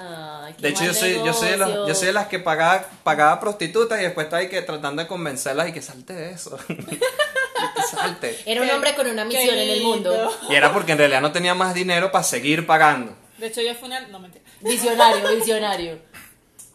De 0.58 0.68
hecho, 0.68 0.84
yo 0.84 0.94
soy, 0.94 1.14
yo 1.24 1.32
soy 1.32 1.50
de 1.50 1.56
los- 1.56 1.88
yo 1.88 1.94
soy 1.96 2.06
de 2.06 2.12
las 2.12 2.28
que 2.28 2.38
pagaba, 2.38 2.84
pagaba 3.02 3.40
prostitutas 3.40 3.98
y 4.00 4.04
después 4.04 4.26
estaba 4.26 4.40
ahí 4.40 4.48
que 4.48 4.62
tratando 4.62 5.02
de 5.02 5.08
convencerlas 5.08 5.68
y 5.68 5.72
que 5.72 5.82
salte 5.82 6.12
de 6.12 6.30
eso. 6.30 6.56
salte. 7.90 8.38
Era 8.46 8.62
un 8.62 8.70
hombre 8.70 8.94
con 8.94 9.06
una 9.08 9.24
misión 9.24 9.54
en 9.58 9.68
el 9.70 9.82
mundo. 9.82 10.30
Y 10.48 10.54
era 10.54 10.72
porque 10.72 10.92
en 10.92 10.98
realidad 10.98 11.20
no 11.20 11.32
tenía 11.32 11.54
más 11.54 11.74
dinero 11.74 12.12
para 12.12 12.24
seguir 12.24 12.66
pagando. 12.66 13.14
De 13.38 13.48
hecho, 13.48 13.60
yo 13.60 13.74
fui 13.74 13.88
una. 13.88 14.00
No, 14.08 14.20
mentira. 14.20 14.44
Visionario, 14.60 15.28
visionario. 15.36 15.98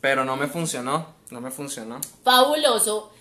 Pero 0.02 0.26
no 0.26 0.36
me 0.36 0.48
funcionó, 0.48 1.16
no 1.32 1.42
me 1.42 1.52
funcionó. 1.52 2.00
Fabuloso. 2.24 3.12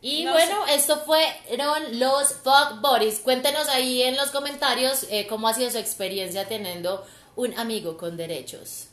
Y 0.00 0.24
No 0.24 0.32
bueno, 0.32 0.66
esto 0.68 1.02
fueron 1.04 1.98
los 1.98 2.34
Fuck 2.44 2.80
Buddies. 2.80 3.18
Cuéntenos 3.20 3.68
ahí 3.68 4.02
en 4.02 4.16
los 4.16 4.30
comentarios 4.30 5.06
eh, 5.10 5.26
cómo 5.28 5.48
ha 5.48 5.54
sido 5.54 5.70
su 5.70 5.78
experiencia 5.78 6.46
teniendo 6.46 7.04
un 7.34 7.58
amigo 7.58 7.96
con 7.96 8.16
derechos. 8.16 8.86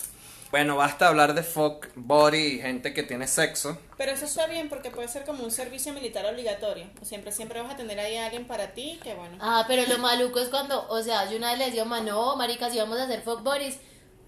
Bueno, 0.51 0.78
basta 0.78 1.08
hablar 1.10 1.34
de 1.34 1.43
fuck 1.43 1.88
body 1.95 2.38
y 2.38 2.60
gente 2.62 2.93
que 2.93 3.04
tiene 3.04 3.28
sexo. 3.28 3.78
Pero 3.97 4.12
eso 4.13 4.25
está 4.25 4.47
bien 4.47 4.69
porque 4.69 4.89
puede 4.89 5.08
ser 5.10 5.25
como 5.25 5.43
un 5.43 5.51
servicio 5.51 5.91
militar 5.91 6.25
obligatorio. 6.25 6.88
O 7.01 7.06
siempre, 7.06 7.32
siempre 7.34 7.62
vas 7.62 7.73
a 7.73 7.75
tener 7.75 7.99
ahí 7.99 8.15
a 8.15 8.25
alguien 8.25 8.47
para 8.47 8.73
ti 8.73 8.97
que, 9.04 9.15
bueno. 9.15 9.38
Ah, 9.41 9.65
pero 9.67 9.86
lo 9.88 9.97
maluco 9.97 10.39
es 10.39 10.47
cuando, 10.49 10.88
o 10.88 11.01
sea, 11.04 11.30
yo 11.30 11.38
una 11.38 11.49
vez 11.49 11.60
le 11.60 11.65
decía, 11.65 11.84
"Ma, 11.84 11.99
no, 11.99 12.36
maricas, 12.38 12.71
si 12.71 12.78
vamos 12.78 12.97
a 12.99 13.04
hacer 13.04 13.21
Fuck 13.21 13.43
Buddies, 13.43 13.80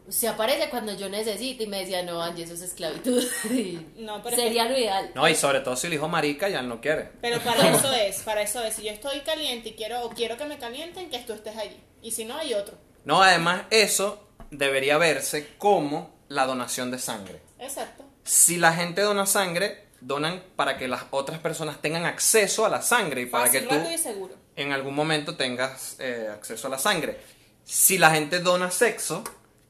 se 0.09 0.27
aparece 0.27 0.69
cuando 0.69 0.93
yo 0.93 1.09
necesito. 1.09 1.63
Y 1.63 1.67
me 1.67 1.79
decía, 1.79 2.03
no, 2.03 2.21
Angie, 2.21 2.43
eso 2.45 2.53
es 2.53 2.61
esclavitud. 2.61 3.23
Y 3.51 3.85
No, 3.97 4.21
pero- 4.23 4.35
Sería 4.35 4.65
lo 4.65 4.77
ideal. 4.77 5.11
No, 5.15 5.27
y 5.27 5.35
sobre 5.35 5.59
todo 5.61 5.75
si 5.75 5.87
el 5.87 5.93
hijo 5.93 6.07
marica 6.07 6.49
ya 6.49 6.61
no 6.61 6.79
quiere. 6.81 7.09
Pero 7.21 7.39
para 7.41 7.69
eso 7.75 7.91
es, 7.93 8.17
para 8.23 8.41
eso 8.41 8.63
es. 8.63 8.75
Si 8.75 8.83
yo 8.83 8.91
estoy 8.91 9.19
caliente 9.21 9.69
y 9.69 9.73
quiero, 9.73 10.03
o 10.05 10.09
quiero 10.09 10.37
que 10.37 10.45
me 10.45 10.57
calienten, 10.57 11.09
que 11.09 11.19
tú 11.19 11.33
estés 11.33 11.55
allí. 11.57 11.79
Y 12.01 12.11
si 12.11 12.25
no, 12.25 12.37
hay 12.37 12.53
otro. 12.53 12.77
No, 13.05 13.21
además 13.21 13.63
eso 13.69 14.27
debería 14.51 14.97
verse 14.97 15.49
como 15.57 16.15
la 16.29 16.45
donación 16.45 16.91
de 16.91 16.99
sangre. 16.99 17.41
Exacto. 17.59 18.03
Si 18.23 18.57
la 18.57 18.73
gente 18.73 19.01
dona 19.01 19.25
sangre, 19.25 19.87
donan 20.01 20.43
para 20.55 20.77
que 20.77 20.87
las 20.87 21.03
otras 21.11 21.39
personas 21.39 21.81
tengan 21.81 22.05
acceso 22.05 22.65
a 22.65 22.69
la 22.69 22.81
sangre 22.81 23.21
y 23.21 23.25
para 23.27 23.45
Fácil, 23.45 23.67
que 23.67 23.75
tú 23.77 23.89
y 23.89 23.97
seguro. 23.97 24.35
en 24.57 24.73
algún 24.73 24.93
momento 24.93 25.35
tengas 25.37 25.95
eh, 25.99 26.27
acceso 26.31 26.67
a 26.67 26.69
la 26.71 26.77
sangre. 26.79 27.17
Si 27.63 27.97
la 27.97 28.11
gente 28.11 28.39
dona 28.39 28.69
sexo, 28.71 29.23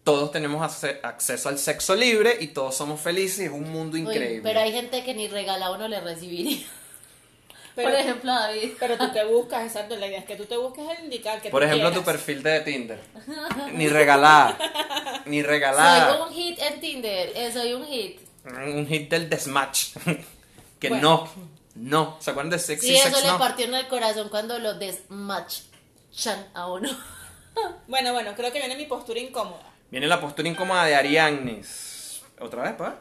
todos 0.07 0.31
tenemos 0.31 0.85
acceso 1.03 1.49
al 1.49 1.59
sexo 1.59 1.93
libre 1.93 2.37
y 2.39 2.47
todos 2.47 2.75
somos 2.77 3.01
felices 3.01 3.39
y 3.39 3.43
es 3.43 3.51
un 3.51 3.69
mundo 3.69 3.95
Uy, 3.95 4.03
increíble. 4.03 4.39
pero 4.41 4.61
hay 4.61 4.71
gente 4.71 5.03
que 5.03 5.13
ni 5.13 5.27
regalado 5.27 5.75
uno 5.75 5.89
le 5.89 5.99
recibiría. 5.99 6.65
Pero, 7.75 7.89
Por 7.91 7.99
ejemplo, 7.99 8.31
David. 8.33 8.71
pero 8.79 8.97
tú 8.97 9.11
te 9.11 9.23
buscas, 9.33 9.63
exacto. 9.67 9.95
La 9.97 10.07
idea 10.07 10.17
es 10.19 10.25
que 10.25 10.35
tú 10.35 10.45
te 10.45 10.57
busques 10.57 10.83
el 10.97 11.03
indicar 11.03 11.39
que 11.41 11.49
Por 11.51 11.61
tú 11.61 11.67
ejemplo, 11.67 11.91
tu 11.91 12.03
perfil 12.03 12.41
de 12.41 12.61
Tinder. 12.61 12.99
Ni 13.73 13.87
regalada. 13.87 14.57
Ni 15.27 15.43
regalada. 15.43 16.17
Soy 16.17 16.21
un 16.27 16.33
hit 16.33 16.59
en 16.59 16.79
Tinder, 16.79 17.31
eh, 17.35 17.51
soy 17.51 17.73
un 17.73 17.85
hit. 17.85 18.19
Un 18.45 18.87
hit 18.87 19.11
del 19.11 19.29
desmatch. 19.29 19.89
que 20.79 20.89
Bueno. 20.89 21.27
no. 21.35 21.49
No. 21.75 22.17
¿Se 22.19 22.31
acuerdan 22.31 22.49
de 22.49 22.57
Sexy 22.57 22.87
Sí, 22.87 22.95
eso 22.95 23.09
Sex 23.09 23.21
le 23.21 23.27
No? 23.27 23.37
partió 23.37 23.65
en 23.65 23.75
el 23.75 23.87
corazón 23.87 24.29
cuando 24.29 24.57
lo 24.57 24.73
desmatchan 24.73 26.47
a 26.55 26.71
uno. 26.71 26.89
Bueno, 27.87 28.11
bueno, 28.13 28.33
creo 28.35 28.51
que 28.51 28.57
viene 28.59 28.75
mi 28.75 28.85
postura 28.87 29.19
incómoda. 29.19 29.61
Viene 29.89 30.07
la 30.07 30.19
postura 30.19 30.49
incómoda 30.49 30.83
de 30.83 30.95
Ariadnes. 30.95 32.21
¿Otra 32.39 32.63
vez, 32.63 32.73
pa? 32.73 32.95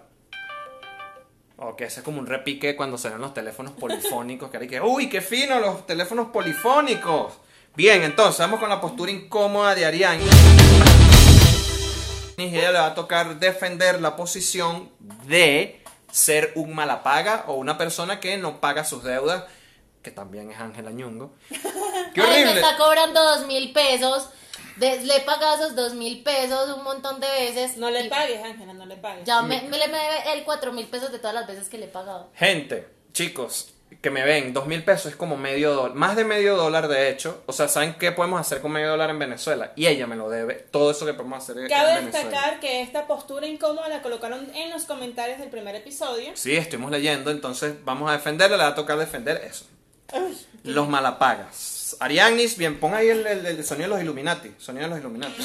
Ok, 1.56 1.80
ese 1.80 2.00
es 2.00 2.04
como 2.04 2.20
un 2.20 2.26
repique 2.26 2.76
cuando 2.76 2.96
salen 2.96 3.20
los 3.20 3.34
teléfonos 3.34 3.72
polifónicos. 3.72 4.50
Que 4.50 4.58
hay 4.58 4.68
que, 4.68 4.80
¡Uy, 4.80 5.08
qué 5.08 5.20
fino 5.20 5.58
los 5.58 5.84
teléfonos 5.84 6.28
polifónicos! 6.28 7.34
Bien, 7.74 8.04
entonces 8.04 8.38
vamos 8.38 8.60
con 8.60 8.68
la 8.68 8.80
postura 8.80 9.10
incómoda 9.10 9.74
de 9.74 9.84
Ariadnes. 9.84 10.30
Y 12.36 12.42
ella 12.44 12.70
le 12.70 12.78
va 12.78 12.86
a 12.86 12.94
tocar 12.94 13.38
defender 13.40 14.00
la 14.00 14.14
posición 14.14 14.90
de 15.26 15.82
ser 16.12 16.52
un 16.54 16.72
malapaga 16.72 17.46
o 17.48 17.54
una 17.54 17.76
persona 17.76 18.20
que 18.20 18.36
no 18.36 18.60
paga 18.60 18.84
sus 18.84 19.02
deudas, 19.02 19.44
que 20.02 20.12
también 20.12 20.52
es 20.52 20.60
Ángela 20.60 20.92
Ñungo. 20.92 21.34
¡Qué 22.14 22.20
Ay, 22.20 22.44
me 22.44 22.54
está 22.54 22.76
cobrando 22.76 23.22
dos 23.24 23.46
mil 23.46 23.72
pesos. 23.72 24.28
De- 24.76 25.00
le 25.04 25.16
he 25.16 25.20
pagado 25.22 25.54
esos 25.56 25.74
dos 25.74 25.94
mil 25.94 26.22
pesos 26.22 26.76
un 26.76 26.84
montón 26.84 27.18
de 27.20 27.26
veces. 27.26 27.76
No 27.76 27.90
le 27.90 28.02
y 28.02 28.08
pagues, 28.08 28.42
Ángela, 28.44 28.72
no 28.74 28.86
le 28.86 28.96
pagues. 28.96 29.24
Ya 29.24 29.42
me, 29.42 29.62
me 29.62 29.78
le 29.78 29.88
me 29.88 29.98
debe 29.98 30.32
el 30.34 30.44
cuatro 30.44 30.72
mil 30.72 30.86
pesos 30.86 31.10
de 31.12 31.18
todas 31.18 31.34
las 31.34 31.46
veces 31.46 31.68
que 31.68 31.78
le 31.78 31.86
he 31.86 31.88
pagado. 31.88 32.30
Gente, 32.34 32.86
chicos, 33.12 33.72
que 34.02 34.10
me 34.10 34.24
ven, 34.24 34.52
dos 34.52 34.66
mil 34.66 34.84
pesos 34.84 35.06
es 35.12 35.16
como 35.16 35.36
medio 35.36 35.72
dólar, 35.74 35.94
más 35.94 36.14
de 36.16 36.24
medio 36.24 36.56
dólar 36.56 36.88
de 36.88 37.08
hecho. 37.08 37.42
O 37.46 37.52
sea, 37.52 37.68
¿saben 37.68 37.94
qué 37.98 38.12
podemos 38.12 38.38
hacer 38.40 38.60
con 38.60 38.72
medio 38.72 38.88
dólar 38.90 39.10
en 39.10 39.18
Venezuela? 39.18 39.72
Y 39.76 39.86
ella 39.86 40.06
me 40.06 40.16
lo 40.16 40.28
debe, 40.28 40.54
todo 40.70 40.90
eso 40.90 41.06
que 41.06 41.14
podemos 41.14 41.42
hacer 41.42 41.56
en 41.62 41.68
Cabe 41.68 41.94
Venezuela. 41.94 42.28
destacar 42.28 42.60
que 42.60 42.82
esta 42.82 43.06
postura 43.06 43.46
incómoda 43.46 43.88
la 43.88 44.02
colocaron 44.02 44.54
en 44.54 44.70
los 44.70 44.84
comentarios 44.84 45.38
del 45.38 45.48
primer 45.48 45.74
episodio. 45.76 46.32
Sí, 46.34 46.54
estuvimos 46.56 46.90
leyendo, 46.90 47.30
entonces 47.30 47.76
vamos 47.84 48.10
a 48.10 48.12
defenderla, 48.12 48.56
le 48.58 48.62
va 48.64 48.68
a 48.70 48.74
tocar 48.74 48.98
defender 48.98 49.42
eso. 49.44 49.64
Los 50.64 50.88
malapagas. 50.88 51.75
Ariadnis, 52.00 52.56
bien, 52.56 52.80
pon 52.80 52.94
ahí 52.94 53.08
el, 53.08 53.26
el- 53.26 53.46
el 53.46 53.64
sonido 53.64 53.88
de 53.90 53.94
los 53.94 54.02
Illuminati. 54.02 54.52
Sonido 54.58 54.84
de 54.84 54.90
los 54.90 54.98
Illuminati. 55.00 55.42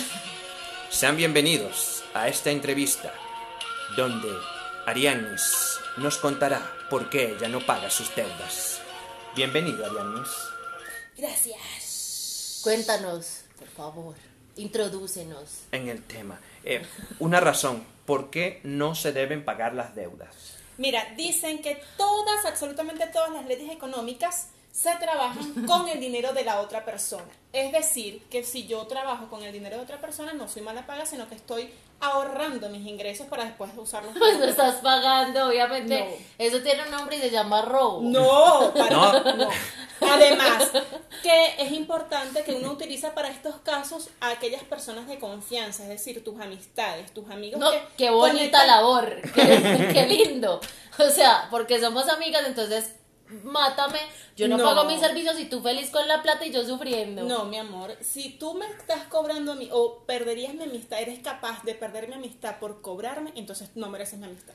Sean 0.89 1.15
bienvenidos 1.17 2.03
a 2.13 2.27
esta 2.27 2.49
entrevista 2.51 3.13
donde 3.95 4.29
Ariadnis 4.85 5.77
nos 5.97 6.17
contará 6.17 6.61
por 6.89 7.09
qué 7.09 7.31
ella 7.35 7.47
no 7.47 7.65
paga 7.65 7.89
sus 7.89 8.13
deudas. 8.15 8.79
Bienvenido, 9.35 9.85
Ariadnis. 9.85 10.29
Gracias. 11.17 12.59
Cuéntanos, 12.63 13.41
por 13.59 13.67
favor. 13.69 14.15
Introdúcenos. 14.57 15.61
En 15.71 15.87
el 15.89 16.03
tema. 16.03 16.39
Eh, 16.63 16.85
una 17.19 17.39
razón, 17.39 17.83
¿por 18.05 18.29
qué 18.29 18.59
no 18.63 18.95
se 18.95 19.13
deben 19.13 19.45
pagar 19.45 19.73
las 19.73 19.95
deudas? 19.95 20.55
Mira, 20.77 21.13
dicen 21.15 21.61
que 21.61 21.81
todas, 21.97 22.45
absolutamente 22.45 23.07
todas 23.07 23.31
las 23.31 23.45
leyes 23.45 23.71
económicas 23.71 24.47
se 24.71 24.91
trabajan 24.95 25.65
con 25.67 25.87
el 25.87 25.99
dinero 25.99 26.33
de 26.33 26.43
la 26.43 26.61
otra 26.61 26.85
persona. 26.85 27.25
Es 27.53 27.71
decir, 27.73 28.23
que 28.29 28.43
si 28.43 28.65
yo 28.67 28.87
trabajo 28.87 29.27
con 29.29 29.43
el 29.43 29.51
dinero 29.51 29.77
de 29.77 29.83
otra 29.83 29.99
persona, 29.99 30.33
no 30.33 30.47
soy 30.47 30.61
mala 30.61 30.85
paga, 30.87 31.05
sino 31.05 31.27
que 31.27 31.35
estoy 31.35 31.69
ahorrando 31.99 32.69
mis 32.69 32.87
ingresos 32.87 33.27
para 33.27 33.43
después 33.45 33.69
usarlos. 33.77 34.13
Pues 34.17 34.39
lo 34.39 34.45
estás 34.45 34.75
pagando, 34.75 35.49
obviamente. 35.49 35.99
No. 35.99 36.05
Eso 36.37 36.61
tiene 36.61 36.83
un 36.83 36.91
nombre 36.91 37.17
y 37.17 37.19
se 37.19 37.29
llama 37.29 37.61
robo. 37.63 37.99
No, 38.01 38.71
para 38.73 38.89
No. 38.89 39.33
no. 39.35 39.49
Además, 40.09 40.71
que 41.21 41.55
es 41.59 41.71
importante 41.73 42.43
que 42.43 42.53
uno 42.55 42.71
utiliza 42.71 43.13
para 43.13 43.27
estos 43.29 43.55
casos 43.57 44.09
a 44.19 44.29
aquellas 44.31 44.63
personas 44.63 45.07
de 45.07 45.19
confianza, 45.19 45.83
es 45.83 45.89
decir, 45.89 46.23
tus 46.23 46.39
amistades, 46.39 47.13
tus 47.13 47.29
amigos. 47.29 47.59
No, 47.59 47.69
que 47.69 47.81
qué 47.97 48.09
bonita 48.09 48.59
conectan- 48.59 48.67
labor, 48.67 49.21
qué, 49.35 49.89
qué 49.93 50.05
lindo. 50.07 50.59
O 50.97 51.09
sea, 51.09 51.47
porque 51.51 51.79
somos 51.79 52.09
amigas, 52.09 52.43
entonces 52.47 52.95
mátame. 53.43 53.99
Yo 54.35 54.47
no, 54.47 54.57
No. 54.57 54.63
pago 54.63 54.85
mis 54.85 54.99
servicios 54.99 55.39
y 55.39 55.45
tú 55.45 55.61
feliz 55.61 55.89
con 55.89 56.07
la 56.07 56.21
plata 56.21 56.45
y 56.45 56.51
yo 56.51 56.63
sufriendo. 56.65 57.23
No, 57.23 57.45
mi 57.45 57.57
amor, 57.57 57.95
si 58.01 58.29
tú 58.31 58.53
me 58.55 58.65
estás 58.67 59.03
cobrando 59.09 59.51
a 59.51 59.55
mí 59.55 59.69
o 59.71 59.99
perderías 60.05 60.53
mi 60.53 60.63
amistad, 60.63 60.99
eres 61.01 61.19
capaz 61.19 61.63
de 61.63 61.75
perder 61.75 62.07
mi 62.07 62.15
amistad 62.15 62.57
por 62.59 62.81
cobrarme, 62.81 63.31
entonces 63.35 63.69
no 63.75 63.89
mereces 63.89 64.19
mi 64.19 64.25
amistad. 64.25 64.53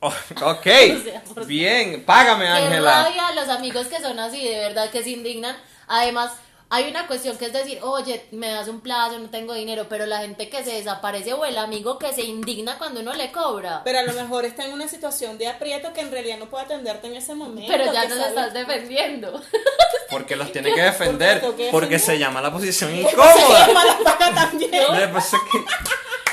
Oh, 0.00 0.08
ok, 0.44 0.66
O 0.66 1.02
sea, 1.02 1.22
por- 1.34 1.46
bien, 1.46 2.04
págame, 2.04 2.44
Qué 2.44 2.50
Ángela. 2.50 3.04
rabia 3.04 3.32
los 3.32 3.48
amigos 3.48 3.86
que 3.86 4.00
son 4.00 4.18
así, 4.18 4.46
de 4.46 4.58
verdad, 4.58 4.90
que 4.90 5.02
se 5.02 5.10
indignan. 5.10 5.56
Además, 5.88 6.32
hay 6.68 6.88
una 6.90 7.06
cuestión 7.06 7.38
que 7.38 7.44
es 7.46 7.52
decir, 7.52 7.78
oye, 7.82 8.26
me 8.32 8.48
das 8.50 8.66
un 8.68 8.80
plazo, 8.80 9.18
no 9.20 9.30
tengo 9.30 9.54
dinero, 9.54 9.86
pero 9.88 10.04
la 10.04 10.18
gente 10.18 10.48
que 10.48 10.64
se 10.64 10.72
desaparece 10.72 11.32
o 11.32 11.44
el 11.44 11.56
amigo 11.58 11.96
que 11.98 12.12
se 12.12 12.22
indigna 12.22 12.76
cuando 12.76 13.00
uno 13.00 13.14
le 13.14 13.30
cobra. 13.30 13.82
Pero 13.84 14.00
a 14.00 14.02
lo 14.02 14.12
mejor 14.14 14.44
está 14.44 14.64
en 14.64 14.72
una 14.72 14.88
situación 14.88 15.38
de 15.38 15.46
aprieto 15.48 15.92
que 15.92 16.00
en 16.00 16.10
realidad 16.10 16.38
no 16.38 16.46
puede 16.46 16.64
atenderte 16.64 17.06
en 17.06 17.14
ese 17.16 17.34
momento. 17.34 17.70
Pero 17.70 17.92
ya 17.92 18.04
nos 18.08 18.18
sabe- 18.18 18.28
estás 18.30 18.52
defendiendo. 18.52 19.40
Porque 20.10 20.34
los 20.36 20.50
tiene 20.52 20.74
que 20.74 20.82
defender. 20.82 21.40
Porque 21.40 21.40
tengo 21.40 21.56
que 21.56 21.70
Porque 21.70 21.98
se 22.00 22.18
llama 22.18 22.40
la 22.42 22.52
posición 22.52 22.90
Se 22.94 23.00
incómoda. 23.02 23.66
llama 23.68 23.84
la 23.84 23.98
paga 23.98 24.34
también. 24.34 24.70
Que- 24.70 25.64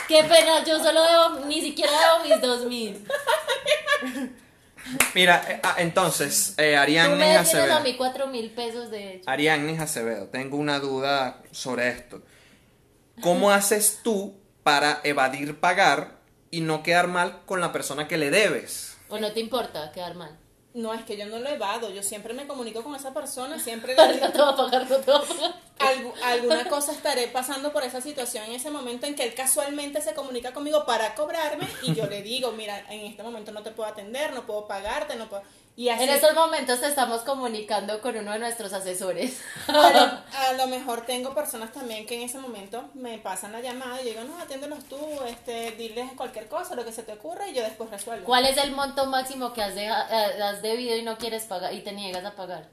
Qué 0.07 0.23
pena, 0.25 0.63
yo 0.65 0.77
solo 0.84 1.01
debo, 1.03 1.45
ni 1.45 1.61
siquiera 1.61 1.91
debo 1.91 2.23
mis 2.27 2.41
dos 2.41 2.65
mil. 2.65 3.05
Mira, 5.15 5.43
eh, 5.49 5.59
ah, 5.63 5.75
entonces, 5.77 6.55
eh, 6.57 6.75
Ariadne 6.75 7.38
Acevedo. 7.38 7.75
a 7.75 7.79
mí 7.79 7.95
cuatro 7.95 8.27
mil 8.27 8.51
pesos 8.51 8.91
de 8.91 9.15
hecho. 9.15 9.29
Ariadne 9.29 9.79
Acevedo, 9.79 10.27
tengo 10.27 10.57
una 10.57 10.79
duda 10.79 11.41
sobre 11.51 11.89
esto. 11.89 12.21
¿Cómo 13.21 13.51
haces 13.51 13.99
tú 14.03 14.36
para 14.63 14.99
evadir 15.03 15.59
pagar 15.59 16.19
y 16.51 16.61
no 16.61 16.84
quedar 16.84 17.07
mal 17.07 17.41
con 17.45 17.61
la 17.61 17.71
persona 17.71 18.07
que 18.07 18.17
le 18.17 18.31
debes? 18.31 18.97
¿O 19.09 19.19
no 19.19 19.31
te 19.31 19.39
importa 19.39 19.91
quedar 19.91 20.15
mal? 20.15 20.38
No, 20.74 20.91
es 20.93 21.03
que 21.03 21.15
yo 21.17 21.28
no 21.28 21.38
lo 21.38 21.47
evado, 21.49 21.91
yo 21.91 22.01
siempre 22.01 22.34
me 22.34 22.47
comunico 22.47 22.84
con 22.84 22.95
esa 22.95 23.13
persona, 23.13 23.59
siempre 23.59 23.95
No 23.95 24.07
le 24.07 24.17
te 24.17 24.38
va 24.39 24.49
a 24.49 24.55
pagar, 24.55 24.89
no 24.89 24.97
te 24.97 25.11
va 25.11 25.17
a 25.19 25.21
pagar. 25.21 25.53
Algu- 25.80 26.13
alguna 26.24 26.65
cosa 26.69 26.91
estaré 26.93 27.28
pasando 27.28 27.71
por 27.71 27.84
esa 27.84 28.01
situación 28.01 28.45
en 28.45 28.53
ese 28.53 28.71
momento 28.71 29.05
en 29.05 29.15
que 29.15 29.24
él 29.24 29.34
casualmente 29.36 30.01
se 30.01 30.13
comunica 30.15 30.51
conmigo 30.53 30.86
para 30.86 31.13
cobrarme 31.13 31.67
y 31.84 31.93
yo 31.93 32.07
le 32.07 32.21
digo, 32.24 32.51
mira, 32.53 32.86
en 32.89 33.01
este 33.01 33.21
momento 33.21 33.51
no 33.51 33.61
te 33.61 33.71
puedo 33.71 33.88
atender, 33.89 34.34
no 34.34 34.45
puedo 34.45 34.67
pagarte, 34.67 35.15
no 35.15 35.30
puedo... 35.30 35.43
Y 35.76 35.89
así, 35.89 36.03
En 36.03 36.09
estos 36.11 36.36
momentos 36.36 36.80
te 36.82 36.88
estamos 36.88 37.21
comunicando 37.24 37.99
con 37.99 38.15
uno 38.15 38.32
de 38.34 38.38
nuestros 38.39 38.71
asesores. 38.74 39.41
a, 39.67 39.71
lo, 39.71 39.80
a 40.38 40.53
lo 40.55 40.67
mejor 40.67 41.05
tengo 41.07 41.34
personas 41.34 41.71
también 41.71 42.05
que 42.05 42.15
en 42.15 42.21
ese 42.21 42.38
momento 42.38 42.89
me 42.93 43.17
pasan 43.17 43.51
la 43.53 43.59
llamada 43.59 43.99
y 44.01 44.05
yo 44.05 44.11
digo, 44.11 44.24
no, 44.26 44.38
atiéndelos 44.39 44.84
tú, 44.86 44.97
este, 45.28 45.71
diles 45.71 46.11
cualquier 46.15 46.47
cosa, 46.47 46.76
lo 46.76 46.86
que 46.86 46.91
se 46.91 47.01
te 47.01 47.13
ocurra 47.13 47.47
y 47.47 47.55
yo 47.55 47.63
después 47.63 47.89
resuelvo. 47.89 48.26
¿Cuál 48.26 48.45
es 48.45 48.57
el 48.57 48.71
monto 48.71 49.07
máximo 49.07 49.51
que 49.53 49.63
has, 49.63 49.74
deja- 49.74 50.07
eh, 50.11 50.43
has 50.43 50.61
debido 50.61 50.95
y 50.95 51.01
no 51.01 51.17
quieres 51.17 51.45
pagar 51.45 51.74
y 51.74 51.82
te 51.82 51.91
niegas 51.91 52.24
a 52.24 52.36
pagar? 52.36 52.69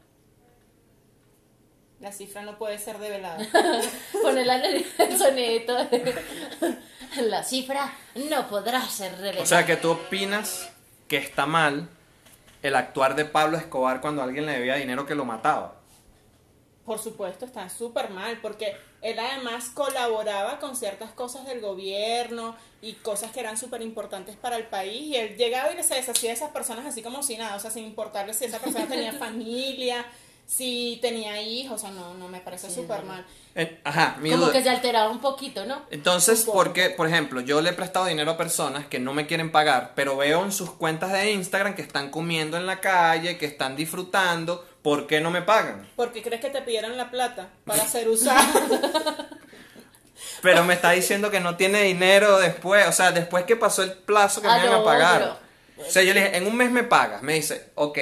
La 2.01 2.13
cifra 2.13 2.43
no 2.43 2.57
puede 2.59 2.79
ser 2.79 2.99
develada. 2.99 3.39
Ponerle 4.23 4.87
el 4.99 5.19
sonidito. 5.19 5.77
La 7.17 7.43
cifra 7.45 7.93
no 8.15 8.49
podrá 8.49 8.81
ser 8.89 9.13
revelada. 9.13 9.43
O 9.43 9.47
sea, 9.47 9.67
que 9.67 9.77
tú 9.77 9.91
opinas 9.93 10.69
que 11.09 11.19
está 11.19 11.45
mal 11.45 11.89
el 12.63 12.77
actuar 12.77 13.15
de 13.15 13.25
Pablo 13.25 13.57
Escobar 13.57 14.01
cuando 14.01 14.23
alguien 14.23 14.47
le 14.47 14.53
debía 14.53 14.75
dinero 14.75 15.07
que 15.07 15.15
lo 15.15 15.25
mataba. 15.25 15.77
Por 16.85 16.99
supuesto, 16.99 17.45
está 17.45 17.69
súper 17.69 18.11
mal, 18.11 18.41
porque 18.41 18.75
él 19.01 19.19
además 19.19 19.71
colaboraba 19.71 20.59
con 20.59 20.75
ciertas 20.75 21.11
cosas 21.13 21.47
del 21.47 21.61
gobierno 21.61 22.57
y 22.83 22.95
cosas 22.95 23.31
que 23.31 23.41
eran 23.41 23.57
súper 23.57 23.83
importantes 23.83 24.37
para 24.37 24.57
el 24.57 24.65
país, 24.65 25.03
y 25.03 25.17
él 25.17 25.37
llegaba 25.37 25.73
y 25.73 25.83
se 25.83 25.95
deshacía 25.95 26.31
de 26.31 26.37
esas 26.37 26.51
personas 26.51 26.87
así 26.87 27.03
como 27.03 27.23
si 27.23 27.37
nada, 27.37 27.55
o 27.57 27.61
sea, 27.61 27.71
sin 27.71 27.85
importarle 27.85 28.35
si 28.35 28.47
esa 28.47 28.59
persona 28.59 28.87
tenía 28.87 29.13
familia, 29.19 30.05
si 30.51 30.99
tenía 31.01 31.41
hijos, 31.41 31.77
o 31.77 31.79
sea, 31.79 31.91
no, 31.93 32.15
no 32.15 32.27
me 32.27 32.41
parece 32.41 32.69
súper 32.71 33.05
mal. 33.05 33.25
Eh, 33.55 33.81
Ajá, 33.85 34.17
mi 34.21 34.31
Como 34.31 34.47
duda- 34.47 34.53
que 34.53 34.63
se 34.65 34.69
alteraba 34.69 35.09
un 35.09 35.21
poquito, 35.21 35.65
¿no? 35.65 35.83
Entonces, 35.93 36.43
porque, 36.45 36.91
por 36.91 37.07
ejemplo, 37.07 37.41
yo 37.41 37.61
le 37.61 37.71
he 37.71 37.73
prestado 37.73 38.07
dinero 38.07 38.33
a 38.33 38.37
personas 38.37 38.87
que 38.87 38.99
no 38.99 39.15
me 39.15 39.27
quieren 39.29 39.53
pagar, 39.53 39.93
pero 39.95 40.17
veo 40.17 40.45
en 40.45 40.51
sus 40.51 40.73
cuentas 40.73 41.13
de 41.13 41.31
Instagram 41.31 41.75
que 41.77 41.83
están 41.83 42.11
comiendo 42.11 42.57
en 42.57 42.67
la 42.67 42.81
calle, 42.81 43.39
que 43.39 43.47
están 43.47 43.77
disfrutando, 43.77 44.67
¿por 44.83 45.07
qué 45.07 45.21
no 45.21 45.31
me 45.31 45.43
pagan? 45.43 45.89
Porque 45.95 46.21
crees 46.21 46.41
que 46.41 46.51
te 46.51 46.63
pidieron 46.63 46.97
la 46.97 47.11
plata 47.13 47.49
para 47.65 47.85
ser 47.87 48.09
usada. 48.09 48.43
Pero 50.43 50.65
me 50.65 50.75
está 50.75 50.91
diciendo 50.91 51.31
que 51.31 51.39
no 51.41 51.57
tiene 51.57 51.83
dinero 51.83 52.39
después, 52.39 52.87
o 52.89 52.93
sea, 52.93 53.13
después 53.13 53.45
que 53.45 53.57
pasó 53.57 53.83
el 53.85 53.93
plazo 53.93 54.43
que 54.43 54.49
Ah, 54.49 54.59
me 54.59 54.67
iban 54.67 54.81
a 54.81 54.85
pagar. 54.85 55.39
O 55.79 55.85
sea, 55.91 56.03
yo 56.03 56.13
le 56.13 56.23
dije, 56.25 56.37
en 56.37 56.47
un 56.47 56.57
mes 56.57 56.71
me 56.71 56.83
pagas. 56.83 57.23
Me 57.23 57.35
dice, 57.35 57.71
ok, 57.77 57.99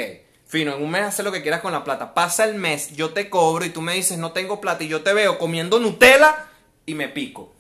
fino, 0.49 0.75
en 0.75 0.83
un 0.83 0.91
mes 0.91 1.03
haces 1.03 1.25
lo 1.25 1.31
que 1.31 1.43
quieras 1.43 1.61
con 1.61 1.73
la 1.73 1.85
plata. 1.85 2.15
Pasa 2.15 2.45
el 2.45 2.55
mes, 2.57 2.97
yo 2.97 3.13
te 3.13 3.31
cobro 3.31 3.65
y 3.65 3.71
tú 3.71 3.81
me 3.81 3.95
dices, 3.95 4.19
no 4.19 4.33
tengo 4.33 4.61
plata 4.61 4.83
y 4.83 4.89
yo 4.89 5.03
te 5.03 5.13
veo 5.13 5.39
comiendo 5.39 5.79
Nutella 5.79 6.49
y 6.87 6.95
me 6.95 7.09
pico. 7.09 7.53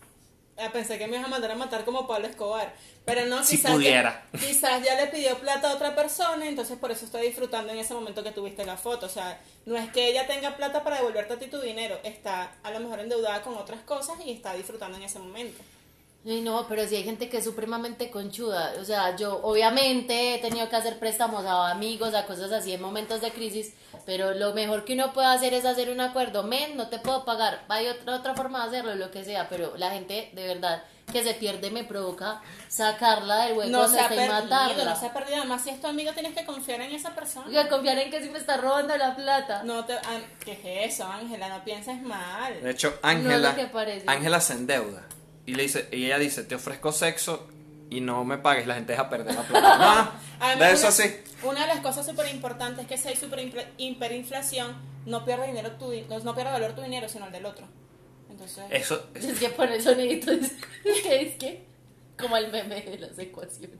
Ah, 0.60 0.70
pensé 0.72 0.98
que 0.98 1.06
me 1.06 1.14
ibas 1.16 1.26
a 1.26 1.30
mandar 1.30 1.52
a 1.52 1.54
matar 1.54 1.84
como 1.84 2.08
Pablo 2.08 2.26
Escobar. 2.26 2.74
Pero 3.04 3.26
no, 3.26 3.44
Si 3.44 3.56
quizás, 3.56 3.72
pudiera. 3.72 4.26
ya, 4.32 4.38
quizás 4.40 4.82
ya 4.84 4.96
le 4.96 5.06
pidió 5.06 5.38
plata 5.38 5.70
a 5.70 5.74
otra 5.74 5.94
persona, 5.94 6.48
entonces 6.48 6.76
por 6.76 6.90
eso 6.90 7.04
estoy 7.04 7.26
disfrutando 7.28 7.72
en 7.72 7.78
ese 7.78 7.94
momento 7.94 8.24
que 8.24 8.32
tuviste 8.32 8.66
la 8.66 8.76
foto. 8.76 9.06
O 9.06 9.08
sea, 9.08 9.40
no 9.66 9.76
es 9.76 9.88
que 9.92 10.08
ella 10.08 10.26
tenga 10.26 10.56
plata 10.56 10.82
para 10.82 10.96
devolverte 10.96 11.34
a 11.34 11.38
ti 11.38 11.46
tu 11.46 11.60
dinero, 11.60 11.98
está 12.02 12.50
a 12.64 12.70
lo 12.72 12.80
mejor 12.80 12.98
endeudada 13.00 13.40
con 13.42 13.54
otras 13.56 13.80
cosas 13.82 14.16
y 14.26 14.32
está 14.32 14.52
disfrutando 14.54 14.98
en 14.98 15.04
ese 15.04 15.20
momento. 15.20 15.62
Ay, 16.28 16.42
no, 16.42 16.66
pero 16.68 16.86
sí 16.86 16.96
hay 16.96 17.04
gente 17.04 17.30
que 17.30 17.38
es 17.38 17.44
supremamente 17.44 18.10
conchuda. 18.10 18.74
O 18.80 18.84
sea, 18.84 19.16
yo 19.16 19.40
obviamente 19.42 20.34
he 20.34 20.38
tenido 20.38 20.68
que 20.68 20.76
hacer 20.76 20.98
préstamos 20.98 21.46
a 21.46 21.70
amigos, 21.70 22.14
a 22.14 22.26
cosas 22.26 22.52
así 22.52 22.72
en 22.74 22.82
momentos 22.82 23.22
de 23.22 23.30
crisis, 23.30 23.72
pero 24.04 24.34
lo 24.34 24.52
mejor 24.52 24.84
que 24.84 24.92
uno 24.92 25.12
puede 25.14 25.28
hacer 25.28 25.54
es 25.54 25.64
hacer 25.64 25.88
un 25.88 26.00
acuerdo. 26.00 26.42
Men, 26.42 26.76
no 26.76 26.88
te 26.88 26.98
puedo 26.98 27.24
pagar. 27.24 27.64
Hay 27.68 27.86
otra, 27.88 28.16
otra 28.16 28.34
forma 28.34 28.60
de 28.62 28.68
hacerlo, 28.68 28.94
lo 28.96 29.10
que 29.10 29.24
sea, 29.24 29.48
pero 29.48 29.74
la 29.78 29.90
gente 29.90 30.30
de 30.34 30.46
verdad 30.46 30.82
que 31.10 31.24
se 31.24 31.32
pierde 31.32 31.70
me 31.70 31.84
provoca 31.84 32.42
sacarla 32.68 33.46
del 33.46 33.56
hueco 33.56 33.70
No 33.70 33.82
donde 33.84 33.96
se 33.96 34.04
ha 34.04 34.06
y 34.06 34.08
perdido, 34.16 34.34
matarla. 34.34 34.84
no 34.84 35.00
se 35.00 35.06
ha 35.06 35.12
perdido. 35.14 35.36
Además, 35.38 35.62
si 35.64 35.70
es 35.70 35.80
tu 35.80 35.86
amigo, 35.86 36.12
tienes 36.12 36.34
que 36.34 36.44
confiar 36.44 36.82
en 36.82 36.92
esa 36.94 37.14
persona. 37.14 37.46
Oiga, 37.46 37.66
confiar 37.70 37.96
en 37.98 38.10
que 38.10 38.22
si 38.22 38.28
me 38.28 38.38
está 38.38 38.58
robando 38.58 38.94
la 38.98 39.16
plata. 39.16 39.62
No 39.62 39.86
te, 39.86 39.94
ah, 39.94 40.20
¿Qué 40.44 40.52
es 40.84 40.92
eso, 40.94 41.06
Ángela? 41.10 41.48
No 41.48 41.64
pienses 41.64 42.02
mal. 42.02 42.60
De 42.62 42.70
hecho, 42.70 42.90
No 43.02 43.08
Ángela, 43.08 43.56
parece. 43.72 44.04
Ángela 44.06 44.40
se 44.40 44.52
endeuda 44.52 45.02
y 45.48 45.54
le 45.54 45.62
dice, 45.62 45.88
y 45.92 46.04
ella 46.04 46.18
dice, 46.18 46.44
te 46.44 46.54
ofrezco 46.56 46.92
sexo 46.92 47.48
y 47.88 48.02
no 48.02 48.22
me 48.22 48.36
pagues, 48.36 48.66
la 48.66 48.74
gente 48.74 48.92
deja 48.92 49.08
perder 49.08 49.34
la 49.34 49.42
plata. 49.42 50.12
No, 50.38 50.64
de 50.64 50.72
eso 50.72 50.82
una, 50.82 50.90
sí. 50.92 51.16
Una 51.42 51.60
de 51.62 51.66
las 51.68 51.80
cosas 51.80 52.06
súper 52.06 52.28
importantes 52.32 52.82
es 52.84 52.86
que 52.86 52.98
si 52.98 53.08
hay 53.08 53.16
super 53.16 53.40
hiperinflación, 53.78 54.76
no 55.06 55.24
pierde 55.24 55.46
dinero 55.46 55.72
tu, 55.72 55.90
no, 56.22 56.34
pierde 56.34 56.52
valor 56.52 56.74
tu 56.74 56.82
dinero, 56.82 57.08
sino 57.08 57.26
el 57.26 57.32
del 57.32 57.46
otro. 57.46 57.66
Entonces, 58.30 58.62
Eso, 58.68 59.08
Es 59.14 59.38
que 59.38 59.48
pone 59.48 59.76
el 59.76 59.82
sonidito, 59.82 60.30
es 60.30 60.52
que 61.02 61.22
es 61.22 61.34
que 61.36 61.64
como 62.18 62.36
el 62.36 62.52
meme 62.52 62.82
de 62.82 62.98
las 62.98 63.18
ecuaciones. 63.18 63.78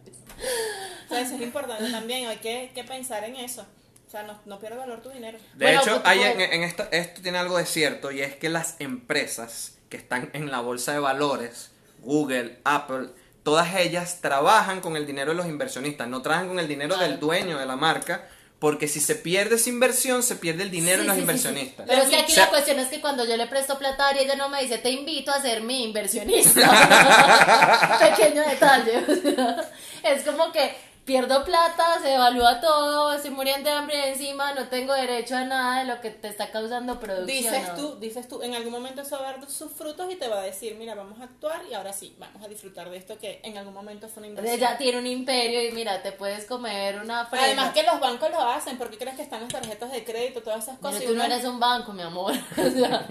o 1.05 1.09
sea, 1.11 1.21
eso 1.21 1.35
es 1.35 1.43
importante 1.43 1.91
también, 1.91 2.29
hay 2.29 2.39
que, 2.39 2.73
que 2.75 2.83
pensar 2.85 3.23
en 3.25 3.37
eso. 3.37 3.67
O 4.07 4.11
sea, 4.11 4.23
no, 4.23 4.41
no 4.47 4.59
pierde 4.59 4.79
valor 4.79 5.03
tu 5.03 5.11
dinero. 5.11 5.37
De 5.55 5.67
Bueno, 5.67 5.83
hecho, 5.83 5.97
pues, 5.97 6.07
hay 6.07 6.23
en, 6.23 6.41
en 6.41 6.63
esto, 6.63 6.89
esto 6.91 7.21
tiene 7.21 7.37
algo 7.37 7.59
de 7.59 7.67
cierto 7.67 8.11
y 8.11 8.23
es 8.23 8.35
que 8.37 8.49
las 8.49 8.77
empresas 8.81 9.78
que 9.89 9.97
están 9.97 10.31
en 10.33 10.51
la 10.51 10.61
bolsa 10.61 10.93
de 10.93 10.99
valores, 10.99 11.71
Google, 12.03 12.59
Apple, 12.65 13.09
todas 13.43 13.75
ellas 13.77 14.21
trabajan 14.21 14.81
con 14.81 14.97
el 14.97 15.07
dinero 15.07 15.31
de 15.31 15.37
los 15.37 15.47
inversionistas, 15.47 16.07
no 16.09 16.23
trabajan 16.23 16.49
con 16.49 16.59
el 16.59 16.69
dinero 16.69 16.95
Claro. 16.95 17.11
del 17.11 17.21
dueño 17.21 17.59
de 17.59 17.67
la 17.67 17.77
marca, 17.77 18.29
porque 18.59 18.89
si 18.89 18.99
se 19.01 19.15
pierde 19.15 19.55
esa 19.55 19.69
inversión, 19.71 20.23
se 20.23 20.35
pierde 20.37 20.65
el 20.65 20.71
dinero 20.71 20.97
Sí, 20.97 21.03
de 21.03 21.07
los 21.07 21.15
sí, 21.15 21.21
sí, 21.21 21.27
sí. 21.27 21.31
inversionistas. 21.31 21.87
Pero 21.89 22.03
es 22.03 22.09
que 22.09 22.17
aquí 22.17 22.33
O 22.33 22.35
sea, 22.35 22.45
la 22.45 22.51
cuestión 22.51 22.79
es 22.81 22.89
que 22.89 23.01
cuando 23.01 23.25
yo 23.25 23.37
le 23.37 23.47
presto 23.47 23.79
plata 23.79 24.07
a 24.07 24.09
Ari, 24.11 24.19
ella 24.21 24.35
no 24.35 24.49
me 24.49 24.61
dice, 24.61 24.79
te 24.79 24.91
invito 24.91 25.31
a 25.31 25.41
ser 25.41 25.63
mi 25.63 25.85
inversionista. 25.85 26.61
Pequeño 28.01 28.43
detalle. 28.43 29.05
es 30.03 30.23
como 30.25 30.51
que 30.53 30.77
pierdo 31.09 31.43
plata, 31.43 31.99
se 32.03 32.15
evalúa 32.15 32.61
todo, 32.61 33.15
estoy 33.15 33.31
muriendo 33.31 33.71
de 33.71 33.77
hambre 33.77 34.11
encima, 34.11 34.53
no 34.53 34.69
tengo 34.69 34.93
derecho 34.93 35.37
a 35.37 35.45
nada 35.45 35.79
de 35.79 35.87
lo 35.87 36.03
que 36.03 36.11
te 36.11 36.29
está 36.29 36.51
causando 36.51 37.01
producción. 37.01 37.55
Dices 37.55 37.69
¿no? 37.69 37.75
tú, 37.77 37.99
dices 37.99 38.29
tú, 38.29 38.43
en 38.43 38.55
algún 38.55 38.73
momento 38.73 39.01
eso 39.01 39.17
va 39.19 39.31
a 39.31 39.33
dar 39.33 39.51
sus 39.51 39.73
frutos 39.73 40.13
y 40.13 40.17
te 40.17 40.29
va 40.29 40.41
a 40.41 40.43
decir, 40.43 40.77
mira, 40.79 40.95
vamos 40.95 41.19
a 41.21 41.25
actuar 41.25 41.63
y 41.71 41.73
ahora 41.73 41.95
sí, 41.95 42.15
vamos 42.19 42.43
a 42.45 42.49
disfrutar 42.49 42.91
de 42.91 42.99
esto 42.99 43.19
que 43.19 43.41
en 43.43 43.57
algún 43.57 43.73
momento 43.73 44.07
fue 44.07 44.21
una 44.21 44.27
inversión. 44.27 44.55
Ella 44.55 44.77
tiene 44.77 44.99
un 44.99 45.07
imperio 45.07 45.67
y 45.67 45.73
mira, 45.73 46.03
te 46.03 46.13
puedes 46.13 46.45
comer 46.45 47.01
una 47.01 47.25
fresa. 47.25 47.47
Además 47.47 47.73
que 47.73 47.85
los 47.85 47.99
bancos 48.01 48.31
lo 48.31 48.43
hacen, 48.43 48.77
porque 48.77 48.99
crees 48.99 49.17
que 49.17 49.23
están 49.23 49.41
las 49.41 49.51
tarjetas 49.51 49.91
de 49.91 50.05
crédito, 50.05 50.43
todas 50.43 50.65
esas 50.65 50.77
Pero 50.77 50.91
cosas. 50.91 51.03
y 51.03 51.07
tú 51.07 51.15
no 51.15 51.25
eres 51.25 51.43
un 51.47 51.59
banco, 51.59 51.95
mi 51.95 52.03
amor. 52.03 52.35
O 52.59 52.71
sea, 52.71 53.09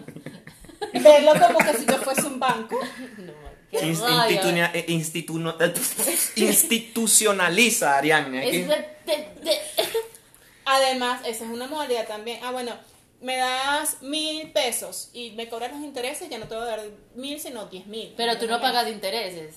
Verlo 0.93 1.33
como 1.39 1.59
que 1.59 1.73
si 1.77 1.85
yo 1.87 1.97
fuese 1.97 2.27
un 2.27 2.39
banco. 2.39 2.79
no, 3.17 3.46
qué 3.72 3.80
ins- 3.82 3.99
rabia. 3.99 4.30
institunia- 4.30 4.72
instituno- 4.88 5.55
eh, 5.59 5.74
institucionaliza, 6.36 8.01
de- 8.01 9.61
Además, 10.65 11.22
esa 11.26 11.45
es 11.45 11.49
una 11.49 11.68
modalidad 11.68 12.07
también. 12.07 12.39
Ah, 12.43 12.51
bueno, 12.51 12.74
me 13.22 13.38
das 13.38 14.01
mil 14.01 14.51
pesos 14.51 15.09
y 15.13 15.32
me 15.32 15.47
cobras 15.49 15.72
los 15.72 15.82
intereses, 15.82 16.30
ya 16.30 16.38
no 16.39 16.47
te 16.47 16.55
voy 16.55 16.63
a 16.65 16.68
dar 16.68 16.82
mil, 17.15 17.39
sino 17.39 17.65
diez 17.68 17.88
mil. 17.88 18.13
Pero 18.18 18.38
tú 18.38 18.47
no 18.47 18.59
pagas 18.59 18.88
intereses. 18.89 19.55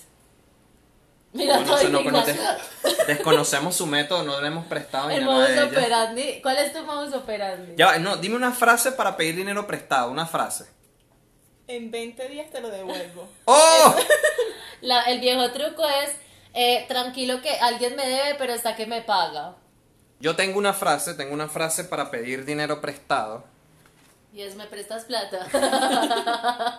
Mira, 1.33 1.55
Bueno, 1.59 1.69
todo 1.71 1.79
eso 1.81 1.89
no 1.91 1.99
indignado. 2.01 2.27
conoce- 2.27 3.07
desconocemos 3.07 3.77
su 3.77 3.87
método, 3.87 4.23
no 4.25 4.41
le 4.41 4.49
hemos 4.49 4.67
prestado 4.67 5.11
El 5.11 5.25
modus 5.25 5.51
ella. 5.51 5.65
operandi. 5.67 6.41
¿Cuál 6.43 6.59
es 6.59 6.73
tu 6.73 6.83
modus 6.85 7.15
operandi? 7.15 7.75
Ya 7.77 7.99
no, 7.99 8.17
dime 8.17 8.35
una 8.37 8.51
frase 8.53 8.93
para 8.93 9.17
pedir 9.17 9.37
dinero 9.37 9.65
prestado, 9.67 10.11
una 10.11 10.27
frase. 10.27 10.67
En 11.71 11.91
20 11.91 12.29
días 12.29 12.51
te 12.51 12.61
lo 12.61 12.69
devuelvo. 12.69 13.29
¡Oh! 13.45 13.95
La- 14.81 15.05
el 15.05 15.21
viejo 15.21 15.51
truco 15.53 15.85
es, 15.89 16.11
eh, 16.55 16.85
tranquilo 16.89 17.41
que 17.43 17.51
alguien 17.61 17.95
me 17.97 18.07
debe, 18.09 18.35
pero 18.39 18.55
hasta 18.55 18.75
que 18.75 18.87
me 18.87 19.03
paga. 19.03 19.55
Yo 20.19 20.35
tengo 20.37 20.59
una 20.59 20.73
frase, 20.73 21.15
tengo 21.15 21.33
una 21.33 21.49
frase 21.49 21.85
para 21.85 22.11
pedir 22.11 22.45
dinero 22.45 22.81
prestado 22.81 23.45
Y 24.35 24.43
es, 24.43 24.55
¿me 24.57 24.67
prestas 24.67 25.05
plata? 25.05 25.47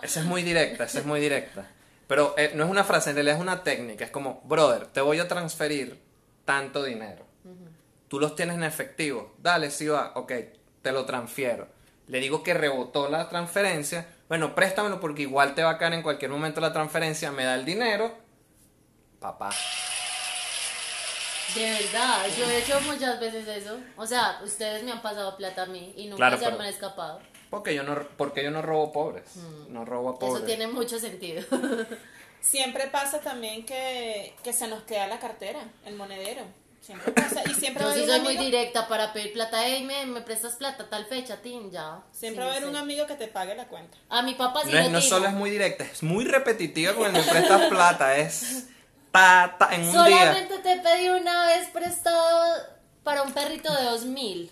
Esa 0.02 0.20
es 0.20 0.26
muy 0.26 0.42
directa, 0.42 0.84
esa 0.84 1.00
es 1.00 1.06
muy 1.06 1.20
directa. 1.20 1.66
Pero 2.06 2.34
eh, 2.36 2.52
no 2.54 2.64
es 2.64 2.70
una 2.70 2.84
frase, 2.84 3.10
en 3.10 3.16
realidad 3.16 3.36
es 3.36 3.40
una 3.42 3.62
técnica. 3.64 4.04
Es 4.04 4.10
como, 4.10 4.40
brother, 4.44 4.86
te 4.86 5.00
voy 5.00 5.18
a 5.18 5.26
transferir 5.28 5.98
tanto 6.44 6.84
dinero. 6.84 7.24
Tú 8.08 8.20
los 8.20 8.36
tienes 8.36 8.56
en 8.56 8.64
efectivo. 8.64 9.34
Dale, 9.38 9.70
si 9.70 9.86
va, 9.88 10.12
ok, 10.14 10.32
te 10.82 10.92
lo 10.92 11.04
transfiero. 11.06 11.66
Le 12.12 12.20
digo 12.20 12.42
que 12.42 12.52
rebotó 12.52 13.08
la 13.08 13.30
transferencia. 13.30 14.06
Bueno, 14.28 14.54
préstamelo 14.54 15.00
porque 15.00 15.22
igual 15.22 15.54
te 15.54 15.62
va 15.62 15.70
a 15.70 15.78
caer 15.78 15.94
en 15.94 16.02
cualquier 16.02 16.30
momento 16.30 16.60
la 16.60 16.70
transferencia. 16.70 17.32
Me 17.32 17.44
da 17.44 17.54
el 17.54 17.64
dinero. 17.64 18.14
Papá. 19.18 19.48
De 21.54 21.70
verdad, 21.70 22.26
yo 22.36 22.44
he 22.50 22.58
hecho 22.58 22.78
muchas 22.82 23.18
veces 23.18 23.48
eso. 23.48 23.78
O 23.96 24.06
sea, 24.06 24.40
ustedes 24.44 24.82
me 24.84 24.92
han 24.92 25.00
pasado 25.00 25.38
plata 25.38 25.62
a 25.62 25.66
mí 25.66 25.94
y 25.96 26.04
nunca 26.04 26.16
Claro, 26.16 26.36
se 26.36 26.44
pero- 26.44 26.58
me 26.58 26.64
han 26.64 26.70
escapado. 26.70 27.20
Porque 27.48 27.74
yo 27.74 27.82
no, 27.82 27.94
porque 28.18 28.44
yo 28.44 28.50
no 28.50 28.60
robo 28.60 28.92
pobres. 28.92 29.36
No 29.70 29.86
robo 29.86 30.10
a 30.10 30.18
pobres. 30.18 30.36
Eso 30.36 30.44
tiene 30.46 30.66
mucho 30.66 30.98
sentido. 30.98 31.42
Siempre 32.40 32.88
pasa 32.88 33.20
también 33.20 33.64
que, 33.64 34.34
que 34.44 34.52
se 34.52 34.68
nos 34.68 34.82
queda 34.82 35.06
la 35.06 35.18
cartera, 35.18 35.60
el 35.86 35.94
monedero. 35.94 36.42
Siempre 36.82 37.12
pasa. 37.12 37.42
Y 37.48 37.54
siempre 37.54 37.80
Yo 37.82 37.86
va 37.88 37.92
a 37.94 37.96
sí 37.96 38.04
soy 38.06 38.20
muy 38.20 38.36
directa 38.36 38.88
para 38.88 39.12
pedir 39.12 39.32
plata. 39.32 39.64
Ey, 39.64 39.84
me, 39.84 40.04
me 40.06 40.20
prestas 40.20 40.56
plata, 40.56 40.90
tal 40.90 41.06
fecha, 41.06 41.36
tin, 41.40 41.70
ya. 41.70 42.02
siempre 42.10 42.42
Sí, 42.42 42.46
va 42.46 42.52
a 42.52 42.56
haber 42.56 42.64
sí. 42.64 42.68
un 42.70 42.76
amigo 42.76 43.06
que 43.06 43.14
te 43.14 43.28
pague 43.28 43.54
la 43.54 43.68
cuenta. 43.68 43.96
A 44.08 44.22
mi 44.22 44.34
papá 44.34 44.62
sí 44.64 44.70
No, 44.72 44.78
es, 44.78 44.90
no 44.90 44.98
digo. 44.98 45.08
solo 45.08 45.28
es 45.28 45.32
muy 45.32 45.50
directa, 45.50 45.84
es 45.84 46.02
muy 46.02 46.24
repetitiva 46.24 46.92
con 46.94 47.06
el 47.06 47.12
me 47.12 47.22
prestas 47.30 47.68
plata. 47.68 48.16
Es 48.16 48.64
ta, 49.12 49.54
ta, 49.58 49.68
en 49.74 49.82
un 49.82 49.92
día. 49.92 50.02
Solamente 50.04 50.58
te 50.58 50.76
pedí 50.80 51.08
una 51.08 51.46
vez 51.46 51.68
prestado 51.70 52.66
para 53.04 53.22
un 53.22 53.32
perrito 53.32 53.72
de 53.72 53.84
dos 53.84 54.04
mil. 54.04 54.50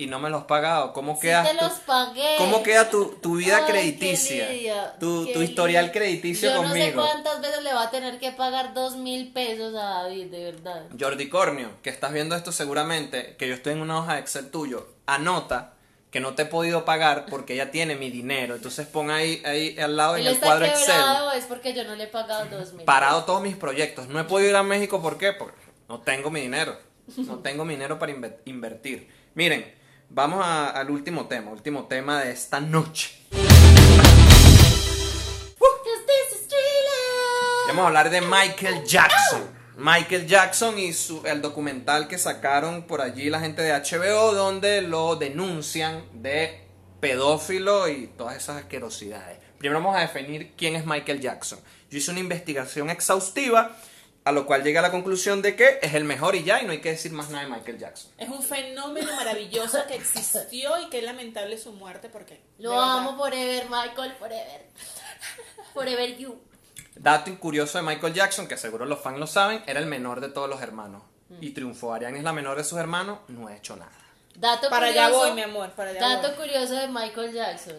Y 0.00 0.06
no 0.06 0.18
me 0.18 0.30
los 0.30 0.40
has 0.40 0.46
pagado. 0.46 0.92
¿Cómo 0.94 1.14
Sí 1.16 1.22
quedas 1.22 1.50
te 1.50 1.58
tú? 1.58 1.64
los 1.64 1.74
pagué. 1.80 2.36
¿Cómo 2.38 2.62
queda 2.62 2.88
tu, 2.88 3.06
tu 3.20 3.36
vida 3.36 3.58
Ay, 3.58 3.62
qué 3.66 3.72
crediticia? 3.72 4.48
lidia, 4.48 4.94
Tu, 4.98 5.26
qué 5.26 5.32
tu 5.34 5.42
historial 5.42 5.92
crediticio 5.92 6.48
Yo 6.50 6.62
no 6.62 6.62
sé 6.62 6.78
conmigo. 6.80 7.02
cuántas 7.02 7.40
veces 7.42 7.62
le 7.62 7.74
va 7.74 7.82
a 7.82 7.90
tener 7.90 8.18
que 8.18 8.32
pagar 8.32 8.72
dos 8.72 8.96
mil 8.96 9.32
pesos 9.32 9.74
a 9.74 10.02
David, 10.04 10.26
de 10.30 10.44
verdad. 10.52 10.86
Jordi 10.98 11.28
Cornio, 11.28 11.68
que 11.82 11.90
estás 11.90 12.12
viendo 12.12 12.34
esto 12.34 12.50
seguramente, 12.50 13.36
que 13.38 13.46
yo 13.46 13.54
estoy 13.54 13.74
en 13.74 13.82
una 13.82 13.98
hoja 13.98 14.14
de 14.14 14.20
Excel 14.20 14.50
tuyo, 14.50 14.88
anota 15.06 15.74
que 16.10 16.18
no 16.20 16.34
te 16.34 16.42
he 16.42 16.46
podido 16.46 16.84
pagar 16.84 17.26
porque 17.30 17.52
ella 17.54 17.70
tiene 17.70 17.94
mi 17.94 18.10
dinero. 18.10 18.56
Entonces 18.56 18.86
pon 18.86 19.10
ahí, 19.10 19.42
ahí 19.44 19.78
al 19.78 19.96
lado 19.96 20.16
en 20.16 20.26
el 20.26 20.40
cuadro 20.40 20.64
Excel, 20.64 20.96
es 21.36 21.44
porque 21.44 21.72
yo 21.74 21.84
no 21.84 21.94
le 21.94 22.04
he 22.04 22.08
pagado 22.08 22.46
dos 22.46 22.72
mil. 22.72 22.84
parado 22.84 23.24
todos 23.24 23.42
mis 23.42 23.54
proyectos. 23.54 24.08
No 24.08 24.18
he 24.18 24.24
podido 24.24 24.50
ir 24.50 24.56
a 24.56 24.62
México, 24.62 25.00
¿por 25.02 25.18
qué? 25.18 25.32
Porque 25.32 25.60
no 25.88 26.00
tengo 26.00 26.30
mi 26.30 26.40
dinero. 26.40 26.76
No 27.16 27.38
tengo 27.40 27.64
mi 27.64 27.74
dinero 27.74 27.98
para 27.98 28.12
inve- 28.12 28.36
invertir. 28.44 29.08
Miren, 29.34 29.72
vamos 30.10 30.44
a- 30.44 30.70
al 30.70 30.90
último 30.90 31.26
tema, 31.26 31.50
último 31.50 31.84
tema 31.86 32.20
de 32.22 32.32
esta 32.32 32.60
noche. 32.60 33.16
Vamos 37.68 37.84
a 37.84 37.86
hablar 37.86 38.10
de 38.10 38.20
Michael 38.20 38.84
Jackson. 38.84 39.42
Michael 39.76 40.26
Jackson 40.26 40.78
y 40.78 40.92
su, 40.92 41.22
el 41.24 41.40
documental 41.40 42.08
que 42.08 42.18
sacaron 42.18 42.82
por 42.82 43.00
allí 43.00 43.30
la 43.30 43.40
gente 43.40 43.62
de 43.62 43.72
HBO 43.72 44.34
donde 44.34 44.82
lo 44.82 45.16
denuncian 45.16 46.04
de 46.12 46.60
pedófilo 47.00 47.88
y 47.88 48.08
todas 48.08 48.36
esas 48.36 48.56
asquerosidades. 48.58 49.38
Primero 49.58 49.80
vamos 49.80 49.96
a 49.96 50.00
definir 50.00 50.52
quién 50.56 50.74
es 50.76 50.84
Michael 50.84 51.20
Jackson. 51.20 51.60
Yo 51.90 51.98
hice 51.98 52.10
una 52.10 52.20
investigación 52.20 52.90
exhaustiva 52.90 53.76
a 54.24 54.32
lo 54.32 54.46
cual 54.46 54.62
llegué 54.62 54.78
a 54.78 54.82
la 54.82 54.90
conclusión 54.90 55.42
de 55.42 55.56
que 55.56 55.78
es 55.82 55.94
el 55.94 56.04
mejor 56.04 56.34
y 56.34 56.44
ya 56.44 56.62
y 56.62 56.66
no 56.66 56.72
hay 56.72 56.80
que 56.80 56.90
decir 56.90 57.12
más 57.12 57.30
nada 57.30 57.44
de 57.44 57.50
Michael 57.50 57.78
Jackson. 57.78 58.10
Es 58.18 58.28
un 58.28 58.42
fenómeno 58.42 59.14
maravilloso 59.16 59.78
que 59.86 59.94
existió 59.94 60.78
y 60.78 60.88
que 60.90 60.98
es 60.98 61.04
lamentable 61.04 61.56
su 61.58 61.72
muerte 61.72 62.08
porque. 62.08 62.40
Lo 62.58 62.78
amo 62.78 63.16
forever, 63.16 63.64
Michael, 63.70 64.14
forever. 64.18 64.66
Forever 65.72 66.16
you. 66.16 66.40
Dato 66.96 67.34
curioso 67.38 67.78
de 67.78 67.84
Michael 67.84 68.12
Jackson, 68.12 68.46
que 68.46 68.56
seguro 68.56 68.84
los 68.84 69.00
fans 69.00 69.18
lo 69.18 69.26
saben, 69.26 69.62
era 69.66 69.80
el 69.80 69.86
menor 69.86 70.20
de 70.20 70.28
todos 70.28 70.48
los 70.48 70.60
hermanos. 70.60 71.02
Y 71.40 71.50
triunfó. 71.50 71.94
Ariane 71.94 72.18
es 72.18 72.24
la 72.24 72.32
menor 72.32 72.56
de 72.56 72.64
sus 72.64 72.78
hermanos, 72.78 73.20
no 73.28 73.46
ha 73.46 73.56
hecho 73.56 73.76
nada. 73.76 73.92
Dato 74.34 74.68
Para 74.68 74.88
curioso, 74.88 75.06
allá 75.06 75.16
voy, 75.16 75.32
mi 75.32 75.42
amor, 75.42 75.70
para 75.72 75.90
allá 75.90 76.00
Dato 76.00 76.28
voy. 76.28 76.36
curioso 76.48 76.74
de 76.74 76.88
Michael 76.88 77.32
Jackson. 77.32 77.76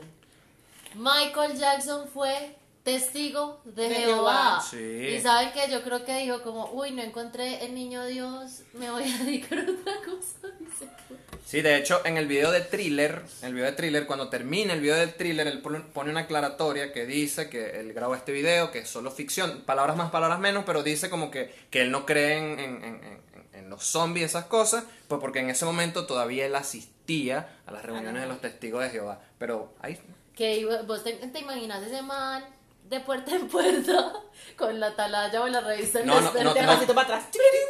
Michael 0.96 1.58
Jackson 1.58 2.08
fue 2.08 2.56
testigo 2.84 3.62
de, 3.66 3.90
De 3.90 3.96
Jehová. 3.96 4.62
Jehová. 4.62 4.66
Sí. 4.70 5.08
Y 5.18 5.20
saben 5.22 5.52
que 5.52 5.70
yo 5.72 5.84
creo 5.84 6.04
que 6.06 6.16
dijo 6.18 6.42
como, 6.42 6.72
uy, 6.72 6.92
no 6.92 7.02
encontré 7.04 7.64
el 7.66 7.76
niño 7.76 8.06
Dios, 8.06 8.62
me 8.74 8.90
voy 8.90 9.04
a 9.04 9.18
dedicar 9.24 9.60
a 9.60 9.64
otra 9.64 9.94
cosa. 10.06 10.48
Sí, 11.44 11.62
de 11.62 11.76
hecho, 11.76 12.00
en 12.06 12.16
el 12.16 12.28
video 12.28 12.50
de 12.50 12.62
thriller, 12.62 13.24
en 13.42 13.48
el 13.48 13.54
video 13.56 13.66
de 13.66 13.72
thriller, 13.74 14.06
cuando 14.08 14.30
termina 14.30 14.72
el 14.74 14.80
video 14.80 14.96
del 14.96 15.16
thriller, 15.16 15.48
él 15.48 15.60
pone 15.62 16.12
una 16.12 16.22
aclaratoria 16.22 16.94
que 16.94 17.06
dice 17.06 17.50
que 17.50 17.80
él 17.82 17.92
grabó 17.92 18.16
este 18.16 18.32
video, 18.32 18.72
que 18.72 18.80
es 18.80 18.90
solo 18.90 19.12
ficción, 19.12 19.62
palabras 19.66 19.98
más, 19.98 20.12
palabras 20.12 20.40
menos, 20.40 20.64
pero 20.66 20.82
dice 20.82 21.10
como 21.10 21.30
que, 21.30 21.54
que 21.70 21.82
él 21.82 21.92
no 21.92 22.06
cree 22.06 22.38
en, 22.38 22.60
en- 22.60 23.22
en- 23.54 23.70
los 23.70 23.84
zombies 23.84 24.22
y 24.22 24.26
esas 24.26 24.46
cosas, 24.46 24.84
pues 25.10 25.20
porque 25.20 25.40
en 25.40 25.50
ese 25.50 25.66
momento 25.66 26.06
todavía 26.06 26.46
él 26.46 26.56
asistía 26.56 27.58
a 27.66 27.72
las 27.72 27.84
reuniones 27.84 28.22
de 28.22 28.28
los 28.28 28.40
testigos 28.42 28.84
de 28.84 28.90
Jehová. 28.90 29.20
Pero 29.38 29.74
ahí, 29.82 29.98
Que 30.36 30.66
vos 30.88 31.04
te, 31.04 31.14
te 31.14 31.40
imaginas 31.40 31.82
ese 31.84 32.02
man 32.02 32.44
de 32.92 33.00
puerta 33.00 33.34
en 33.34 33.48
puerta 33.48 34.14
con 34.58 34.80
la 34.80 34.88
atalaya 34.88 35.42
o 35.42 35.48
la 35.48 35.62
revista 35.62 36.02
en 36.02 36.08
No, 36.08 36.20
no, 36.20 36.32
no, 36.32 36.54
para 36.54 37.02
atrás. 37.02 37.24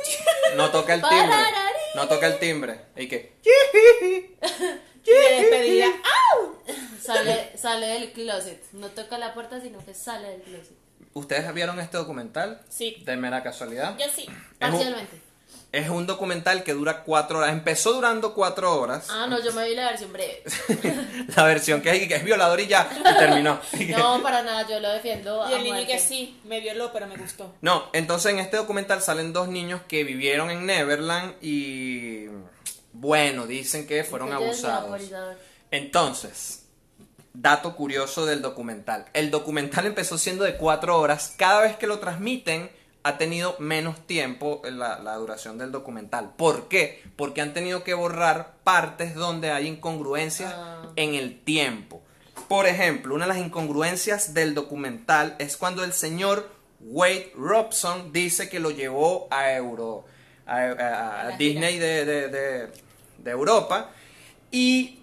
no 0.57 0.71
toca 0.71 0.95
el 0.95 1.01
timbre, 1.01 1.37
no 1.95 2.07
toca 2.07 2.27
el 2.27 2.39
timbre, 2.39 2.85
y 2.97 3.05
despedida. 5.05 5.85
¡Au! 5.85 6.57
Sale, 6.99 7.55
sale 7.55 7.87
del 7.87 8.11
closet. 8.13 8.63
No 8.73 8.87
toca 8.89 9.17
la 9.17 9.33
puerta, 9.33 9.61
sino 9.61 9.83
que 9.85 9.93
sale 9.93 10.29
del 10.29 10.41
closet. 10.41 10.77
¿Ustedes 11.13 11.53
vieron 11.53 11.79
este 11.79 11.97
documental? 11.97 12.61
Sí. 12.69 13.03
De 13.05 13.15
mera 13.17 13.43
casualidad. 13.43 13.97
Yo 13.97 14.05
sí. 14.13 14.27
Parcialmente. 14.59 15.21
Es 15.71 15.89
un 15.89 16.05
documental 16.05 16.63
que 16.63 16.73
dura 16.73 17.03
cuatro 17.03 17.37
horas. 17.37 17.53
Empezó 17.53 17.93
durando 17.93 18.33
cuatro 18.33 18.77
horas. 18.77 19.07
Ah, 19.09 19.25
no, 19.29 19.41
yo 19.41 19.53
me 19.53 19.69
vi 19.69 19.73
la 19.73 19.85
versión 19.85 20.11
breve. 20.11 20.43
La 21.35 21.43
versión 21.45 21.81
que 21.81 21.91
es, 21.91 22.07
que 22.09 22.15
es 22.15 22.25
violador 22.25 22.59
y 22.59 22.67
ya. 22.67 22.89
Y 22.99 23.03
terminó. 23.17 23.59
No, 23.97 24.21
para 24.21 24.43
nada, 24.43 24.67
yo 24.67 24.79
lo 24.81 24.91
defiendo. 24.91 25.49
Y 25.49 25.53
a 25.53 25.57
el 25.57 25.63
niño 25.63 25.87
que 25.87 25.97
sí, 25.97 26.39
me 26.43 26.59
violó, 26.59 26.91
pero 26.91 27.07
me 27.07 27.15
gustó. 27.15 27.55
No, 27.61 27.89
entonces 27.93 28.33
en 28.33 28.39
este 28.39 28.57
documental 28.57 29.01
salen 29.01 29.31
dos 29.31 29.47
niños 29.47 29.81
que 29.87 30.03
vivieron 30.03 30.51
en 30.51 30.65
Neverland 30.65 31.35
y. 31.41 32.25
Bueno, 32.91 33.47
dicen 33.47 33.87
que 33.87 34.03
fueron 34.03 34.33
abusados. 34.33 35.01
Entonces, 35.71 36.65
dato 37.33 37.77
curioso 37.77 38.25
del 38.25 38.41
documental. 38.41 39.05
El 39.13 39.31
documental 39.31 39.85
empezó 39.85 40.17
siendo 40.17 40.43
de 40.43 40.57
cuatro 40.57 40.99
horas. 40.99 41.33
Cada 41.37 41.61
vez 41.61 41.77
que 41.77 41.87
lo 41.87 41.99
transmiten, 41.99 42.69
ha 43.03 43.17
tenido 43.17 43.55
menos 43.59 44.05
tiempo 44.05 44.61
la, 44.63 44.99
la 44.99 45.15
duración 45.15 45.57
del 45.57 45.71
documental. 45.71 46.33
¿Por 46.37 46.67
qué? 46.67 47.01
Porque 47.15 47.41
han 47.41 47.53
tenido 47.53 47.83
que 47.83 47.93
borrar 47.93 48.55
partes 48.63 49.15
donde 49.15 49.51
hay 49.51 49.67
incongruencias 49.67 50.53
Ah. 50.55 50.87
en 50.95 51.15
el 51.15 51.39
tiempo. 51.41 52.01
Por 52.47 52.65
ejemplo, 52.67 53.15
una 53.15 53.25
de 53.25 53.33
las 53.33 53.43
incongruencias 53.45 54.33
del 54.33 54.53
documental 54.53 55.35
es 55.39 55.57
cuando 55.57 55.83
el 55.83 55.93
señor 55.93 56.49
Wade 56.79 57.31
Robson 57.35 58.11
dice 58.11 58.49
que 58.49 58.59
lo 58.59 58.71
llevó 58.71 59.27
a 59.31 59.51
Euro, 59.53 60.05
a, 60.45 61.31
Disney 61.37 61.77
de, 61.79 62.05
de- 62.05 62.27
de- 62.27 62.67
de 63.19 63.31
Europa 63.31 63.91
y 64.51 64.99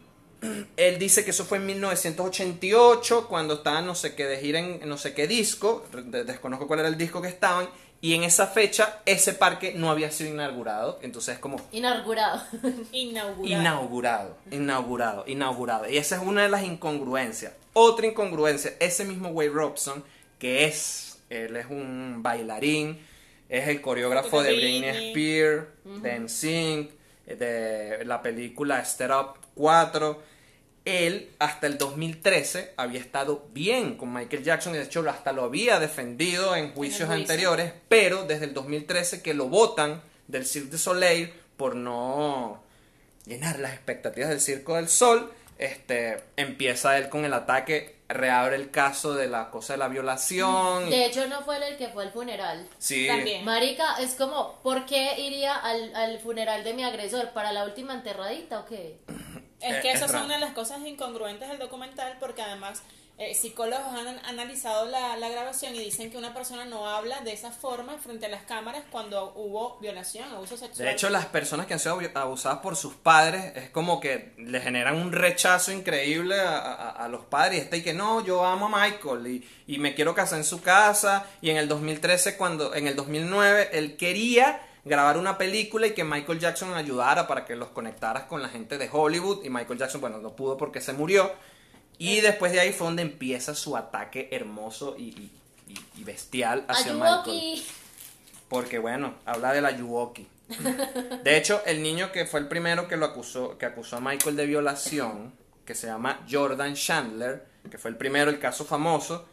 él 0.76 0.98
dice 0.98 1.24
que 1.24 1.30
eso 1.30 1.44
fue 1.44 1.58
en 1.58 1.66
1988 1.66 3.26
cuando 3.28 3.54
estaban 3.54 3.86
no 3.86 3.94
sé 3.94 4.14
qué 4.14 4.26
de 4.26 4.38
gira 4.38 4.58
en 4.60 4.88
no 4.88 4.96
sé 4.98 5.14
qué 5.14 5.26
disco, 5.26 5.84
de- 5.92 6.24
desconozco 6.24 6.66
cuál 6.66 6.80
era 6.80 6.88
el 6.88 6.96
disco 6.98 7.20
que 7.22 7.28
estaban 7.28 7.68
y 8.00 8.14
en 8.14 8.22
esa 8.22 8.46
fecha 8.46 9.00
ese 9.06 9.32
parque 9.32 9.72
no 9.74 9.90
había 9.90 10.10
sido 10.12 10.30
inaugurado, 10.30 11.00
entonces 11.02 11.34
es 11.34 11.40
como 11.40 11.60
Inaugurado. 11.72 12.40
Inaugurado. 12.92 13.46
Inaugurado, 13.60 14.36
inaugurado, 14.52 15.24
inaugurado. 15.26 15.88
Y 15.90 15.96
esa 15.96 16.14
es 16.16 16.22
una 16.22 16.42
de 16.44 16.48
las 16.48 16.62
incongruencias. 16.62 17.52
Otra 17.72 18.06
incongruencia, 18.06 18.74
ese 18.78 19.04
mismo 19.04 19.30
Wade 19.30 19.50
Robson, 19.50 20.04
que 20.38 20.66
es, 20.66 21.18
él 21.28 21.56
es 21.56 21.66
un 21.66 22.22
bailarín, 22.22 23.04
es 23.48 23.66
el 23.66 23.80
coreógrafo 23.80 24.42
de 24.44 24.52
Britney. 24.54 25.08
Spears, 25.08 25.64
de 26.02 26.20
NSYNC, 26.20 26.90
de 27.36 28.04
la 28.04 28.22
película 28.22 28.84
Step 28.84 29.10
Up 29.10 29.34
4. 29.56 30.22
Él 30.88 31.30
hasta 31.38 31.66
el 31.66 31.76
2013 31.76 32.72
había 32.76 33.00
estado 33.00 33.46
bien 33.52 33.96
con 33.96 34.12
Michael 34.12 34.42
Jackson, 34.42 34.74
y 34.74 34.78
de 34.78 34.84
hecho 34.84 35.04
hasta 35.08 35.32
lo 35.32 35.44
había 35.44 35.78
defendido 35.78 36.56
en 36.56 36.72
juicios 36.72 37.08
juicio. 37.08 37.14
anteriores, 37.14 37.72
pero 37.88 38.24
desde 38.24 38.46
el 38.46 38.54
2013 38.54 39.22
que 39.22 39.34
lo 39.34 39.48
votan 39.48 40.02
del 40.28 40.46
Cirque 40.46 40.70
du 40.70 40.78
Soleil 40.78 41.32
por 41.56 41.74
no 41.76 42.62
llenar 43.26 43.58
las 43.58 43.72
expectativas 43.72 44.30
del 44.30 44.40
Circo 44.40 44.76
del 44.76 44.88
Sol, 44.88 45.30
este, 45.58 46.22
empieza 46.36 46.96
él 46.96 47.08
con 47.08 47.24
el 47.24 47.34
ataque, 47.34 47.96
reabre 48.08 48.56
el 48.56 48.70
caso 48.70 49.14
de 49.14 49.28
la 49.28 49.50
cosa 49.50 49.74
de 49.74 49.78
la 49.80 49.88
violación. 49.88 50.88
De 50.88 51.04
hecho, 51.04 51.26
no 51.26 51.42
fue 51.42 51.56
él 51.56 51.64
el 51.64 51.76
que 51.76 51.88
fue 51.88 52.04
al 52.04 52.12
funeral. 52.12 52.66
Sí, 52.78 53.06
También. 53.06 53.44
Marica, 53.44 53.96
es 54.00 54.14
como, 54.14 54.60
¿por 54.62 54.86
qué 54.86 55.20
iría 55.20 55.54
al, 55.54 55.94
al 55.94 56.18
funeral 56.20 56.64
de 56.64 56.72
mi 56.74 56.84
agresor? 56.84 57.30
¿Para 57.30 57.52
la 57.52 57.64
última 57.64 57.92
enterradita 57.92 58.60
o 58.60 58.66
qué? 58.66 58.98
Es 59.60 59.76
Eh, 59.76 59.80
que 59.82 59.88
es 59.90 59.96
esas 59.96 60.08
raro. 60.12 60.18
son 60.20 60.26
una 60.26 60.34
de 60.36 60.40
las 60.40 60.52
cosas 60.52 60.80
incongruentes 60.86 61.48
del 61.48 61.58
documental 61.58 62.16
porque 62.20 62.42
además 62.42 62.82
eh, 63.20 63.34
psicólogos 63.34 63.86
han 63.92 64.06
analizado 64.26 64.86
la, 64.86 65.16
la 65.16 65.28
grabación 65.28 65.74
y 65.74 65.80
dicen 65.80 66.08
que 66.08 66.16
una 66.16 66.32
persona 66.32 66.64
no 66.64 66.88
habla 66.88 67.20
de 67.22 67.32
esa 67.32 67.50
forma 67.50 67.98
frente 67.98 68.26
a 68.26 68.28
las 68.28 68.44
cámaras 68.44 68.84
cuando 68.92 69.32
hubo 69.34 69.76
violación, 69.80 70.30
abuso 70.32 70.56
sexual. 70.56 70.86
De 70.86 70.92
hecho, 70.92 71.10
las 71.10 71.26
personas 71.26 71.66
que 71.66 71.74
han 71.74 71.80
sido 71.80 71.94
abu- 71.94 72.10
abusadas 72.16 72.58
por 72.60 72.76
sus 72.76 72.94
padres 72.94 73.56
es 73.56 73.70
como 73.70 73.98
que 73.98 74.34
le 74.38 74.60
generan 74.60 74.94
un 74.94 75.10
rechazo 75.10 75.72
increíble 75.72 76.38
a, 76.38 76.58
a- 76.58 76.90
a 76.90 77.08
los 77.08 77.24
padres. 77.24 77.58
Y 77.58 77.62
está 77.62 77.76
y 77.76 77.82
que 77.82 77.92
no, 77.92 78.24
yo 78.24 78.44
amo 78.44 78.66
a 78.72 78.84
Michael 78.88 79.26
y, 79.26 79.48
y 79.66 79.78
me 79.78 79.96
quiero 79.96 80.14
casar 80.14 80.38
en 80.38 80.44
su 80.44 80.62
casa. 80.62 81.26
Y 81.40 81.50
en 81.50 81.56
el 81.56 81.66
2013, 81.66 82.36
cuando 82.36 82.72
en 82.76 82.86
el 82.86 82.94
2009, 82.94 83.70
él 83.72 83.96
quería 83.96 84.60
grabar 84.88 85.16
una 85.18 85.38
película 85.38 85.86
y 85.86 85.92
que 85.94 86.04
Michael 86.04 86.38
Jackson 86.40 86.74
ayudara 86.74 87.26
para 87.28 87.44
que 87.44 87.54
los 87.56 87.68
conectaras 87.68 88.24
con 88.24 88.42
la 88.42 88.48
gente 88.48 88.78
de 88.78 88.88
Hollywood. 88.90 89.44
Y 89.44 89.50
Michael 89.50 89.78
Jackson, 89.78 90.00
bueno, 90.00 90.18
no 90.18 90.34
pudo 90.34 90.56
porque 90.56 90.80
se 90.80 90.92
murió. 90.92 91.30
Y 91.98 92.20
después 92.20 92.52
de 92.52 92.60
ahí 92.60 92.72
fue 92.72 92.86
donde 92.86 93.02
empieza 93.02 93.54
su 93.54 93.76
ataque 93.76 94.28
hermoso 94.32 94.94
y, 94.98 95.30
y- 95.68 95.78
y- 95.96 96.04
bestial 96.04 96.64
hacia 96.68 96.92
Michael. 96.92 97.12
Ayuwoki. 97.24 97.66
Porque 98.48 98.78
bueno, 98.78 99.14
habla 99.26 99.52
de 99.52 99.60
la 99.60 99.70
Yuwoki. 99.72 100.26
De 101.24 101.36
hecho, 101.36 101.60
el 101.66 101.82
niño 101.82 102.10
que 102.12 102.24
fue 102.24 102.40
el 102.40 102.48
primero 102.48 102.88
que 102.88 102.96
lo 102.96 103.04
acusó, 103.06 103.58
que 103.58 103.66
acusó 103.66 103.96
a 103.96 104.00
Michael 104.00 104.36
de 104.36 104.46
violación, 104.46 105.34
que 105.66 105.74
se 105.74 105.86
llama 105.88 106.24
Jordan 106.30 106.74
Chandler, 106.74 107.44
que 107.70 107.76
fue 107.76 107.90
el 107.90 107.96
primero, 107.98 108.30
el 108.30 108.38
caso 108.38 108.64
famoso, 108.64 109.26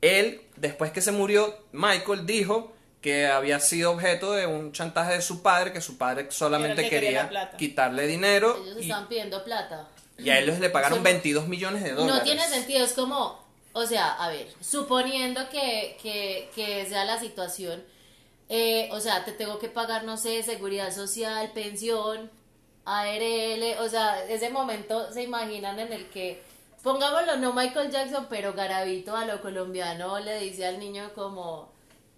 él, 0.00 0.42
después 0.56 0.92
que 0.92 1.00
se 1.00 1.10
murió, 1.12 1.56
Michael 1.72 2.26
dijo 2.26 2.72
que 3.02 3.26
había 3.26 3.58
sido 3.60 3.90
objeto 3.90 4.32
de 4.32 4.46
un 4.46 4.72
chantaje 4.72 5.14
de 5.14 5.22
su 5.22 5.42
padre, 5.42 5.72
que 5.72 5.80
su 5.80 5.98
padre 5.98 6.30
solamente 6.30 6.84
que 6.84 6.88
quería 6.88 7.50
quitarle 7.58 8.06
dinero 8.06 8.56
Ellos 8.62 8.76
y, 8.78 8.82
estaban 8.82 9.08
pidiendo 9.08 9.42
plata. 9.44 9.88
y 10.16 10.30
a 10.30 10.38
ellos 10.38 10.60
le 10.60 10.70
pagaron 10.70 10.98
Eso 10.98 11.04
no- 11.04 11.10
22 11.10 11.48
millones 11.48 11.82
de 11.82 11.90
dólares. 11.92 12.14
No 12.14 12.22
tiene 12.22 12.42
sentido, 12.48 12.84
es 12.84 12.92
como, 12.92 13.44
o 13.72 13.86
sea, 13.86 14.12
a 14.12 14.28
ver, 14.28 14.46
suponiendo 14.60 15.48
que, 15.50 15.98
que, 16.00 16.48
que 16.54 16.86
sea 16.86 17.04
la 17.04 17.18
situación, 17.18 17.82
eh, 18.48 18.88
o 18.92 19.00
sea, 19.00 19.24
te 19.24 19.32
tengo 19.32 19.58
que 19.58 19.68
pagar, 19.68 20.04
no 20.04 20.16
sé, 20.16 20.42
seguridad 20.44 20.92
social, 20.94 21.50
pensión, 21.52 22.30
ARL, 22.84 23.78
o 23.80 23.88
sea, 23.88 24.24
ese 24.28 24.50
momento 24.50 25.12
se 25.12 25.22
imaginan 25.22 25.78
en 25.80 25.92
el 25.92 26.06
que, 26.10 26.42
pongámoslo, 26.82 27.36
no 27.38 27.52
Michael 27.52 27.90
Jackson, 27.90 28.26
pero 28.30 28.52
Garavito 28.52 29.16
a 29.16 29.24
lo 29.24 29.40
colombiano 29.40 30.20
le 30.20 30.38
dice 30.38 30.66
al 30.66 30.78
niño 30.78 31.10
como, 31.14 31.71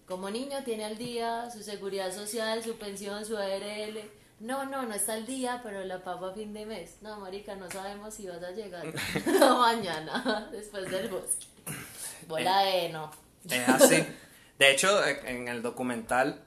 como 0.07 0.29
niño 0.29 0.63
tiene 0.63 0.85
al 0.85 0.97
día 0.97 1.49
su 1.51 1.63
seguridad 1.63 2.13
social, 2.13 2.63
su 2.63 2.77
pensión, 2.77 3.25
su 3.25 3.37
ARL. 3.37 3.99
No, 4.39 4.65
no, 4.65 4.83
no 4.83 4.93
está 4.93 5.13
al 5.13 5.25
día, 5.25 5.61
pero 5.63 5.83
la 5.85 6.03
pago 6.03 6.27
a 6.27 6.33
fin 6.33 6.53
de 6.53 6.65
mes. 6.65 6.97
No, 7.01 7.19
marica, 7.19 7.55
no 7.55 7.69
sabemos 7.71 8.13
si 8.13 8.27
vas 8.27 8.43
a 8.43 8.51
llegar 8.51 8.85
mañana, 9.39 10.49
después 10.51 10.89
del 10.91 11.07
bosque. 11.09 11.45
Bola 12.27 12.59
de 12.61 12.89
no. 12.89 13.11
Es 13.49 13.67
así. 13.69 14.05
De 14.59 14.71
hecho, 14.71 15.05
en 15.05 15.47
el 15.47 15.61
documental 15.61 16.41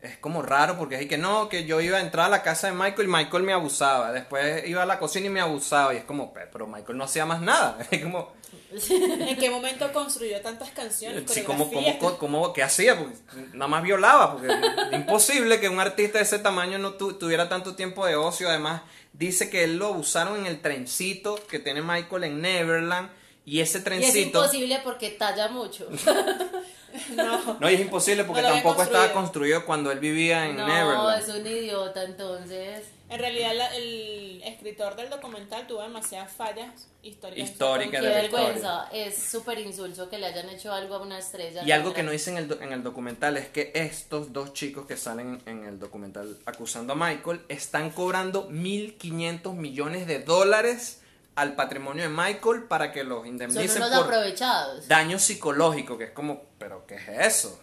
es 0.00 0.18
como 0.18 0.42
raro 0.42 0.76
porque 0.78 1.00
es 1.00 1.06
que 1.08 1.16
no, 1.18 1.48
que 1.48 1.64
yo 1.64 1.80
iba 1.80 1.98
a 1.98 2.00
entrar 2.00 2.26
a 2.26 2.28
la 2.28 2.42
casa 2.42 2.66
de 2.68 2.72
Michael 2.74 3.08
y 3.08 3.12
Michael 3.12 3.42
me 3.44 3.52
abusaba. 3.52 4.12
Después 4.12 4.66
iba 4.68 4.82
a 4.82 4.86
la 4.86 4.98
cocina 4.98 5.26
y 5.26 5.30
me 5.30 5.40
abusaba. 5.40 5.94
Y 5.94 5.98
es 5.98 6.04
como, 6.04 6.32
"Pe- 6.32 6.48
pero 6.52 6.66
Michael 6.66 6.98
no 6.98 7.04
hacía 7.04 7.24
más 7.26 7.40
nada. 7.40 7.78
Es 7.90 8.02
como, 8.02 8.32
¿En 8.90 9.36
qué 9.36 9.50
momento 9.50 9.92
construyó 9.92 10.40
tantas 10.40 10.70
canciones? 10.70 11.24
sí, 11.30 11.42
como, 11.42 11.70
como, 11.70 12.18
como, 12.18 12.52
¿qué 12.52 12.62
hacía? 12.62 12.98
Porque 12.98 13.14
nada 13.52 13.68
más 13.68 13.82
violaba. 13.82 14.32
Porque 14.32 14.52
imposible 14.96 15.60
que 15.60 15.68
un 15.68 15.80
artista 15.80 16.18
de 16.18 16.24
ese 16.24 16.38
tamaño 16.38 16.78
no 16.78 16.94
tu- 16.94 17.14
tuviera 17.14 17.48
tanto 17.48 17.74
tiempo 17.74 18.06
de 18.06 18.16
ocio. 18.16 18.48
Además, 18.48 18.82
dice 19.12 19.50
que 19.50 19.64
él 19.64 19.76
lo 19.76 19.86
abusaron 19.88 20.38
en 20.40 20.46
el 20.46 20.60
trencito 20.60 21.34
que 21.48 21.58
tiene 21.58 21.82
Michael 21.82 22.24
en 22.24 22.40
Neverland. 22.40 23.10
Y 23.44 23.60
ese 23.60 23.78
Y 23.78 23.80
es 23.80 23.84
trencito. 23.84 24.38
imposible 24.38 24.80
porque 24.84 25.10
talla 25.10 25.48
mucho. 25.48 25.88
No. 27.16 27.58
No, 27.60 27.70
y 27.70 27.74
es 27.74 27.80
imposible 27.80 28.24
porque 28.24 28.42
No 28.42 28.48
tampoco 28.48 28.82
estaba 28.82 29.12
construido. 29.12 29.64
cuando 29.64 29.90
él 29.90 29.98
vivía 30.00 30.46
en 30.48 30.56
No, 30.56 30.66
Neverland. 30.66 31.22
es 31.22 31.28
un 31.28 31.46
idiota 31.46 32.04
entonces. 32.04 32.84
En 33.08 33.18
realidad 33.18 33.52
la- 33.54 33.76
el 33.76 34.42
escritor 34.42 34.96
del 34.96 35.10
documental 35.10 35.66
tuvo 35.66 35.82
demasiadas 35.82 36.32
fallas 36.32 36.88
históricas. 37.02 37.50
Qué 37.90 38.00
vergüenza. 38.00 38.88
Es 38.90 39.16
súper 39.22 39.58
insulso 39.58 40.08
que 40.08 40.18
le 40.18 40.26
hayan 40.26 40.48
hecho 40.48 40.72
algo 40.72 40.94
a 40.94 41.02
una 41.02 41.18
estrella. 41.18 41.62
Y 41.62 41.72
algo 41.72 41.92
que 41.92 42.02
no 42.02 42.10
dice 42.10 42.30
en 42.30 42.38
el, 42.38 42.48
do- 42.48 42.58
en 42.62 42.72
el 42.72 42.82
documental 42.82 43.36
es 43.36 43.48
que 43.48 43.70
estos 43.74 44.32
dos 44.32 44.54
chicos 44.54 44.86
que 44.86 44.96
salen 44.96 45.42
en 45.44 45.64
el 45.66 45.78
documental 45.78 46.38
acusando 46.46 46.94
a 46.94 46.96
Michael 46.96 47.42
están 47.48 47.90
cobrando 47.90 48.48
1.500 48.48 49.54
millones 49.56 50.06
de 50.06 50.20
dólares 50.20 51.01
al 51.34 51.54
patrimonio 51.54 52.02
de 52.02 52.08
Michael 52.08 52.64
para 52.64 52.92
que 52.92 53.04
los 53.04 53.20
Son 53.20 53.28
indemnicen 53.28 53.82
unos 53.82 53.90
por 53.90 54.04
aprovechados. 54.14 54.86
daño 54.88 55.18
psicológico, 55.18 55.96
que 55.96 56.04
es 56.04 56.10
como, 56.10 56.42
pero 56.58 56.86
¿qué 56.86 56.96
es 56.96 57.08
eso? 57.08 57.60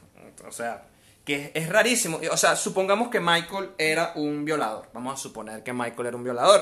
O 0.48 0.52
sea, 0.52 0.86
que 1.26 1.46
es, 1.46 1.52
es 1.54 1.70
rarísimo. 1.70 2.20
O 2.32 2.38
sea, 2.38 2.56
supongamos 2.56 3.10
que 3.10 3.20
Michael 3.20 3.72
era 3.78 4.14
un 4.16 4.46
violador. 4.46 4.90
Vamos 4.94 5.14
a 5.14 5.18
suponer 5.22 5.64
que 5.64 5.74
Michael 5.74 6.08
era 6.08 6.18
un 6.18 6.24
violador. 6.24 6.62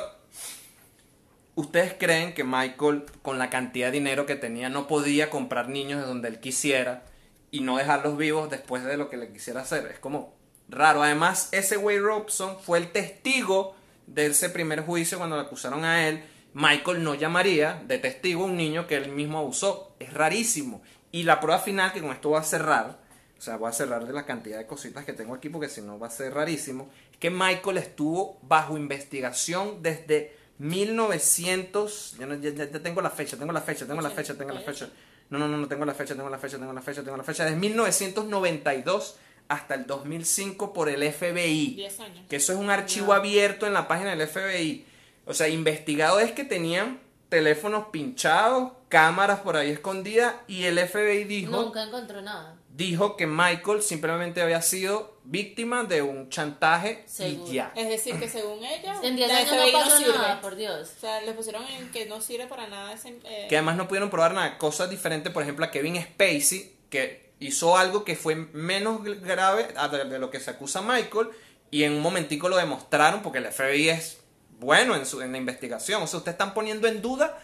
¿Ustedes 1.55 1.95
creen 1.97 2.33
que 2.33 2.43
Michael, 2.43 3.05
con 3.21 3.39
la 3.39 3.49
cantidad 3.49 3.87
de 3.87 3.93
dinero 3.93 4.25
que 4.25 4.35
tenía, 4.35 4.69
no 4.69 4.87
podía 4.87 5.29
comprar 5.29 5.69
niños 5.69 6.01
de 6.01 6.05
donde 6.05 6.27
él 6.27 6.39
quisiera 6.39 7.03
y 7.49 7.61
no 7.61 7.77
dejarlos 7.77 8.17
vivos 8.17 8.49
después 8.49 8.83
de 8.83 8.97
lo 8.97 9.09
que 9.09 9.17
le 9.17 9.31
quisiera 9.31 9.61
hacer? 9.61 9.87
Es 9.87 9.99
como 9.99 10.35
raro. 10.69 11.01
Además, 11.01 11.49
ese 11.51 11.77
Way 11.77 11.99
Robson 11.99 12.57
fue 12.59 12.77
el 12.77 12.91
testigo 12.91 13.75
de 14.05 14.27
ese 14.27 14.49
primer 14.49 14.81
juicio 14.81 15.17
cuando 15.17 15.35
le 15.35 15.43
acusaron 15.43 15.83
a 15.83 16.07
él. 16.07 16.23
Michael 16.59 17.03
no 17.03 17.13
llamaría 17.13 17.83
de 17.85 17.99
testigo 17.99 18.43
a 18.43 18.45
un 18.47 18.57
niño 18.57 18.87
que 18.87 18.95
él 18.95 19.11
mismo 19.11 19.37
abusó. 19.37 19.93
Es 19.99 20.11
rarísimo. 20.11 20.81
Y 21.11 21.21
la 21.21 21.39
prueba 21.39 21.59
final, 21.59 21.93
que 21.93 22.01
con 22.01 22.09
esto 22.11 22.29
voy 22.29 22.39
a 22.39 22.43
cerrar, 22.43 22.97
o 23.37 23.41
sea, 23.41 23.57
voy 23.57 23.69
a 23.69 23.73
cerrar 23.73 24.07
de 24.07 24.11
la 24.13 24.25
cantidad 24.25 24.57
de 24.57 24.65
cositas 24.65 25.05
que 25.05 25.13
tengo 25.13 25.35
aquí 25.35 25.49
porque 25.49 25.69
si 25.69 25.81
no 25.81 25.99
va 25.99 26.07
a 26.07 26.09
ser 26.09 26.33
rarísimo, 26.33 26.89
es 27.11 27.17
que 27.19 27.29
Michael 27.29 27.77
estuvo 27.77 28.39
bajo 28.41 28.75
investigación 28.75 29.83
desde 29.83 30.35
1900, 30.57 32.15
ya, 32.19 32.25
no- 32.25 32.35
ya- 32.35 32.49
ya- 32.49 32.69
ya 32.71 32.79
tengo 32.79 33.01
la 33.01 33.11
fecha, 33.11 33.37
tengo 33.37 33.51
la 33.51 33.61
fecha, 33.61 33.85
tengo 33.85 34.01
la 34.01 34.09
fecha, 34.09 34.33
tengo 34.35 34.51
la 34.51 34.61
fecha. 34.61 34.89
No, 35.29 35.37
no, 35.37 35.47
no, 35.47 35.57
no 35.57 35.67
tengo 35.67 35.85
la 35.85 35.93
fecha, 35.93 36.15
tengo 36.15 36.29
la 36.29 36.39
fecha, 36.39 36.57
tengo 36.57 36.73
la 36.73 36.81
fecha, 36.81 37.03
tengo 37.03 37.17
la 37.17 37.23
fecha. 37.23 37.43
Desde 37.45 37.57
1992 37.57 39.17
hasta 39.49 39.75
el 39.75 39.85
2005 39.85 40.73
por 40.73 40.89
el 40.89 41.03
FBI. 41.03 41.75
10 41.75 41.99
años. 41.99 42.25
Que 42.27 42.37
eso 42.37 42.53
es 42.53 42.59
un 42.59 42.69
archivo 42.69 43.13
abierto 43.13 43.67
en 43.67 43.73
la 43.73 43.87
página 43.87 44.15
del 44.15 44.27
FBI. 44.27 44.85
O 45.28 45.34
sea, 45.34 45.47
investigado 45.49 46.19
es 46.19 46.32
que 46.32 46.43
tenían 46.43 46.99
teléfonos 47.30 47.88
pinchados, 47.91 48.71
cámaras 48.88 49.41
por 49.41 49.57
ahí 49.57 49.69
escondidas 49.69 50.34
y 50.47 50.63
el 50.63 50.80
FBI 50.80 51.25
dijo 51.25 51.51
Nunca 51.51 51.84
encontró 51.84 52.21
nada. 52.21 52.55
dijo 52.73 53.17
que 53.17 53.28
Michael 53.28 53.82
simplemente 53.82 54.41
había 54.41 54.61
sido 54.61 55.17
víctima 55.25 55.84
de 55.84 56.01
un 56.01 56.30
chantaje 56.30 57.03
Seguro. 57.05 57.51
y 57.51 57.55
ya. 57.55 57.73
Es 57.75 57.89
decir, 57.89 58.17
que 58.17 58.30
según 58.30 58.63
ella, 58.63 58.95
En 59.03 59.17
10 59.17 59.28
la 59.28 59.38
años 59.39 59.49
FBI 59.49 59.71
no 59.73 59.80
pasó 59.80 59.97
sirve. 59.97 60.13
nada, 60.13 60.39
por 60.41 60.55
Dios. 60.55 60.93
O 60.95 60.99
sea, 61.01 61.19
le 61.21 61.34
pusieron 61.34 61.63
en 61.65 61.91
que 61.91 62.05
no 62.05 62.21
sirve 62.21 62.47
para 62.47 62.67
nada 62.67 62.93
ese... 62.93 63.19
eh, 63.25 63.47
Que 63.49 63.57
además 63.57 63.75
no 63.75 63.89
pudieron 63.89 64.09
probar 64.09 64.34
nada. 64.34 64.57
Cosas 64.57 64.89
diferentes, 64.89 65.34
por 65.34 65.43
ejemplo, 65.43 65.65
a 65.65 65.71
Kevin 65.71 66.01
Spacey, 66.01 66.71
que 66.89 67.34
hizo 67.41 67.75
algo 67.78 68.05
que 68.05 68.15
fue 68.15 68.36
menos 68.36 69.03
grave 69.03 69.67
de 70.09 70.19
lo 70.19 70.30
que 70.32 70.39
se 70.39 70.51
acusa 70.51 70.80
a 70.80 70.82
Michael, 70.84 71.28
y 71.71 71.84
en 71.84 71.91
un 71.91 72.01
momentico 72.01 72.47
lo 72.47 72.55
demostraron 72.55 73.21
porque 73.21 73.39
el 73.39 73.51
FBI 73.51 73.89
es 73.89 74.19
bueno 74.59 74.95
en, 74.95 75.05
su, 75.05 75.21
en 75.21 75.31
la 75.31 75.37
investigación. 75.37 76.01
O 76.03 76.07
sea, 76.07 76.17
ustedes 76.17 76.33
están 76.35 76.53
poniendo 76.53 76.87
en 76.87 77.01
duda 77.01 77.37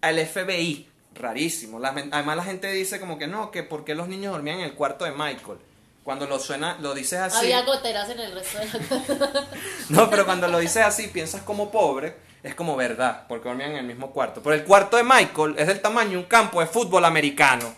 al 0.00 0.18
FBI. 0.24 0.88
Rarísimo. 1.14 1.80
La 1.80 1.88
además 1.88 2.36
la 2.36 2.44
gente 2.44 2.70
dice 2.70 3.00
como 3.00 3.18
que 3.18 3.26
no, 3.26 3.50
que 3.50 3.62
por 3.62 3.84
qué 3.84 3.94
los 3.94 4.08
niños 4.08 4.32
dormían 4.32 4.58
en 4.58 4.64
el 4.66 4.74
cuarto 4.74 5.04
de 5.04 5.10
Michael. 5.12 5.58
Cuando 6.04 6.26
lo 6.26 6.38
suena, 6.38 6.78
lo 6.80 6.94
dices 6.94 7.18
así. 7.18 7.38
Había 7.52 7.62
goteras 7.62 8.08
en 8.10 8.20
el 8.20 8.32
resto 8.32 8.58
de 8.58 8.66
la. 8.66 9.44
No, 9.90 10.08
pero 10.08 10.24
cuando 10.24 10.48
lo 10.48 10.58
dices 10.58 10.84
así, 10.84 11.08
piensas 11.08 11.42
como 11.42 11.70
pobre, 11.70 12.14
es 12.42 12.54
como 12.54 12.76
verdad, 12.76 13.26
porque 13.28 13.48
dormían 13.48 13.72
en 13.72 13.78
el 13.78 13.86
mismo 13.86 14.10
cuarto. 14.12 14.42
Pero 14.42 14.54
el 14.54 14.64
cuarto 14.64 14.96
de 14.96 15.02
Michael 15.02 15.56
es 15.58 15.66
del 15.66 15.80
tamaño 15.80 16.10
de 16.12 16.16
un 16.18 16.24
campo 16.24 16.60
de 16.60 16.66
fútbol 16.66 17.04
americano. 17.04 17.74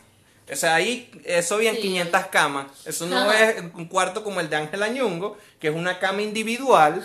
O 0.53 0.57
sea, 0.57 0.75
ahí 0.75 1.11
eso 1.25 1.57
bien 1.59 1.77
Sí. 1.77 1.83
500 1.83 2.27
camas. 2.27 2.67
Eso 2.85 3.07
no 3.07 3.17
Ajá. 3.17 3.51
es 3.51 3.63
un 3.75 3.87
cuarto 3.87 4.23
como 4.23 4.41
el 4.41 4.51
de 4.51 4.57
Ángel 4.57 4.83
Añungo, 4.83 5.37
que 5.59 5.69
es 5.69 5.75
una 5.75 5.99
cama 5.99 6.23
individual, 6.23 7.05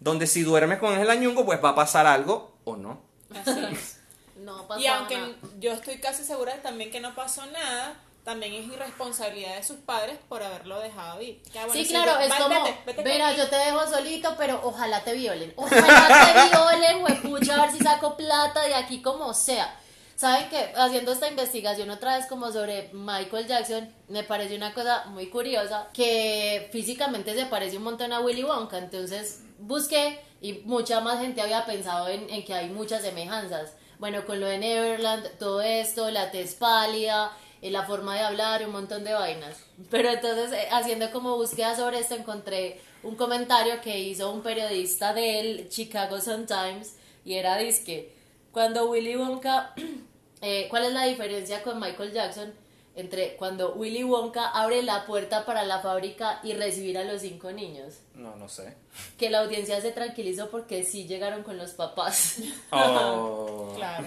donde 0.00 0.26
si 0.26 0.42
duermes 0.42 0.78
con 0.78 0.92
Ángel 0.92 1.10
Añungo, 1.10 1.44
pues 1.46 1.62
va 1.64 1.70
a 1.70 1.74
pasar 1.74 2.06
algo 2.06 2.52
o 2.64 2.76
no. 2.76 3.00
así 3.34 3.58
es. 3.72 3.92
No 4.36 4.68
pasó 4.68 4.80
Y 4.80 4.86
aunque 4.86 5.16
nada. 5.16 5.32
yo 5.58 5.72
estoy 5.72 5.98
casi 5.98 6.22
segura 6.22 6.60
también 6.62 6.90
que 6.90 7.00
no 7.00 7.14
pasó 7.14 7.44
nada, 7.46 7.94
también 8.22 8.52
es 8.52 8.66
irresponsabilidad 8.66 9.56
de 9.56 9.64
sus 9.64 9.78
padres 9.78 10.18
por 10.28 10.42
haberlo 10.42 10.78
dejado 10.78 11.20
ir. 11.22 11.40
Bueno, 11.54 11.72
Sí, 11.72 11.86
claro, 11.88 12.12
yo- 12.12 12.20
es 12.20 12.34
como, 12.34 12.48
vete, 12.64 12.78
vete 12.84 13.02
mira, 13.02 13.28
conmigo". 13.28 13.44
yo 13.44 13.48
te 13.50 13.56
dejo 13.56 13.86
solito, 13.88 14.34
pero 14.36 14.60
ojalá 14.62 15.02
te 15.02 15.14
violen. 15.14 15.52
Ojalá 15.56 16.06
te 16.34 16.48
violen, 16.56 17.02
huepucha, 17.02 17.54
a 17.56 17.62
ver 17.62 17.72
si 17.72 17.78
saco 17.78 18.16
plata 18.16 18.62
de 18.62 18.74
aquí 18.74 19.00
como 19.00 19.32
sea. 19.32 19.74
¿Saben 20.16 20.48
que 20.50 20.72
Haciendo 20.76 21.12
esta 21.12 21.28
investigación 21.28 21.88
otra 21.90 22.16
vez 22.18 22.26
como 22.26 22.52
sobre 22.52 22.90
Michael 22.92 23.46
Jackson, 23.48 23.92
me 24.08 24.22
pareció 24.22 24.56
una 24.58 24.74
cosa 24.74 25.06
muy 25.06 25.28
curiosa, 25.30 25.88
que 25.94 26.68
físicamente 26.72 27.34
se 27.34 27.46
parece 27.46 27.78
un 27.78 27.84
montón 27.84 28.12
a 28.12 28.20
Willy 28.20 28.44
Wonka, 28.44 28.78
entonces 28.78 29.40
busqué 29.58 30.18
y 30.40 30.54
mucha 30.64 31.00
más 31.00 31.20
gente 31.20 31.40
había 31.40 31.64
pensado 31.64 32.08
en, 32.08 32.44
que 32.44 32.54
hay 32.54 32.70
muchas 32.70 33.02
semejanzas. 33.02 33.72
Bueno, 33.98 34.26
con 34.26 34.40
lo 34.40 34.46
de 34.46 34.58
Neverland, 34.58 35.38
todo 35.38 35.62
esto, 35.62 36.10
la 36.10 36.30
tez 36.30 36.54
pálida, 36.54 37.32
eh, 37.62 37.70
la 37.70 37.84
forma 37.84 38.14
de 38.14 38.20
hablar, 38.20 38.64
un 38.66 38.72
montón 38.72 39.04
de 39.04 39.14
vainas. 39.14 39.56
Pero 39.90 40.10
entonces, 40.10 40.52
eh, 40.52 40.68
haciendo 40.70 41.10
como 41.10 41.36
búsqueda 41.36 41.74
sobre 41.74 42.00
esto, 42.00 42.14
encontré 42.14 42.80
un 43.02 43.16
comentario 43.16 43.80
que 43.80 43.98
hizo 43.98 44.30
un 44.30 44.42
periodista 44.42 45.14
del 45.14 45.68
Chicago 45.68 46.20
Sun-Times 46.20 46.96
y 47.24 47.34
era 47.34 47.56
disque, 47.56 48.14
cuando 48.52 48.88
Willy 48.88 49.16
Wonka, 49.16 49.74
eh, 50.42 50.66
¿cuál 50.70 50.84
es 50.84 50.92
la 50.92 51.04
diferencia 51.04 51.62
con 51.62 51.80
Michael 51.80 52.12
Jackson 52.12 52.52
entre 52.96 53.36
cuando 53.36 53.74
Willy 53.74 54.02
Wonka 54.02 54.48
abre 54.48 54.82
la 54.82 55.06
puerta 55.06 55.44
para 55.44 55.64
la 55.64 55.80
fábrica 55.80 56.40
y 56.42 56.54
recibir 56.54 56.98
a 56.98 57.04
los 57.04 57.20
cinco 57.20 57.52
niños? 57.52 57.94
No, 58.14 58.34
no 58.36 58.48
sé. 58.48 58.74
Que 59.18 59.30
la 59.30 59.40
audiencia 59.40 59.80
se 59.80 59.92
tranquilizó 59.92 60.50
porque 60.50 60.82
sí 60.82 61.06
llegaron 61.06 61.42
con 61.42 61.58
los 61.58 61.72
papás. 61.72 62.38
Oh. 62.70 63.72
Claro. 63.76 64.06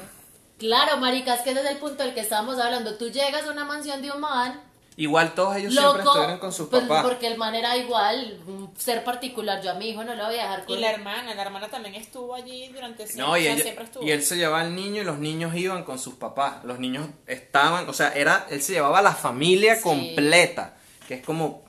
Claro, 0.58 0.98
maricas, 0.98 1.42
que 1.42 1.52
ese 1.52 1.62
es 1.62 1.70
el 1.70 1.78
punto 1.78 2.04
del 2.04 2.14
que 2.14 2.20
estábamos 2.20 2.60
hablando. 2.60 2.98
Tú 2.98 3.10
llegas 3.10 3.46
a 3.46 3.52
una 3.52 3.64
mansión 3.64 4.02
de 4.02 4.12
un 4.12 4.20
man, 4.20 4.62
Igual 5.00 5.34
todos 5.34 5.56
ellos 5.56 5.74
siempre 5.74 6.04
estuvieron 6.04 6.39
con 6.39 6.52
sus 6.52 6.68
pues, 6.68 6.84
papás. 6.84 7.06
porque 7.06 7.28
el 7.28 7.38
man 7.38 7.56
era 7.56 7.78
igual, 7.78 8.38
un 8.47 8.74
ser 8.78 9.04
particular. 9.06 9.62
Yo 9.64 9.72
a 9.72 9.76
mi 9.76 9.89
hijo 9.89 10.04
no 10.04 10.14
lo 10.14 10.26
voy 10.26 10.36
a 10.36 10.41
dejar 10.43 10.64
Y 10.64 10.66
con 10.66 10.82
la 10.82 10.91
hermana, 10.91 11.34
la 11.34 11.41
hermana 11.41 11.70
también 11.70 11.95
estuvo 11.95 12.36
allí 12.36 12.68
durante 12.68 13.08
siempre, 13.08 13.26
No, 13.26 13.38
y, 13.38 13.47
ella- 13.47 13.64
siempre 13.64 13.86
estuvo. 13.86 14.04
y 14.04 14.12
él 14.12 14.22
se 14.24 14.36
llevaba 14.36 14.60
al 14.62 14.76
niño 14.76 15.02
y 15.02 15.06
los 15.06 15.18
niños 15.18 15.56
iban 15.56 15.86
con 15.86 15.97
sus 16.00 16.16
papás. 16.16 16.66
Los 16.66 16.80
niños 16.80 17.08
estaban, 17.28 17.88
o 17.88 17.93
sea, 17.93 18.10
era, 18.14 18.45
él 18.50 18.62
se 18.62 18.74
llevaba 18.74 19.00
a 19.00 19.02
la 19.02 19.14
familia 19.14 19.78
Sí. 19.78 19.84
completa. 19.84 20.76
Que 21.08 21.14
es 21.16 21.24
como, 21.26 21.64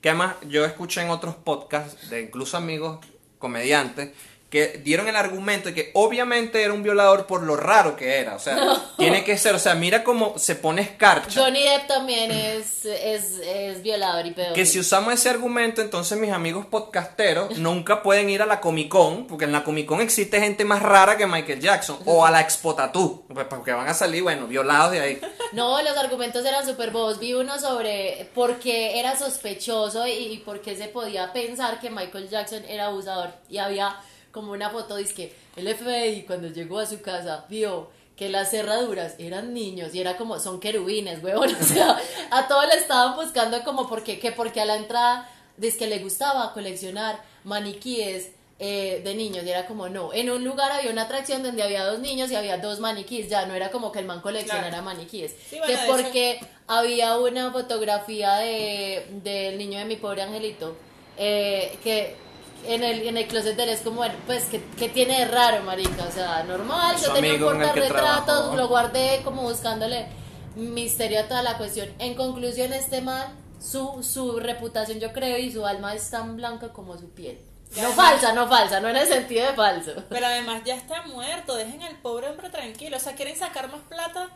que 0.00 0.08
además 0.10 0.36
yo 0.48 0.64
escuché 0.64 1.02
en 1.02 1.10
otros 1.10 1.34
podcasts 1.34 2.08
de 2.08 2.22
incluso 2.22 2.56
amigos 2.56 3.04
comediantes 3.40 4.12
que 4.56 4.78
dieron 4.78 5.06
el 5.06 5.16
argumento 5.16 5.68
de 5.68 5.74
que 5.74 5.90
obviamente 5.92 6.62
era 6.62 6.72
un 6.72 6.82
violador 6.82 7.26
por 7.26 7.42
lo 7.42 7.56
raro 7.56 7.94
que 7.94 8.16
era. 8.16 8.34
O 8.34 8.38
sea, 8.38 8.56
tiene 8.96 9.22
que 9.22 9.36
ser, 9.36 9.54
o 9.54 9.58
sea, 9.58 9.74
mira 9.74 10.02
cómo 10.02 10.38
se 10.38 10.54
pone 10.54 10.80
escarcha. 10.80 11.42
Johnny 11.42 11.62
Depp 11.62 11.86
también 11.86 12.30
es, 12.30 12.86
es, 12.86 13.38
es 13.44 13.82
violador 13.82 14.24
y 14.24 14.30
pedófilo. 14.30 14.54
Que 14.54 14.64
si 14.64 14.78
usamos 14.78 15.12
ese 15.12 15.28
argumento, 15.28 15.82
entonces 15.82 16.18
mis 16.18 16.32
amigos 16.32 16.64
podcasteros 16.64 17.58
nunca 17.58 18.02
pueden 18.02 18.30
ir 18.30 18.40
a 18.40 18.46
la 18.46 18.62
Comic 18.62 18.88
Con, 18.88 19.26
porque 19.26 19.44
en 19.44 19.52
la 19.52 19.62
Comic 19.62 19.84
Con 19.84 20.00
existe 20.00 20.40
gente 20.40 20.64
más 20.64 20.80
rara 20.80 21.18
que 21.18 21.26
Michael 21.26 21.60
Jackson, 21.60 21.98
o 22.06 22.24
a 22.24 22.30
la 22.30 22.40
Expo 22.40 22.74
Tattoo, 22.74 23.26
porque 23.50 23.72
van 23.72 23.88
a 23.88 23.92
salir, 23.92 24.22
bueno, 24.22 24.46
violados 24.46 24.92
de 24.92 25.00
ahí. 25.00 25.20
No, 25.52 25.82
los 25.82 25.98
argumentos 25.98 26.46
eran 26.46 26.64
súper 26.64 26.92
bobos. 26.92 27.18
Vi 27.18 27.34
uno 27.34 27.58
sobre 27.60 28.30
por 28.34 28.58
qué 28.58 28.98
era 28.98 29.18
sospechoso 29.18 30.06
y, 30.06 30.12
y 30.12 30.38
por 30.38 30.62
qué 30.62 30.76
se 30.76 30.88
podía 30.88 31.30
pensar 31.34 31.78
que 31.78 31.90
Michael 31.90 32.30
Jackson 32.30 32.64
era 32.66 32.86
abusador. 32.86 33.34
Y 33.50 33.58
había 33.58 33.96
como 34.36 34.52
una 34.52 34.68
foto, 34.68 34.96
dice 34.96 35.14
que 35.14 35.34
el 35.56 35.74
FBI 35.74 36.24
cuando 36.26 36.48
llegó 36.48 36.78
a 36.78 36.84
su 36.84 37.00
casa 37.00 37.46
vio 37.48 37.88
que 38.18 38.28
las 38.28 38.50
cerraduras 38.50 39.14
eran 39.18 39.54
niños 39.54 39.94
y 39.94 40.00
era 40.02 40.18
como, 40.18 40.38
son 40.38 40.60
querubines, 40.60 41.24
huevón. 41.24 41.48
O 41.60 41.64
sea, 41.64 41.98
a 42.30 42.46
todos 42.46 42.66
le 42.66 42.74
estaban 42.74 43.16
buscando 43.16 43.64
como 43.64 43.88
porque, 43.88 44.18
que 44.18 44.32
porque 44.32 44.60
a 44.60 44.66
la 44.66 44.76
entrada, 44.76 45.26
dice 45.56 45.78
que 45.78 45.86
le 45.86 46.00
gustaba 46.00 46.52
coleccionar 46.52 47.22
maniquíes 47.44 48.32
eh, 48.58 49.00
de 49.02 49.14
niños 49.14 49.42
y 49.44 49.50
era 49.50 49.66
como, 49.66 49.88
no, 49.88 50.12
en 50.12 50.30
un 50.30 50.44
lugar 50.44 50.70
había 50.70 50.90
una 50.90 51.02
atracción 51.04 51.42
donde 51.42 51.62
había 51.62 51.84
dos 51.86 51.98
niños 52.00 52.30
y 52.30 52.34
había 52.34 52.58
dos 52.58 52.78
maniquíes, 52.78 53.30
ya 53.30 53.46
no 53.46 53.54
era 53.54 53.70
como 53.70 53.90
que 53.90 54.00
el 54.00 54.04
man 54.04 54.20
coleccionara 54.20 54.68
Claro. 54.68 54.84
maniquíes. 54.84 55.34
Sí, 55.48 55.58
bueno, 55.58 55.66
que 55.66 55.86
porque 55.86 56.40
había 56.66 57.16
una 57.18 57.50
fotografía 57.52 58.34
de, 58.36 59.06
del 59.24 59.56
niño 59.56 59.78
de 59.78 59.86
mi 59.86 59.96
pobre 59.96 60.20
angelito, 60.22 60.76
eh, 61.18 61.78
que 61.82 62.25
en 62.68 62.84
el, 62.84 63.06
en 63.06 63.16
el 63.16 63.26
closet 63.26 63.56
de 63.56 63.62
él 63.64 63.68
es 63.70 63.80
como, 63.80 63.96
bueno, 63.96 64.14
pues, 64.26 64.44
¿qué, 64.44 64.62
qué 64.78 64.88
tiene 64.88 65.18
de 65.20 65.24
raro, 65.26 65.62
marica? 65.64 66.04
O 66.08 66.10
sea, 66.12 66.42
normal, 66.44 66.96
yo 67.00 67.12
tenía 67.12 67.34
un 67.34 67.40
portarretratos, 67.40 68.54
lo 68.54 68.68
guardé 68.68 69.20
como 69.24 69.42
buscándole 69.42 70.06
misterio 70.54 71.20
a 71.20 71.28
toda 71.28 71.42
la 71.42 71.56
cuestión. 71.58 71.88
En 71.98 72.14
conclusión, 72.14 72.72
este 72.72 73.00
man, 73.02 73.26
su, 73.60 74.02
su 74.02 74.38
reputación, 74.40 75.00
yo 75.00 75.12
creo, 75.12 75.38
y 75.38 75.52
su 75.52 75.66
alma 75.66 75.94
es 75.94 76.10
tan 76.10 76.36
blanca 76.36 76.72
como 76.72 76.96
su 76.98 77.10
piel. 77.10 77.38
Ya, 77.74 77.82
No 77.82 77.88
además- 77.88 78.10
falsa, 78.10 78.32
no 78.32 78.48
falsa, 78.48 78.80
no 78.80 78.88
en 78.88 78.96
el 78.96 79.06
sentido 79.08 79.46
de 79.46 79.52
falso. 79.54 79.92
Pero 80.08 80.26
además 80.26 80.62
ya 80.64 80.76
está 80.76 81.02
muerto, 81.02 81.56
dejen 81.56 81.82
al 81.82 81.96
pobre 81.96 82.28
hombre 82.28 82.48
tranquilo. 82.48 82.96
O 82.96 83.00
sea, 83.00 83.14
quieren 83.14 83.36
sacar 83.36 83.70
más 83.70 83.80
plata, 83.88 84.28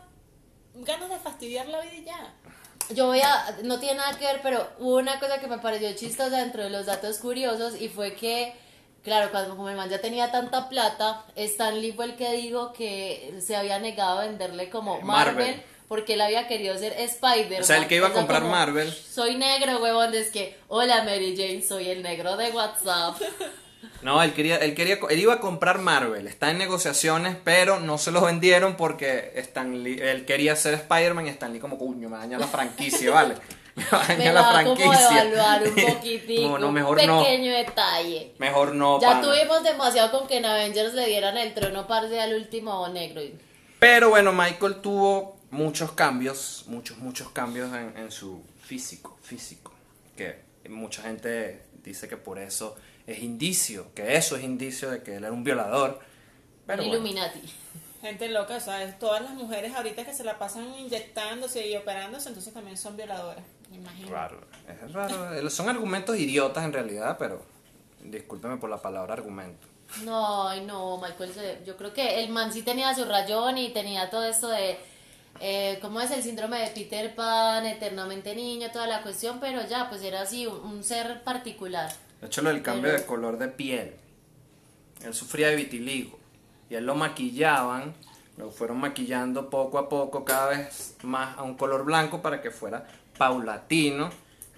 ganas 0.75 1.09
de 1.09 1.17
fastidiar 1.17 1.67
la 1.67 1.81
vida 1.81 1.93
y 1.93 2.05
ya. 2.05 2.33
Yo 2.95 3.07
voy 3.07 3.21
a, 3.21 3.57
no 3.63 3.79
tiene 3.79 3.97
nada 3.97 4.17
que 4.17 4.25
ver, 4.25 4.39
pero 4.41 4.67
hubo 4.79 4.97
una 4.97 5.19
cosa 5.19 5.39
que 5.39 5.47
me 5.47 5.57
pareció 5.59 5.91
chistosa 5.93 6.37
dentro 6.37 6.63
de 6.63 6.69
los 6.69 6.85
datos 6.85 7.17
curiosos 7.17 7.79
y 7.79 7.89
fue 7.89 8.13
que, 8.15 8.53
claro, 9.03 9.31
cuando 9.31 9.55
como 9.55 9.69
el 9.69 9.75
man 9.75 9.89
ya 9.89 10.01
tenía 10.01 10.31
tanta 10.31 10.69
plata, 10.69 11.25
Stan 11.35 11.79
Lee 11.79 11.93
fue 11.93 12.05
el 12.05 12.15
que 12.15 12.31
dijo 12.33 12.73
que 12.73 13.33
se 13.41 13.55
había 13.55 13.79
negado 13.79 14.19
a 14.19 14.25
venderle 14.25 14.69
como 14.69 15.01
Marvel, 15.01 15.35
Marvel. 15.35 15.63
porque 15.87 16.13
él 16.13 16.21
había 16.21 16.47
querido 16.47 16.77
ser 16.77 16.93
Spider-Man. 16.93 17.61
O 17.61 17.65
sea, 17.65 17.77
el 17.77 17.87
que 17.87 17.95
iba 17.95 18.07
a 18.07 18.13
comprar 18.13 18.41
como, 18.41 18.53
Marvel. 18.53 18.91
Soy 18.91 19.35
negro, 19.35 19.81
huevón, 19.81 20.13
es 20.13 20.29
que, 20.29 20.57
hola 20.67 21.03
Mary 21.03 21.35
Jane, 21.35 21.61
soy 21.61 21.89
el 21.89 22.03
negro 22.03 22.37
de 22.37 22.51
WhatsApp. 22.51 23.15
No, 24.01 24.21
él 24.23 24.33
quería, 24.33 24.57
él 24.57 24.73
quería, 24.75 24.97
él 25.09 25.19
iba 25.19 25.33
a 25.35 25.39
comprar 25.39 25.79
Marvel, 25.79 26.27
está 26.27 26.49
en 26.51 26.57
negociaciones, 26.57 27.35
pero 27.43 27.79
no 27.79 27.97
se 27.97 28.11
lo 28.11 28.21
vendieron 28.21 28.75
porque 28.75 29.31
Stan 29.35 29.83
Lee- 29.83 29.99
él 30.01 30.25
quería 30.25 30.55
ser 30.55 30.73
Spider-Man 30.73 31.27
y 31.27 31.29
Stan 31.29 31.51
Lee 31.53 31.59
como, 31.59 31.77
coño, 31.77 32.09
me 32.09 32.17
daña 32.17 32.37
la 32.39 32.47
franquicia, 32.47 33.11
vale. 33.11 33.35
Me 33.73 33.85
va 33.85 34.03
a 34.03 34.07
Me 34.09 34.17
dañar 34.17 34.35
va 34.35 34.41
la 34.53 34.59
a 34.59 34.63
como 34.65 34.75
franquicia. 34.75 35.21
evaluar 35.23 35.63
un 35.63 35.75
poquitico, 35.93 36.41
No, 36.41 36.59
no, 36.59 36.67
un 36.67 36.73
mejor 36.73 37.05
no. 37.05 37.23
pequeño 37.23 37.53
detalle. 37.53 38.33
Mejor 38.37 38.75
no, 38.75 38.99
Ya 38.99 39.07
pana. 39.11 39.21
tuvimos 39.21 39.63
demasiado 39.63 40.11
con 40.11 40.27
que 40.27 40.37
en 40.37 40.45
Avengers 40.45 40.93
le 40.93 41.05
dieran 41.07 41.37
el 41.37 41.53
trono 41.53 41.87
parce 41.87 42.19
al 42.19 42.33
último 42.35 42.85
negro. 42.89 43.21
Pero 43.79 44.09
bueno, 44.09 44.33
Michael 44.33 44.75
tuvo 44.81 45.37
muchos 45.51 45.93
cambios, 45.93 46.65
muchos, 46.67 46.97
muchos 46.97 47.29
cambios 47.29 47.73
en, 47.73 47.93
en 47.97 48.11
su 48.11 48.43
físico, 48.61 49.17
físico. 49.23 49.71
Que 50.17 50.41
mucha 50.69 51.03
gente 51.03 51.61
dice 51.81 52.09
que 52.09 52.17
por 52.17 52.39
eso 52.39 52.75
es 53.11 53.19
indicio, 53.23 53.93
que 53.93 54.15
eso 54.15 54.35
es 54.35 54.43
indicio 54.43 54.89
de 54.91 55.03
que 55.03 55.15
él 55.15 55.23
era 55.23 55.33
un 55.33 55.43
violador. 55.43 55.99
Pero 56.65 56.83
un 56.83 56.89
bueno, 56.89 57.03
Illuminati. 57.03 57.41
Gente 58.01 58.29
loca, 58.29 58.57
o 58.57 58.59
sea, 58.59 58.97
todas 58.97 59.21
las 59.21 59.31
mujeres 59.33 59.75
ahorita 59.75 60.03
que 60.05 60.13
se 60.13 60.23
la 60.23 60.39
pasan 60.39 60.73
inyectándose 60.79 61.67
y 61.67 61.75
operándose, 61.75 62.29
entonces 62.29 62.53
también 62.53 62.77
son 62.77 62.97
violadoras. 62.97 63.43
Me 63.69 63.77
imagino. 63.77 64.09
raro, 64.09 64.41
es 64.67 64.91
raro. 64.91 65.33
Eh, 65.35 65.49
Son 65.49 65.69
argumentos 65.69 66.17
idiotas 66.17 66.65
en 66.65 66.73
realidad, 66.73 67.15
pero 67.19 67.45
discúlpeme 68.03 68.57
por 68.57 68.69
la 68.69 68.81
palabra 68.81 69.13
argumento. 69.13 69.67
No, 70.03 70.47
ay, 70.47 70.65
no, 70.65 70.97
Michael, 70.97 71.63
yo 71.65 71.77
creo 71.77 71.93
que 71.93 72.23
el 72.23 72.29
man 72.29 72.51
sí 72.51 72.63
tenía 72.63 72.93
su 72.95 73.05
rayón 73.05 73.57
y 73.57 73.69
tenía 73.69 74.09
todo 74.09 74.23
esto 74.23 74.47
de, 74.47 74.77
eh, 75.39 75.79
¿cómo 75.81 76.01
es 76.01 76.11
el 76.11 76.23
síndrome 76.23 76.59
de 76.59 76.67
Peter 76.67 77.13
Pan, 77.13 77.65
eternamente 77.65 78.33
niño, 78.35 78.71
toda 78.71 78.87
la 78.87 79.03
cuestión? 79.03 79.39
Pero 79.39 79.67
ya, 79.67 79.89
pues 79.89 80.01
era 80.01 80.21
así, 80.21 80.47
un, 80.47 80.55
un 80.59 80.83
ser 80.83 81.23
particular. 81.23 81.91
De 82.21 82.27
hecho, 82.27 82.41
lo 82.41 82.49
del 82.49 82.61
cambio 82.61 82.93
de 82.93 83.05
color 83.05 83.37
de 83.37 83.47
piel. 83.47 83.95
Él 85.03 85.13
sufría 85.13 85.49
de 85.49 85.55
vitiligo. 85.55 86.19
Y 86.69 86.75
él 86.75 86.85
lo 86.85 86.95
maquillaban, 86.95 87.93
lo 88.37 88.51
fueron 88.51 88.79
maquillando 88.79 89.49
poco 89.49 89.79
a 89.79 89.89
poco, 89.89 90.23
cada 90.23 90.49
vez 90.49 90.95
más 91.01 91.37
a 91.37 91.43
un 91.43 91.55
color 91.55 91.83
blanco 91.83 92.21
para 92.21 92.41
que 92.41 92.51
fuera 92.51 92.87
paulatino 93.17 94.09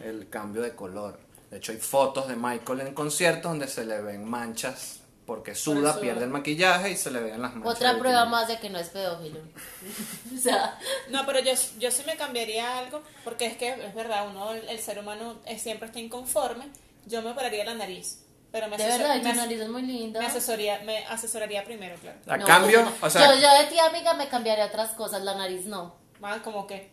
el 0.04 0.30
cambio 0.30 0.62
de 0.62 0.76
color. 0.76 1.18
De 1.50 1.58
hecho, 1.58 1.72
hay 1.72 1.78
fotos 1.78 2.28
de 2.28 2.36
Michael 2.36 2.82
en 2.82 2.94
conciertos 2.94 3.52
donde 3.52 3.68
se 3.68 3.86
le 3.86 4.02
ven 4.02 4.30
manchas 4.30 5.00
porque 5.26 5.56
suda, 5.56 6.00
pierde 6.02 6.26
el 6.26 6.30
maquillaje 6.30 6.92
y 6.92 6.98
se 6.98 7.10
le 7.10 7.22
ven 7.22 7.42
las 7.42 7.56
manchas. 7.56 7.76
Otra 7.76 7.98
prueba 7.98 8.26
vitiligo. 8.26 8.30
más 8.30 8.48
de 8.50 8.60
que 8.60 8.70
no 8.70 8.80
es 8.80 8.90
pedófilo. 8.90 9.40
o 10.36 10.38
sea, 10.38 10.78
No, 11.10 11.26
pero 11.26 11.40
yo, 11.40 11.54
yo 11.80 11.92
sí 11.92 12.04
me 12.06 12.18
cambiaría 12.18 12.80
algo, 12.80 13.02
porque 13.24 13.46
es 13.46 13.56
que 13.56 13.70
es 13.70 13.96
verdad, 13.96 14.28
uno, 14.28 14.52
el, 14.52 14.68
el 14.68 14.80
ser 14.80 15.00
humano 15.00 15.40
siempre 15.58 15.88
está 15.88 16.00
inconforme. 16.00 16.66
Yo 17.06 17.22
me 17.22 17.32
operaría 17.32 17.66
la 17.66 17.74
nariz, 17.76 18.26
pero 18.52 18.68
me, 18.68 18.78
de 18.78 18.84
asesor- 18.84 18.98
verdad, 19.00 19.22
me 19.24 19.34
nariz 19.34 19.60
es 19.62 19.70
muy 19.70 19.82
linda. 19.84 20.20
me 20.20 20.26
asesoría, 20.26 20.80
me 20.86 21.06
asesoraría 21.06 21.64
primero, 21.64 21.96
claro. 21.98 22.18
A 22.28 22.38
No, 22.38 22.46
cambio, 22.46 22.82
no, 22.84 22.90
no. 22.90 22.96
o 23.02 23.10
sea, 23.10 23.34
yo, 23.34 23.42
yo 23.42 23.50
de 23.64 23.66
ti, 23.70 23.80
amiga, 23.80 24.14
me 24.14 24.28
cambiaría 24.30 24.66
otras 24.66 24.92
cosas, 24.92 25.22
la 25.24 25.36
nariz 25.36 25.66
no. 25.66 25.96
Más 26.20 26.40
como 26.42 26.66
que. 26.68 26.92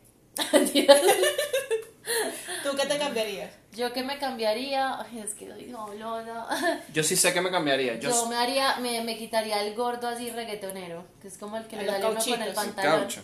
¿Tú 2.63 2.77
qué 2.77 2.87
te 2.87 2.99
cambiarías? 2.99 3.51
Yo 3.73 3.93
que 3.93 4.03
me 4.03 4.19
cambiaría, 4.19 5.01
ay, 5.01 5.21
es 5.21 5.35
que 5.35 5.47
no, 5.47 5.93
Lola. 5.95 6.47
yo 6.93 7.03
sí 7.05 7.15
sé 7.17 7.33
que 7.33 7.41
me 7.41 7.51
cambiaría. 7.51 7.95
Yo, 7.99 8.11
Yo 8.11 8.27
me 8.27 8.37
haría, 8.37 8.77
me, 8.77 9.01
me 9.03 9.17
quitaría 9.17 9.63
el 9.63 9.75
gordo 9.75 10.09
así 10.09 10.31
reggaetonero, 10.31 11.05
que 11.23 11.29
es 11.29 11.39
como 11.39 11.57
el 11.57 11.67
que 11.67 11.77
le 11.77 11.87
sale 11.87 12.07
uno 12.07 12.19
con 12.25 12.43
el 12.43 12.53
pantalón. 12.53 13.01
caucho. 13.01 13.21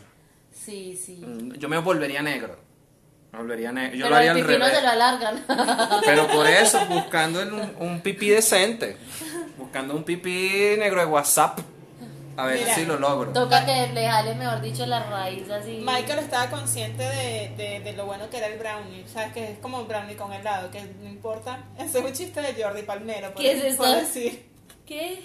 Sí, 0.52 0.96
sí. 0.96 1.16
Mm, 1.16 1.54
Yo 1.54 1.68
me 1.68 1.78
volvería 1.78 2.22
negro. 2.22 2.58
Volvería 3.32 3.70
negro. 3.72 3.96
Yo 3.96 4.04
Pero 4.04 4.10
lo 4.10 4.16
haría 4.16 4.30
el 4.32 4.36
al 4.38 4.42
pipí 4.46 4.58
no 4.58 4.64
revés. 4.64 4.78
se 4.78 4.84
lo 4.84 4.90
alargan. 4.90 5.44
Pero 6.04 6.26
por 6.28 6.46
eso, 6.48 6.86
buscando 6.86 7.40
el- 7.42 7.52
un, 7.52 7.76
un 7.80 8.00
pipí 8.00 8.28
decente. 8.30 8.96
Buscando 9.58 9.94
un 9.94 10.04
pipí 10.04 10.76
negro 10.78 11.00
de 11.00 11.06
WhatsApp. 11.06 11.58
A 12.38 12.44
ver 12.46 12.58
Mira, 12.60 12.74
si 12.74 12.84
lo 12.84 12.98
logro. 12.98 13.32
Toca 13.32 13.64
que 13.64 13.88
le 13.94 14.06
jale, 14.06 14.34
mejor 14.34 14.60
dicho, 14.60 14.84
la 14.84 15.02
raíz 15.04 15.48
así. 15.50 15.80
Michael 15.82 16.18
estaba 16.18 16.50
consciente 16.50 17.02
de, 17.02 17.52
de, 17.56 17.80
de 17.80 17.92
lo 17.94 18.04
bueno 18.04 18.28
que 18.28 18.36
era 18.36 18.46
el 18.48 18.58
brownie. 18.58 19.04
¿Sabes? 19.10 19.32
Que 19.32 19.52
es 19.52 19.58
como 19.58 19.78
un 19.78 19.88
brownie 19.88 20.16
con 20.16 20.32
helado, 20.34 20.70
que 20.70 20.82
no 20.82 21.08
importa. 21.08 21.64
Ese 21.78 21.98
es 21.98 22.04
un 22.04 22.12
chiste 22.12 22.40
de 22.42 22.62
Jordi 22.62 22.82
Palmero. 22.82 23.32
Por, 23.32 23.40
¿Qué 23.42 23.52
es 23.68 23.76
por 23.76 23.88
decir 23.88 24.44
¿Qué? 24.86 25.22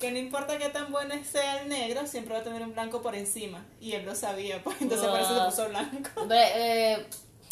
que 0.00 0.10
no 0.10 0.18
importa 0.18 0.58
qué 0.58 0.68
tan 0.70 0.90
bueno 0.90 1.14
sea 1.30 1.60
el 1.62 1.68
negro, 1.68 2.06
siempre 2.06 2.34
va 2.34 2.40
a 2.40 2.42
tener 2.44 2.62
un 2.62 2.72
blanco 2.74 3.00
por 3.02 3.14
encima. 3.14 3.64
Y 3.80 3.92
él 3.92 4.04
lo 4.04 4.14
sabía, 4.14 4.62
pues 4.62 4.76
entonces 4.80 5.06
por 5.06 5.18
eso 5.20 5.28
se 5.28 5.34
Wow. 5.34 5.50
puso 5.50 5.68
blanco. 5.68 6.10
Hombre, 6.20 6.38
eh, 6.56 7.06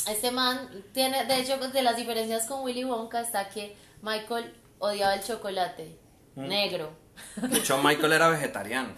este 0.09 0.31
man 0.31 0.69
tiene, 0.93 1.25
de 1.25 1.41
hecho, 1.41 1.57
de 1.57 1.83
las 1.83 1.97
diferencias 1.97 2.47
con 2.47 2.63
Willy 2.63 2.85
Wonka 2.85 3.21
está 3.21 3.49
que 3.49 3.77
Michael 4.03 4.55
odiaba 4.79 5.15
el 5.15 5.23
chocolate 5.23 5.99
Mm. 6.35 6.49
negro. 6.49 6.91
De 7.37 7.59
hecho, 7.59 7.77
Michael 7.83 8.13
era 8.13 8.29
vegetariano. 8.31 8.95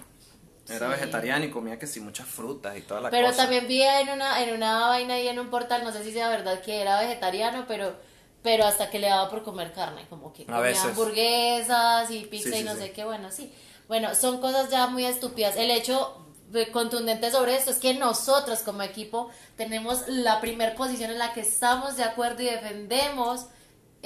Era 0.68 0.86
Sí. 0.86 0.92
vegetariano 0.92 1.44
y 1.44 1.50
comía 1.50 1.78
que 1.78 1.86
sí 1.86 2.00
muchas 2.00 2.26
frutas 2.26 2.76
y 2.78 2.80
toda 2.82 3.00
la 3.00 3.10
Pero 3.10 3.26
cosa. 3.26 3.42
también 3.42 3.66
vi 3.68 3.82
en 3.82 4.08
una, 4.08 4.42
en 4.42 4.54
una 4.54 4.86
vaina 4.88 5.18
y 5.20 5.28
en 5.28 5.38
un 5.38 5.50
portal, 5.50 5.84
no 5.84 5.92
sé 5.92 6.02
si 6.04 6.12
sea 6.12 6.28
verdad 6.28 6.60
que 6.62 6.80
era 6.80 7.00
vegetariano, 7.00 7.64
pero, 7.68 7.94
pero 8.42 8.64
hasta 8.64 8.88
que 8.88 8.98
le 8.98 9.08
daba 9.08 9.28
por 9.28 9.42
comer 9.42 9.72
carne, 9.72 10.06
como 10.08 10.32
que 10.32 10.44
A 10.44 10.46
comía 10.46 10.60
veces. 10.60 10.84
hamburguesas 10.84 12.10
y 12.10 12.24
pizza 12.26 12.50
Sí, 12.50 12.54
sí, 12.54 12.60
y 12.60 12.64
no 12.64 12.72
sí. 12.74 12.78
sé 12.80 12.92
qué, 12.92 13.04
bueno, 13.04 13.30
sí. 13.30 13.52
Bueno, 13.88 14.14
son 14.14 14.40
cosas 14.40 14.70
ya 14.70 14.86
muy 14.86 15.04
estúpidas. 15.04 15.56
El 15.56 15.70
hecho 15.70 16.23
contundente 16.72 17.30
sobre 17.30 17.56
esto 17.56 17.70
es 17.70 17.78
que 17.78 17.94
nosotros 17.94 18.60
como 18.60 18.82
equipo 18.82 19.30
tenemos 19.56 20.06
la 20.08 20.40
primer 20.40 20.74
posición 20.74 21.10
en 21.10 21.18
la 21.18 21.32
que 21.32 21.40
estamos 21.40 21.96
de 21.96 22.04
acuerdo 22.04 22.42
y 22.42 22.46
defendemos 22.46 23.46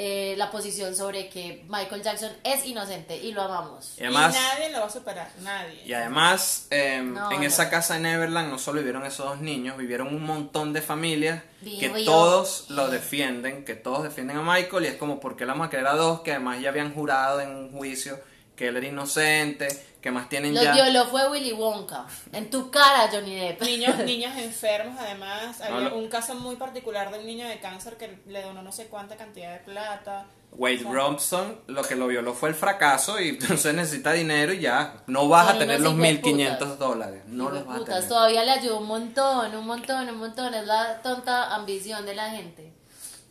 eh, 0.01 0.35
la 0.39 0.49
posición 0.53 0.95
sobre 0.95 1.29
que 1.29 1.65
Michael 1.69 2.03
Jackson 2.05 2.31
es 2.45 2.65
inocente 2.65 3.17
y 3.17 3.33
lo 3.33 3.43
amamos. 3.43 3.95
Y 3.99 4.05
además, 4.05 4.33
y 4.37 4.39
nadie 4.39 4.71
lo 4.71 4.79
va 4.79 4.87
a 4.87 4.91
superar, 4.91 5.29
nadie. 5.41 5.83
y 5.85 5.93
además 5.93 6.69
em, 6.71 7.15
No, 7.15 7.33
en 7.33 7.41
no. 7.41 7.47
esa 7.47 7.69
casa 7.69 7.97
en 7.97 8.03
Neverland 8.03 8.49
no 8.49 8.59
solo 8.61 8.79
vivieron 8.79 9.05
esos 9.05 9.27
dos 9.27 9.41
niños, 9.41 9.77
vivieron 9.77 10.07
un 10.15 10.23
montón 10.23 10.73
de 10.73 10.83
familias 10.83 11.43
que 11.65 11.89
todos 12.05 12.67
lo 12.71 12.89
defienden, 12.89 13.65
que 13.65 13.75
todos 13.75 14.05
defienden 14.05 14.37
a 14.37 14.43
Michael 14.43 14.85
y 14.85 14.87
es 14.87 14.95
como, 14.95 15.19
¿por 15.19 15.37
qué 15.37 15.45
la 15.45 15.55
vamos 15.55 15.67
a 15.67 15.71
querer 15.71 15.89
a 15.89 15.95
dos? 15.97 16.21
Que 16.21 16.31
además 16.31 16.61
ya 16.61 16.69
habían 16.69 16.95
jurado 16.95 17.41
en 17.41 17.51
un 17.51 17.73
juicio 17.73 18.21
que 18.55 18.69
él 18.69 18.77
era 18.77 18.87
inocente, 18.87 19.67
que 20.09 20.13
más 20.13 20.29
tienen 20.29 20.55
Lo 20.55 20.63
ya... 20.63 20.73
violó 20.73 21.07
fue 21.07 21.29
Willy 21.31 21.53
Wonka. 21.53 22.07
En 22.33 22.51
tu 22.51 22.71
cara, 22.71 23.09
Johnny 23.13 23.37
Depp. 23.37 23.61
Niños, 23.63 23.97
niños 24.05 24.37
enfermos, 24.37 24.97
además. 24.99 25.61
Había 25.61 25.91
no. 25.91 25.97
un 25.97 26.09
caso 26.09 26.35
muy 26.35 26.57
particular 26.57 27.11
de 27.13 27.19
un 27.19 27.27
niño 27.27 27.47
de 27.47 27.61
cáncer 27.61 27.97
que 27.97 28.19
le 28.27 28.43
donó 28.43 28.63
no 28.63 28.73
sé 28.73 28.87
cuánta 28.87 29.17
cantidad 29.17 29.53
de 29.53 29.59
plata. 29.61 30.27
Wade 30.53 30.77
O 30.77 30.81
sea, 30.81 30.93
Robson 30.93 31.61
lo 31.67 31.83
que 31.83 31.95
lo 31.95 32.07
violó 32.07 32.33
fue 32.33 32.49
el 32.49 32.55
fracaso 32.55 33.21
y 33.21 33.29
entonces 33.41 33.75
necesita 33.75 34.13
dinero 34.13 34.53
y 34.55 34.61
ya. 34.61 34.95
No 35.07 35.29
vas 35.29 35.49
a 35.55 35.59
tener 35.59 35.81
los 35.81 35.93
hijueputas. 35.93 36.25
1500 36.25 36.79
dólares. 36.79 37.23
No 37.27 37.51
los 37.51 37.67
vas 37.67 37.83
a 37.83 37.85
tener. 37.85 38.09
todavía 38.09 38.45
le 38.45 38.51
ayudó 38.53 38.79
un 38.79 38.87
montón, 38.87 39.55
un 39.55 39.67
montón, 39.67 40.09
un 40.09 40.17
montón. 40.19 40.55
Es 40.55 40.67
la 40.67 41.03
tonta 41.03 41.55
ambición 41.55 42.07
de 42.07 42.15
la 42.15 42.31
gente. 42.31 42.73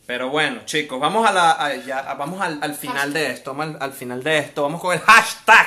Pero 0.06 0.30
bueno, 0.30 0.60
chicos, 0.64 0.98
vamos 0.98 1.28
a 1.28 1.32
la 1.32 1.50
a- 1.52 1.74
ya, 1.74 1.98
a- 1.98 2.14
vamos 2.14 2.40
al, 2.40 2.58
al 2.62 2.74
final 2.74 3.12
de 3.12 3.30
esto, 3.32 3.52
vamos 3.54 3.74
al, 3.74 3.82
al 3.82 3.92
final 3.92 4.22
de 4.22 4.38
esto, 4.38 4.62
vamos 4.62 4.80
con 4.80 4.94
el 4.94 5.00
hashtag. 5.00 5.66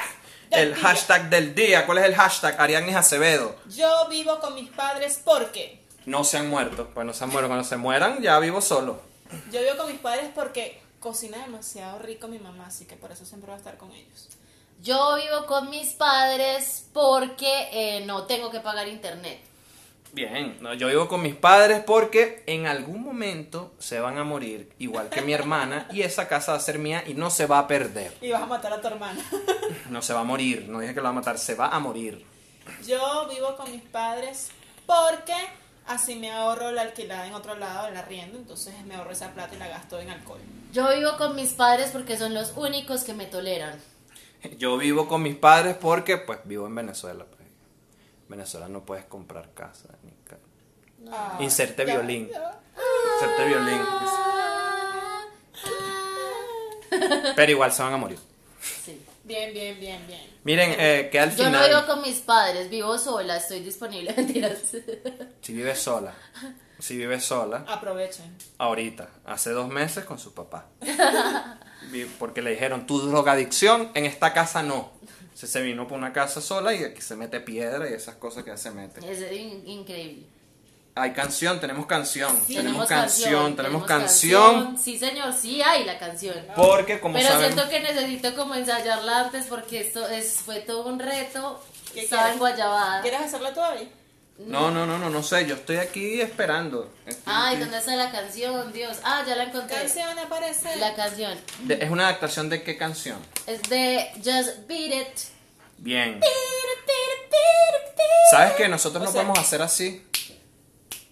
Del 0.52 0.70
el 0.70 0.76
día. 0.76 0.84
hashtag 0.84 1.30
del 1.30 1.56
día. 1.56 1.86
¿Cuál 1.86 1.97
es 1.99 2.06
el 2.06 2.16
hashtag? 2.16 2.60
Ariadne 2.60 2.95
Acevedo. 2.95 3.56
Yo 3.70 4.08
vivo 4.10 4.39
con 4.39 4.54
mis 4.56 4.70
padres 4.70 5.22
porque. 5.24 5.82
No 6.06 6.24
se 6.24 6.38
han 6.38 6.49
muerto. 6.49 6.89
Pues 6.93 7.06
no 7.06 7.14
se 7.14 7.24
han 7.24 7.30
muerto. 7.32 7.47
Cuando 7.47 7.64
se 7.66 7.78
mueran, 7.78 8.22
ya 8.22 8.38
vivo 8.39 8.62
solo. 8.62 9.02
Yo 9.52 9.62
vivo 9.62 9.78
con 9.78 9.88
mis 9.88 9.99
padres 9.99 10.30
porque 10.36 10.82
cocina 10.99 11.38
demasiado 11.39 11.99
rico 11.99 12.28
mi 12.28 12.38
mamá, 12.39 12.68
así 12.68 12.86
que 12.86 12.95
por 12.95 13.12
eso 13.12 13.26
siempre 13.26 13.47
voy 13.47 13.56
a 13.56 13.58
estar 13.58 13.78
con 13.78 13.91
ellos. 13.91 14.30
Yo 14.82 15.16
vivo 15.16 15.45
con 15.45 15.70
mis 15.70 15.93
padres 15.93 16.86
porque 16.93 17.70
eh, 17.72 18.06
no 18.06 18.24
tengo 18.24 18.49
que 18.52 18.60
pagar 18.60 18.88
internet. 18.88 19.39
Bien, 20.14 20.57
no, 20.59 20.74
yo 20.74 20.88
vivo 20.88 21.07
con 21.07 21.22
mis 21.22 21.36
padres 21.36 21.84
porque 21.86 22.43
en 22.45 22.68
algún 22.68 23.01
momento 23.01 23.74
se 23.80 24.01
van 24.01 24.18
a 24.18 24.26
morir, 24.26 24.70
igual 24.78 25.09
que 25.09 25.22
mi 25.22 25.32
hermana, 25.32 25.88
y 25.93 26.01
esa 26.01 26.28
casa 26.28 26.51
va 26.51 26.57
a 26.57 26.62
ser 26.62 26.80
mía 26.80 27.03
y 27.07 27.14
no 27.14 27.30
se 27.30 27.45
va 27.45 27.59
a 27.59 27.68
perder. 27.68 28.14
Y 28.22 28.32
vas 28.32 28.41
a 28.41 28.45
matar 28.45 28.74
a 28.74 28.82
tu 28.82 28.88
hermana. 28.88 29.24
No 29.89 30.01
se 30.01 30.14
va 30.14 30.22
a 30.22 30.24
morir, 30.26 30.68
no 30.68 30.80
dije 30.80 30.93
que 30.93 30.99
lo 30.99 31.05
va 31.05 31.09
a 31.09 31.14
matar, 31.14 31.38
se 31.38 31.55
va 31.55 31.70
a 31.70 31.80
morir. 31.80 32.26
Yo 32.86 33.28
vivo 33.30 33.55
con 33.55 33.72
mis 33.72 33.82
padres 33.84 34.49
porque 34.86 35.34
así 35.88 36.16
me 36.16 36.32
ahorro 36.32 36.72
la 36.72 36.82
alquilada 36.82 37.26
en 37.26 37.34
otro 37.34 37.55
lado, 37.55 37.88
el 37.88 37.95
arriendo, 37.95 38.38
entonces 38.38 38.74
me 38.86 38.95
ahorro 38.95 39.12
esa 39.12 39.34
plata 39.34 39.55
y 39.55 39.59
la 39.59 39.70
gasto 39.70 39.99
en 39.99 40.09
alcohol. 40.09 40.41
Yo 40.74 40.93
vivo 40.93 41.18
con 41.18 41.36
mis 41.36 41.53
padres 41.53 41.91
porque 41.91 42.18
son 42.18 42.34
los 42.34 42.53
únicos 42.57 43.03
que 43.03 43.14
me 43.14 43.26
toleran. 43.26 43.80
Yo 44.57 44.78
vivo 44.78 45.07
con 45.07 45.22
mis 45.22 45.36
padres 45.36 45.76
porque, 45.80 46.18
pues, 46.18 46.39
vivo 46.45 46.68
en 46.68 46.76
Venezuela. 46.76 47.26
En 48.32 48.38
Venezuela 48.38 48.70
no 48.70 48.86
puedes 48.86 49.04
comprar 49.04 49.54
casa. 49.54 49.90
Ni 50.04 50.12
ca- 50.24 50.38
Ah, 51.12 51.36
Inserte 51.42 51.86
ya, 51.86 51.96
violín. 51.98 52.30
ya. 52.30 52.62
Inserte 53.16 53.46
violín. 53.46 53.82
Pero 57.36 57.52
igual 57.52 57.74
se 57.74 57.84
van 57.84 57.94
a 57.94 57.98
morir. 57.98 58.20
Sí. 58.86 59.02
Bien, 59.26 59.52
bien, 59.54 59.78
bien, 59.80 60.08
bien. 60.08 60.22
Miren, 60.46 60.76
eh, 60.80 61.10
que 61.12 61.20
al 61.20 61.36
Yo 61.36 61.44
no 61.50 61.60
final... 61.60 61.70
vivo 61.70 61.86
con 61.88 62.02
mis 62.02 62.20
padres, 62.20 62.70
vivo 62.70 62.98
sola, 62.98 63.36
estoy 63.36 63.60
disponible. 63.62 64.14
Mentiras. 64.18 64.60
Si 65.42 65.54
vive 65.54 65.76
sola. 65.76 66.14
Si 66.80 66.96
vive 66.96 67.20
sola. 67.20 67.66
Aprovechen. 67.68 68.34
ahorita, 68.60 69.10
hace 69.26 69.50
dos 69.52 69.68
meses 69.68 70.06
con 70.06 70.18
su 70.20 70.34
papá. 70.34 70.68
Porque 72.18 72.42
le 72.42 72.52
dijeron, 72.52 72.88
tu 72.88 73.00
drogadicción 73.02 73.92
en 73.94 74.06
esta 74.06 74.32
casa 74.34 74.64
no. 74.64 74.92
Se, 75.34 75.48
se 75.48 75.62
vino 75.62 75.88
por 75.88 75.98
una 75.98 76.12
casa 76.14 76.42
sola 76.42 76.74
y 76.74 76.84
aquí 76.84 77.02
se 77.02 77.16
mete 77.16 77.40
piedra 77.40 77.90
y 77.90 77.94
esas 77.94 78.16
cosas 78.16 78.44
que 78.44 78.52
ya 78.52 78.58
se 78.58 78.72
mete. 78.72 79.00
Es 79.10 79.32
in- 79.32 79.64
increíble. 79.68 80.26
Hay 80.94 81.14
canción, 81.14 81.60
tenemos 81.62 81.86
canción, 81.86 82.38
Sí, 82.46 82.54
tenemos 82.56 82.86
canción, 82.88 83.56
tenemos 83.56 83.86
canción. 83.86 84.54
canción. 84.56 84.78
Sí, 84.78 85.00
señor, 85.00 85.32
sí 85.34 85.62
hay 85.62 85.86
la 85.86 85.98
canción. 85.98 86.36
Porque 86.54 87.00
como 87.00 87.14
Pero 87.16 87.30
saben, 87.30 87.54
siento 87.54 87.70
que 87.70 87.80
necesito 87.80 88.36
como 88.36 88.56
ensayarla 88.56 89.22
antes 89.22 89.46
porque 89.46 89.80
esto 89.80 90.06
es, 90.10 90.34
fue 90.46 90.60
todo 90.60 90.88
un 90.90 91.00
reto. 91.00 91.64
¿Qué 91.94 92.04
Estaba 92.04 92.34
en 92.34 92.40
Guayabada. 92.40 93.02
¿Quieres 93.02 93.22
hacerla 93.22 93.54
todavía? 93.54 93.88
No, 94.40 94.72
no, 94.72 94.86
no, 94.88 94.98
no, 94.98 95.10
no 95.10 95.22
sé, 95.24 95.46
yo 95.46 95.56
estoy 95.56 95.78
aquí 95.78 96.20
esperando. 96.20 96.92
Estoy 97.06 97.24
Ay, 97.28 97.56
aquí. 97.56 97.64
¿dónde 97.64 97.78
está 97.78 97.96
la 97.96 98.12
canción? 98.12 98.74
Dios. 98.74 98.98
Ah, 99.04 99.24
ya 99.28 99.36
la 99.36 99.44
encontré. 99.44 99.76
Canción 99.78 100.18
aparece. 100.18 100.76
La 100.78 100.96
canción. 100.96 101.38
De- 101.60 101.76
es 101.84 101.90
una 101.92 102.08
adaptación 102.08 102.50
de 102.50 102.64
qué 102.64 102.76
canción? 102.78 103.20
Es 103.46 103.62
de 103.64 104.10
Just 104.18 104.68
Beat 104.68 104.94
It. 104.94 105.20
Bien. 105.78 106.20
¿Sabes 108.32 108.54
que 108.54 108.68
nosotros 108.70 109.02
O 109.04 109.06
no 109.06 109.12
sea- 109.12 109.22
podemos 109.22 109.40
hacer 109.40 109.62
así? 109.62 110.08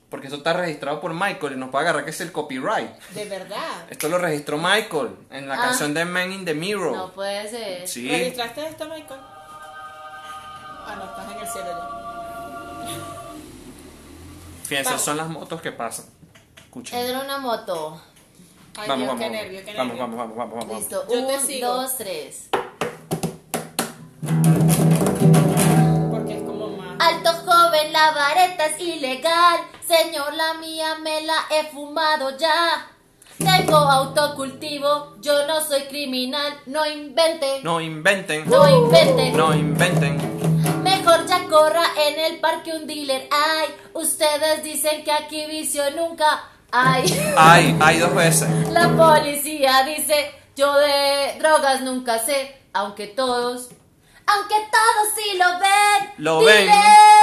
Porque 0.10 0.26
eso 0.28 0.38
está 0.38 0.54
registrado 0.54 1.00
por 1.02 1.14
Michael 1.14 1.54
y 1.54 1.58
nos 1.58 1.70
puede 1.70 1.84
agarrar 1.84 2.04
que 2.06 2.10
es 2.12 2.22
el 2.22 2.32
copyright. 2.32 2.90
De 3.12 3.26
verdad. 3.26 3.86
Esto 3.92 4.10
lo 4.10 4.18
registró 4.18 4.58
Michael 4.58 5.16
en 5.30 5.48
la 5.48 5.56
Ah. 5.56 5.62
canción 5.68 5.94
de 5.94 6.04
Man 6.06 6.32
in 6.34 6.46
the 6.46 6.54
Mirror. 6.56 6.96
No 6.96 7.12
puede 7.14 7.48
ser. 7.50 7.88
sí. 7.88 8.10
¿Registraste 8.10 8.66
esto, 8.68 8.86
Michael? 8.88 9.20
Ah, 9.22 10.96
no, 10.98 11.06
estás 11.06 11.32
en 11.36 11.42
el 11.42 11.48
cielo 11.48 11.68
ya. 11.68 12.19
Fíjense, 14.64 14.90
Vamos. 14.92 15.02
son 15.06 15.18
las 15.18 15.30
motos 15.30 15.62
que 15.62 15.72
pasan. 15.72 16.06
Escuchen. 16.58 16.98
Era 17.00 17.22
una 17.22 17.40
moto. 17.40 18.00
Ay, 18.78 18.88
vamos, 18.88 18.98
Dios, 18.98 19.08
vamos, 19.08 19.20
qué 19.20 19.26
vamos. 19.30 19.32
nervio, 19.42 19.66
qué 19.66 19.74
vamos, 19.74 19.88
nervio. 19.98 20.18
vamos, 20.18 20.18
vamos, 20.18 20.38
vamos, 20.38 20.66
vamos. 20.68 20.80
Listo. 20.80 21.04
Yo 21.10 21.26
te 21.28 21.36
Un, 21.38 21.42
sigo. 21.46 21.68
dos, 21.68 21.98
tres. 21.98 22.50
Porque 26.12 26.38
es 26.38 26.44
como 26.44 26.68
más. 26.78 26.96
Alto 27.00 27.30
joven, 27.46 27.92
la 27.94 28.12
vareta 28.12 28.66
es 28.68 28.80
ilegal. 28.80 29.60
Señor, 29.88 30.34
la 30.36 30.54
mía 30.56 30.96
me 31.02 31.22
la 31.24 31.36
he 31.50 31.66
fumado 31.72 32.38
ya. 32.38 32.88
Tengo 33.40 33.78
autocultivo, 33.78 35.16
yo 35.22 35.48
no 35.48 35.62
soy 35.62 35.84
criminal. 35.84 36.54
No 36.66 36.86
invente, 36.86 37.62
No 37.64 37.80
inventen. 37.82 38.48
no 38.50 38.70
invente. 38.70 39.32
No 39.32 39.54
inventen. 39.56 40.59
Mejor 41.00 41.26
ya 41.28 41.46
corra 41.46 41.84
en 42.08 42.20
el 42.20 42.40
parque 42.42 42.74
un 42.74 42.86
dealer. 42.86 43.30
Ay, 43.32 43.70
ustedes 43.94 44.64
dicen 44.64 45.02
que 45.06 45.12
aquí 45.14 45.46
vicio 45.46 45.82
nunca. 45.92 46.44
Ay, 46.72 47.06
Hay, 47.38 47.78
hay 47.80 48.00
dos 48.00 48.14
veces. 48.14 48.50
la 48.70 48.90
policía 48.90 49.84
dice, 49.86 50.30
yo 50.58 50.78
de 50.78 51.38
drogas 51.40 51.82
nunca 51.82 52.20
sé. 52.20 52.54
Aunque 52.74 53.08
todos, 53.08 53.70
aunque 54.28 54.56
todos 54.56 55.08
sí 55.16 55.38
lo 55.38 55.60
ven. 55.60 56.14
Lo 56.18 56.40
ven. 56.44 56.70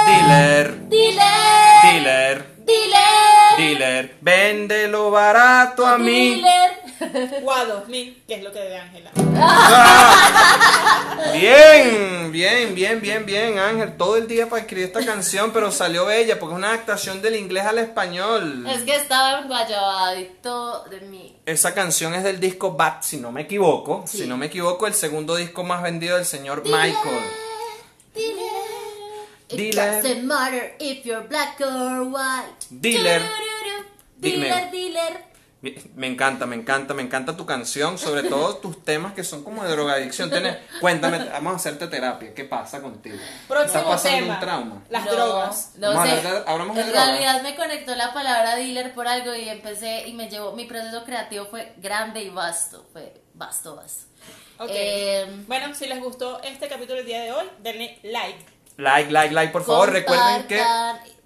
Dealer. 0.07 0.89
Dealer. 0.89 1.81
Dealer. 1.83 2.55
Dealer. 2.65 3.57
Dealer. 3.57 4.17
Véndelo 4.21 5.11
barato 5.11 5.85
a 5.85 5.99
mí. 5.99 6.41
Dealer. 6.41 7.43
Gua 7.43 7.63
2000, 7.63 8.23
que 8.27 8.33
es 8.33 8.43
lo 8.43 8.51
que 8.51 8.59
debe 8.59 8.79
Ángela. 8.79 9.11
Bien, 12.87 13.01
bien, 13.01 13.25
bien, 13.25 13.59
Ángel. 13.59 13.97
Todo 13.97 14.15
el 14.15 14.27
día 14.27 14.47
para 14.47 14.61
escribir 14.61 14.85
esta 14.85 15.03
canción, 15.05 15.51
pero 15.51 15.71
salió 15.71 16.05
bella 16.05 16.39
porque 16.39 16.53
es 16.53 16.57
una 16.57 16.69
adaptación 16.69 17.21
del 17.21 17.35
inglés 17.35 17.65
al 17.65 17.79
español. 17.79 18.65
Es 18.67 18.81
que 18.83 18.95
estaba 18.95 19.39
en 19.41 19.47
guayabadito 19.47 20.85
de 20.85 21.01
mí. 21.01 21.37
Esa 21.45 21.73
canción 21.73 22.13
es 22.13 22.23
del 22.23 22.39
disco 22.39 22.71
Bad, 22.73 23.01
si 23.01 23.17
no 23.17 23.31
me 23.31 23.41
equivoco. 23.41 24.05
Sí. 24.07 24.19
Si 24.19 24.27
no 24.27 24.37
me 24.37 24.45
equivoco, 24.45 24.87
el 24.87 24.93
segundo 24.93 25.35
disco 25.35 25.63
más 25.63 25.83
vendido 25.83 26.15
del 26.15 26.25
señor 26.25 26.63
Michael. 26.63 26.93
Dealer. 28.13 28.47
It 29.49 29.57
Dealer. 29.57 30.01
doesn't 30.03 30.23
matter 30.25 30.75
if 30.79 31.05
you're 31.05 31.27
black 31.27 31.59
or 31.61 32.03
white. 32.03 32.65
Dealer. 32.69 33.21
Dealer, 34.17 34.71
dealer. 34.71 35.25
Me 35.95 36.05
encanta, 36.05 36.45
me 36.45 36.55
encanta, 36.55 36.93
me 36.93 37.01
encanta 37.01 37.35
tu 37.35 37.45
canción, 37.47 37.97
sobre 37.97 38.21
todo 38.29 38.57
tus 38.57 38.83
temas 38.85 39.13
que 39.13 39.23
son 39.23 39.43
como 39.43 39.63
de 39.63 39.71
drogadicción. 39.71 40.29
Tienes- 40.29 40.57
cuéntame, 40.79 41.17
vamos 41.29 41.53
a 41.53 41.55
hacerte 41.55 41.87
terapia. 41.87 42.33
¿Qué 42.35 42.43
pasa 42.45 42.79
contigo? 42.81 43.15
¿Estás 43.15 43.47
Próximo 43.47 43.83
pasando 43.85 44.17
tema. 44.19 44.33
un 44.35 44.39
trauma? 44.39 44.83
Las 44.89 45.05
No, 45.05 45.11
drogas. 45.11 45.71
No 45.77 45.87
Vamos 45.87 46.03
a 46.03 46.07
sé. 46.11 46.17
hablar 46.17 46.33
de- 46.45 46.51
hablamos 46.51 46.75
de 46.75 46.81
en 46.83 46.87
drogas. 46.89 47.07
realidad 47.07 47.41
me 47.41 47.55
conectó 47.55 47.95
la 47.95 48.13
palabra 48.13 48.55
dealer 48.55 48.93
por 48.93 49.07
algo 49.07 49.33
y 49.33 49.49
empecé 49.49 50.07
y 50.07 50.13
me 50.13 50.29
llevó. 50.29 50.51
Mi 50.53 50.65
proceso 50.65 51.03
creativo 51.03 51.45
fue 51.47 51.73
grande 51.77 52.21
y 52.21 52.29
vasto. 52.29 52.85
Fue 52.93 53.19
vasto, 53.33 53.75
vasto. 53.75 54.05
Ok. 54.59 54.69
Eh, 54.71 55.43
bueno, 55.47 55.73
si 55.73 55.87
les 55.87 55.99
gustó 55.99 56.39
este 56.43 56.67
capítulo 56.67 56.99
el 56.99 57.05
día 57.07 57.21
de 57.21 57.31
hoy, 57.31 57.45
denle 57.63 57.99
like. 58.03 58.45
Like, 58.77 59.11
like, 59.11 59.33
like, 59.33 59.51
por 59.51 59.63
favor. 59.65 59.91
Recuerden 59.91 60.45
que. 60.47 60.61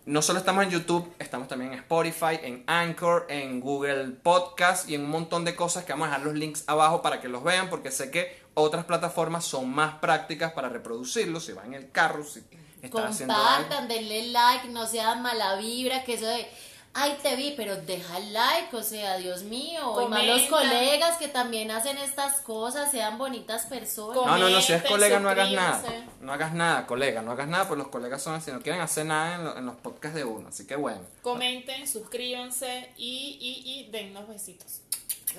No 0.06 0.22
solo 0.22 0.40
estamos 0.40 0.64
en 0.64 0.72
YouTube, 0.72 1.14
estamos 1.20 1.48
también 1.48 1.74
en 1.74 1.80
Spotify, 1.80 2.40
en 2.42 2.64
Anchor, 2.68 3.28
en 3.30 3.60
Google 3.60 4.10
Podcast 4.24 4.90
y 4.90 4.96
en 4.96 5.06
un 5.06 5.12
montón 5.12 5.46
de 5.46 5.56
cosas 5.56 5.84
que 5.84 5.94
vamos 5.94 6.08
a 6.08 6.12
dejar 6.12 6.26
los 6.26 6.36
links 6.36 6.64
abajo 6.68 7.02
para 7.02 7.22
que 7.22 7.28
los 7.28 7.44
vean, 7.44 7.70
porque 7.70 7.92
sé 7.92 8.10
que 8.10 8.42
otras 8.54 8.86
plataformas 8.86 9.46
son 9.46 9.70
más 9.70 9.96
prácticas 9.96 10.54
para 10.54 10.70
reproducirlos. 10.70 11.46
Si 11.46 11.54
va 11.54 11.66
en 11.66 11.76
el 11.76 11.92
carro, 11.92 12.24
si 12.24 12.44
está 12.82 13.08
haciendo 13.08 13.36
algo. 13.36 13.88
Denle 13.88 14.28
like, 14.32 14.70
no 14.70 14.88
sean 14.88 15.22
mala 15.22 15.56
vibra, 15.56 16.04
que 16.04 16.16
eso 16.16 16.26
de, 16.26 16.48
ay 16.94 17.18
te 17.24 17.36
vi, 17.36 17.54
pero 17.56 17.76
deja 17.78 18.18
el 18.18 18.34
like, 18.34 18.76
o 18.76 18.84
sea, 18.84 19.18
Dios 19.18 19.44
mío, 19.44 20.02
y 20.02 20.08
más 20.10 20.26
los 20.26 20.42
Comenta. 20.44 20.50
colegas 20.78 21.18
que 21.18 21.28
también 21.28 21.72
hacen 21.72 21.98
estas 21.98 22.42
cosas, 22.42 22.92
sean 22.92 23.18
bonitas 23.18 23.66
personas. 23.66 24.16
No, 24.26 24.38
no, 24.38 24.50
no, 24.50 24.62
si 24.62 24.74
eres 24.74 24.84
Comenten, 24.84 24.90
colega 24.92 25.20
no 25.20 25.30
hagas 25.30 25.52
nada. 25.52 25.84
No 26.20 26.34
hagas 26.34 26.54
nada, 26.54 26.88
colega, 26.88 27.22
no 27.22 27.32
hagas 27.32 27.48
nada, 27.48 27.68
pues 27.68 27.78
los 27.78 27.88
colegas 27.88 28.22
son 28.22 28.36
así, 28.36 28.52
no 28.52 28.62
quieren 28.62 28.82
hacer 28.82 29.06
nada 29.06 29.36
en, 29.36 29.44
lo- 29.46 29.58
en 29.58 29.66
los 29.66 29.76
podcasts 29.78 30.16
de 30.16 30.24
uno, 30.26 30.50
así 30.50 30.68
que 30.68 30.76
bueno. 30.76 31.02
Comenten, 31.22 31.88
suscríbanse 31.88 32.92
y, 32.98 33.38
y, 33.40 33.72
y 33.88 33.92
dennos 33.92 34.28
besitos. 34.28 34.82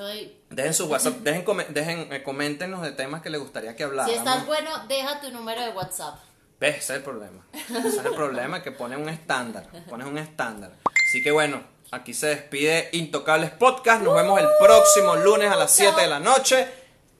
Ay, 0.00 0.40
Dejen 0.48 0.72
su 0.72 0.86
WhatsApp, 0.86 1.16
dejen, 1.18 1.44
dejen 1.74 2.12
eh, 2.14 2.22
coméntenos 2.22 2.80
de 2.80 2.92
temas 2.92 3.20
que 3.20 3.28
les 3.28 3.38
gustaría 3.40 3.76
que 3.76 3.84
habláramos. 3.84 4.11
si 4.11 4.18
estás 4.18 4.46
bueno, 4.46 4.70
deja 4.88 5.20
tu 5.20 5.30
número 5.30 5.61
de 5.61 5.68
WhatsApp. 5.70 6.18
¿Ves? 6.59 6.76
Ese 6.78 6.92
es 6.94 6.98
el 6.98 7.03
problema. 7.03 7.44
Ese 7.53 7.88
es 7.88 7.96
el 8.05 8.14
problema, 8.14 8.62
que 8.62 8.70
pones 8.72 8.96
un 8.98 9.09
estándar. 9.11 9.66
Pones 9.90 10.07
un 10.07 10.16
estándar. 10.16 10.72
Así 11.12 11.22
que 11.22 11.30
bueno, 11.30 11.62
aquí 11.90 12.14
se 12.14 12.28
despide 12.28 12.88
Intocables 12.92 13.50
Podcast. 13.50 14.02
Nos 14.02 14.14
vemos 14.14 14.40
el 14.40 14.48
próximo 14.58 15.14
lunes 15.14 15.52
a 15.52 15.56
las 15.56 15.70
7 15.70 16.00
de 16.00 16.06
la 16.06 16.18
noche. 16.18 16.66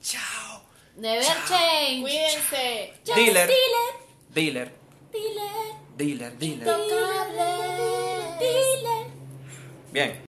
Chao. 0.01 0.62
Never 0.97 1.22
change. 1.47 2.01
Cuídense. 2.01 2.95
Dealer. 3.05 3.51
Dealer. 4.30 4.72
Dealer. 5.12 5.59
Dealer. 5.99 6.38
Dealer. 6.38 6.66
Dealer. 8.38 9.07
Bien. 9.93 10.32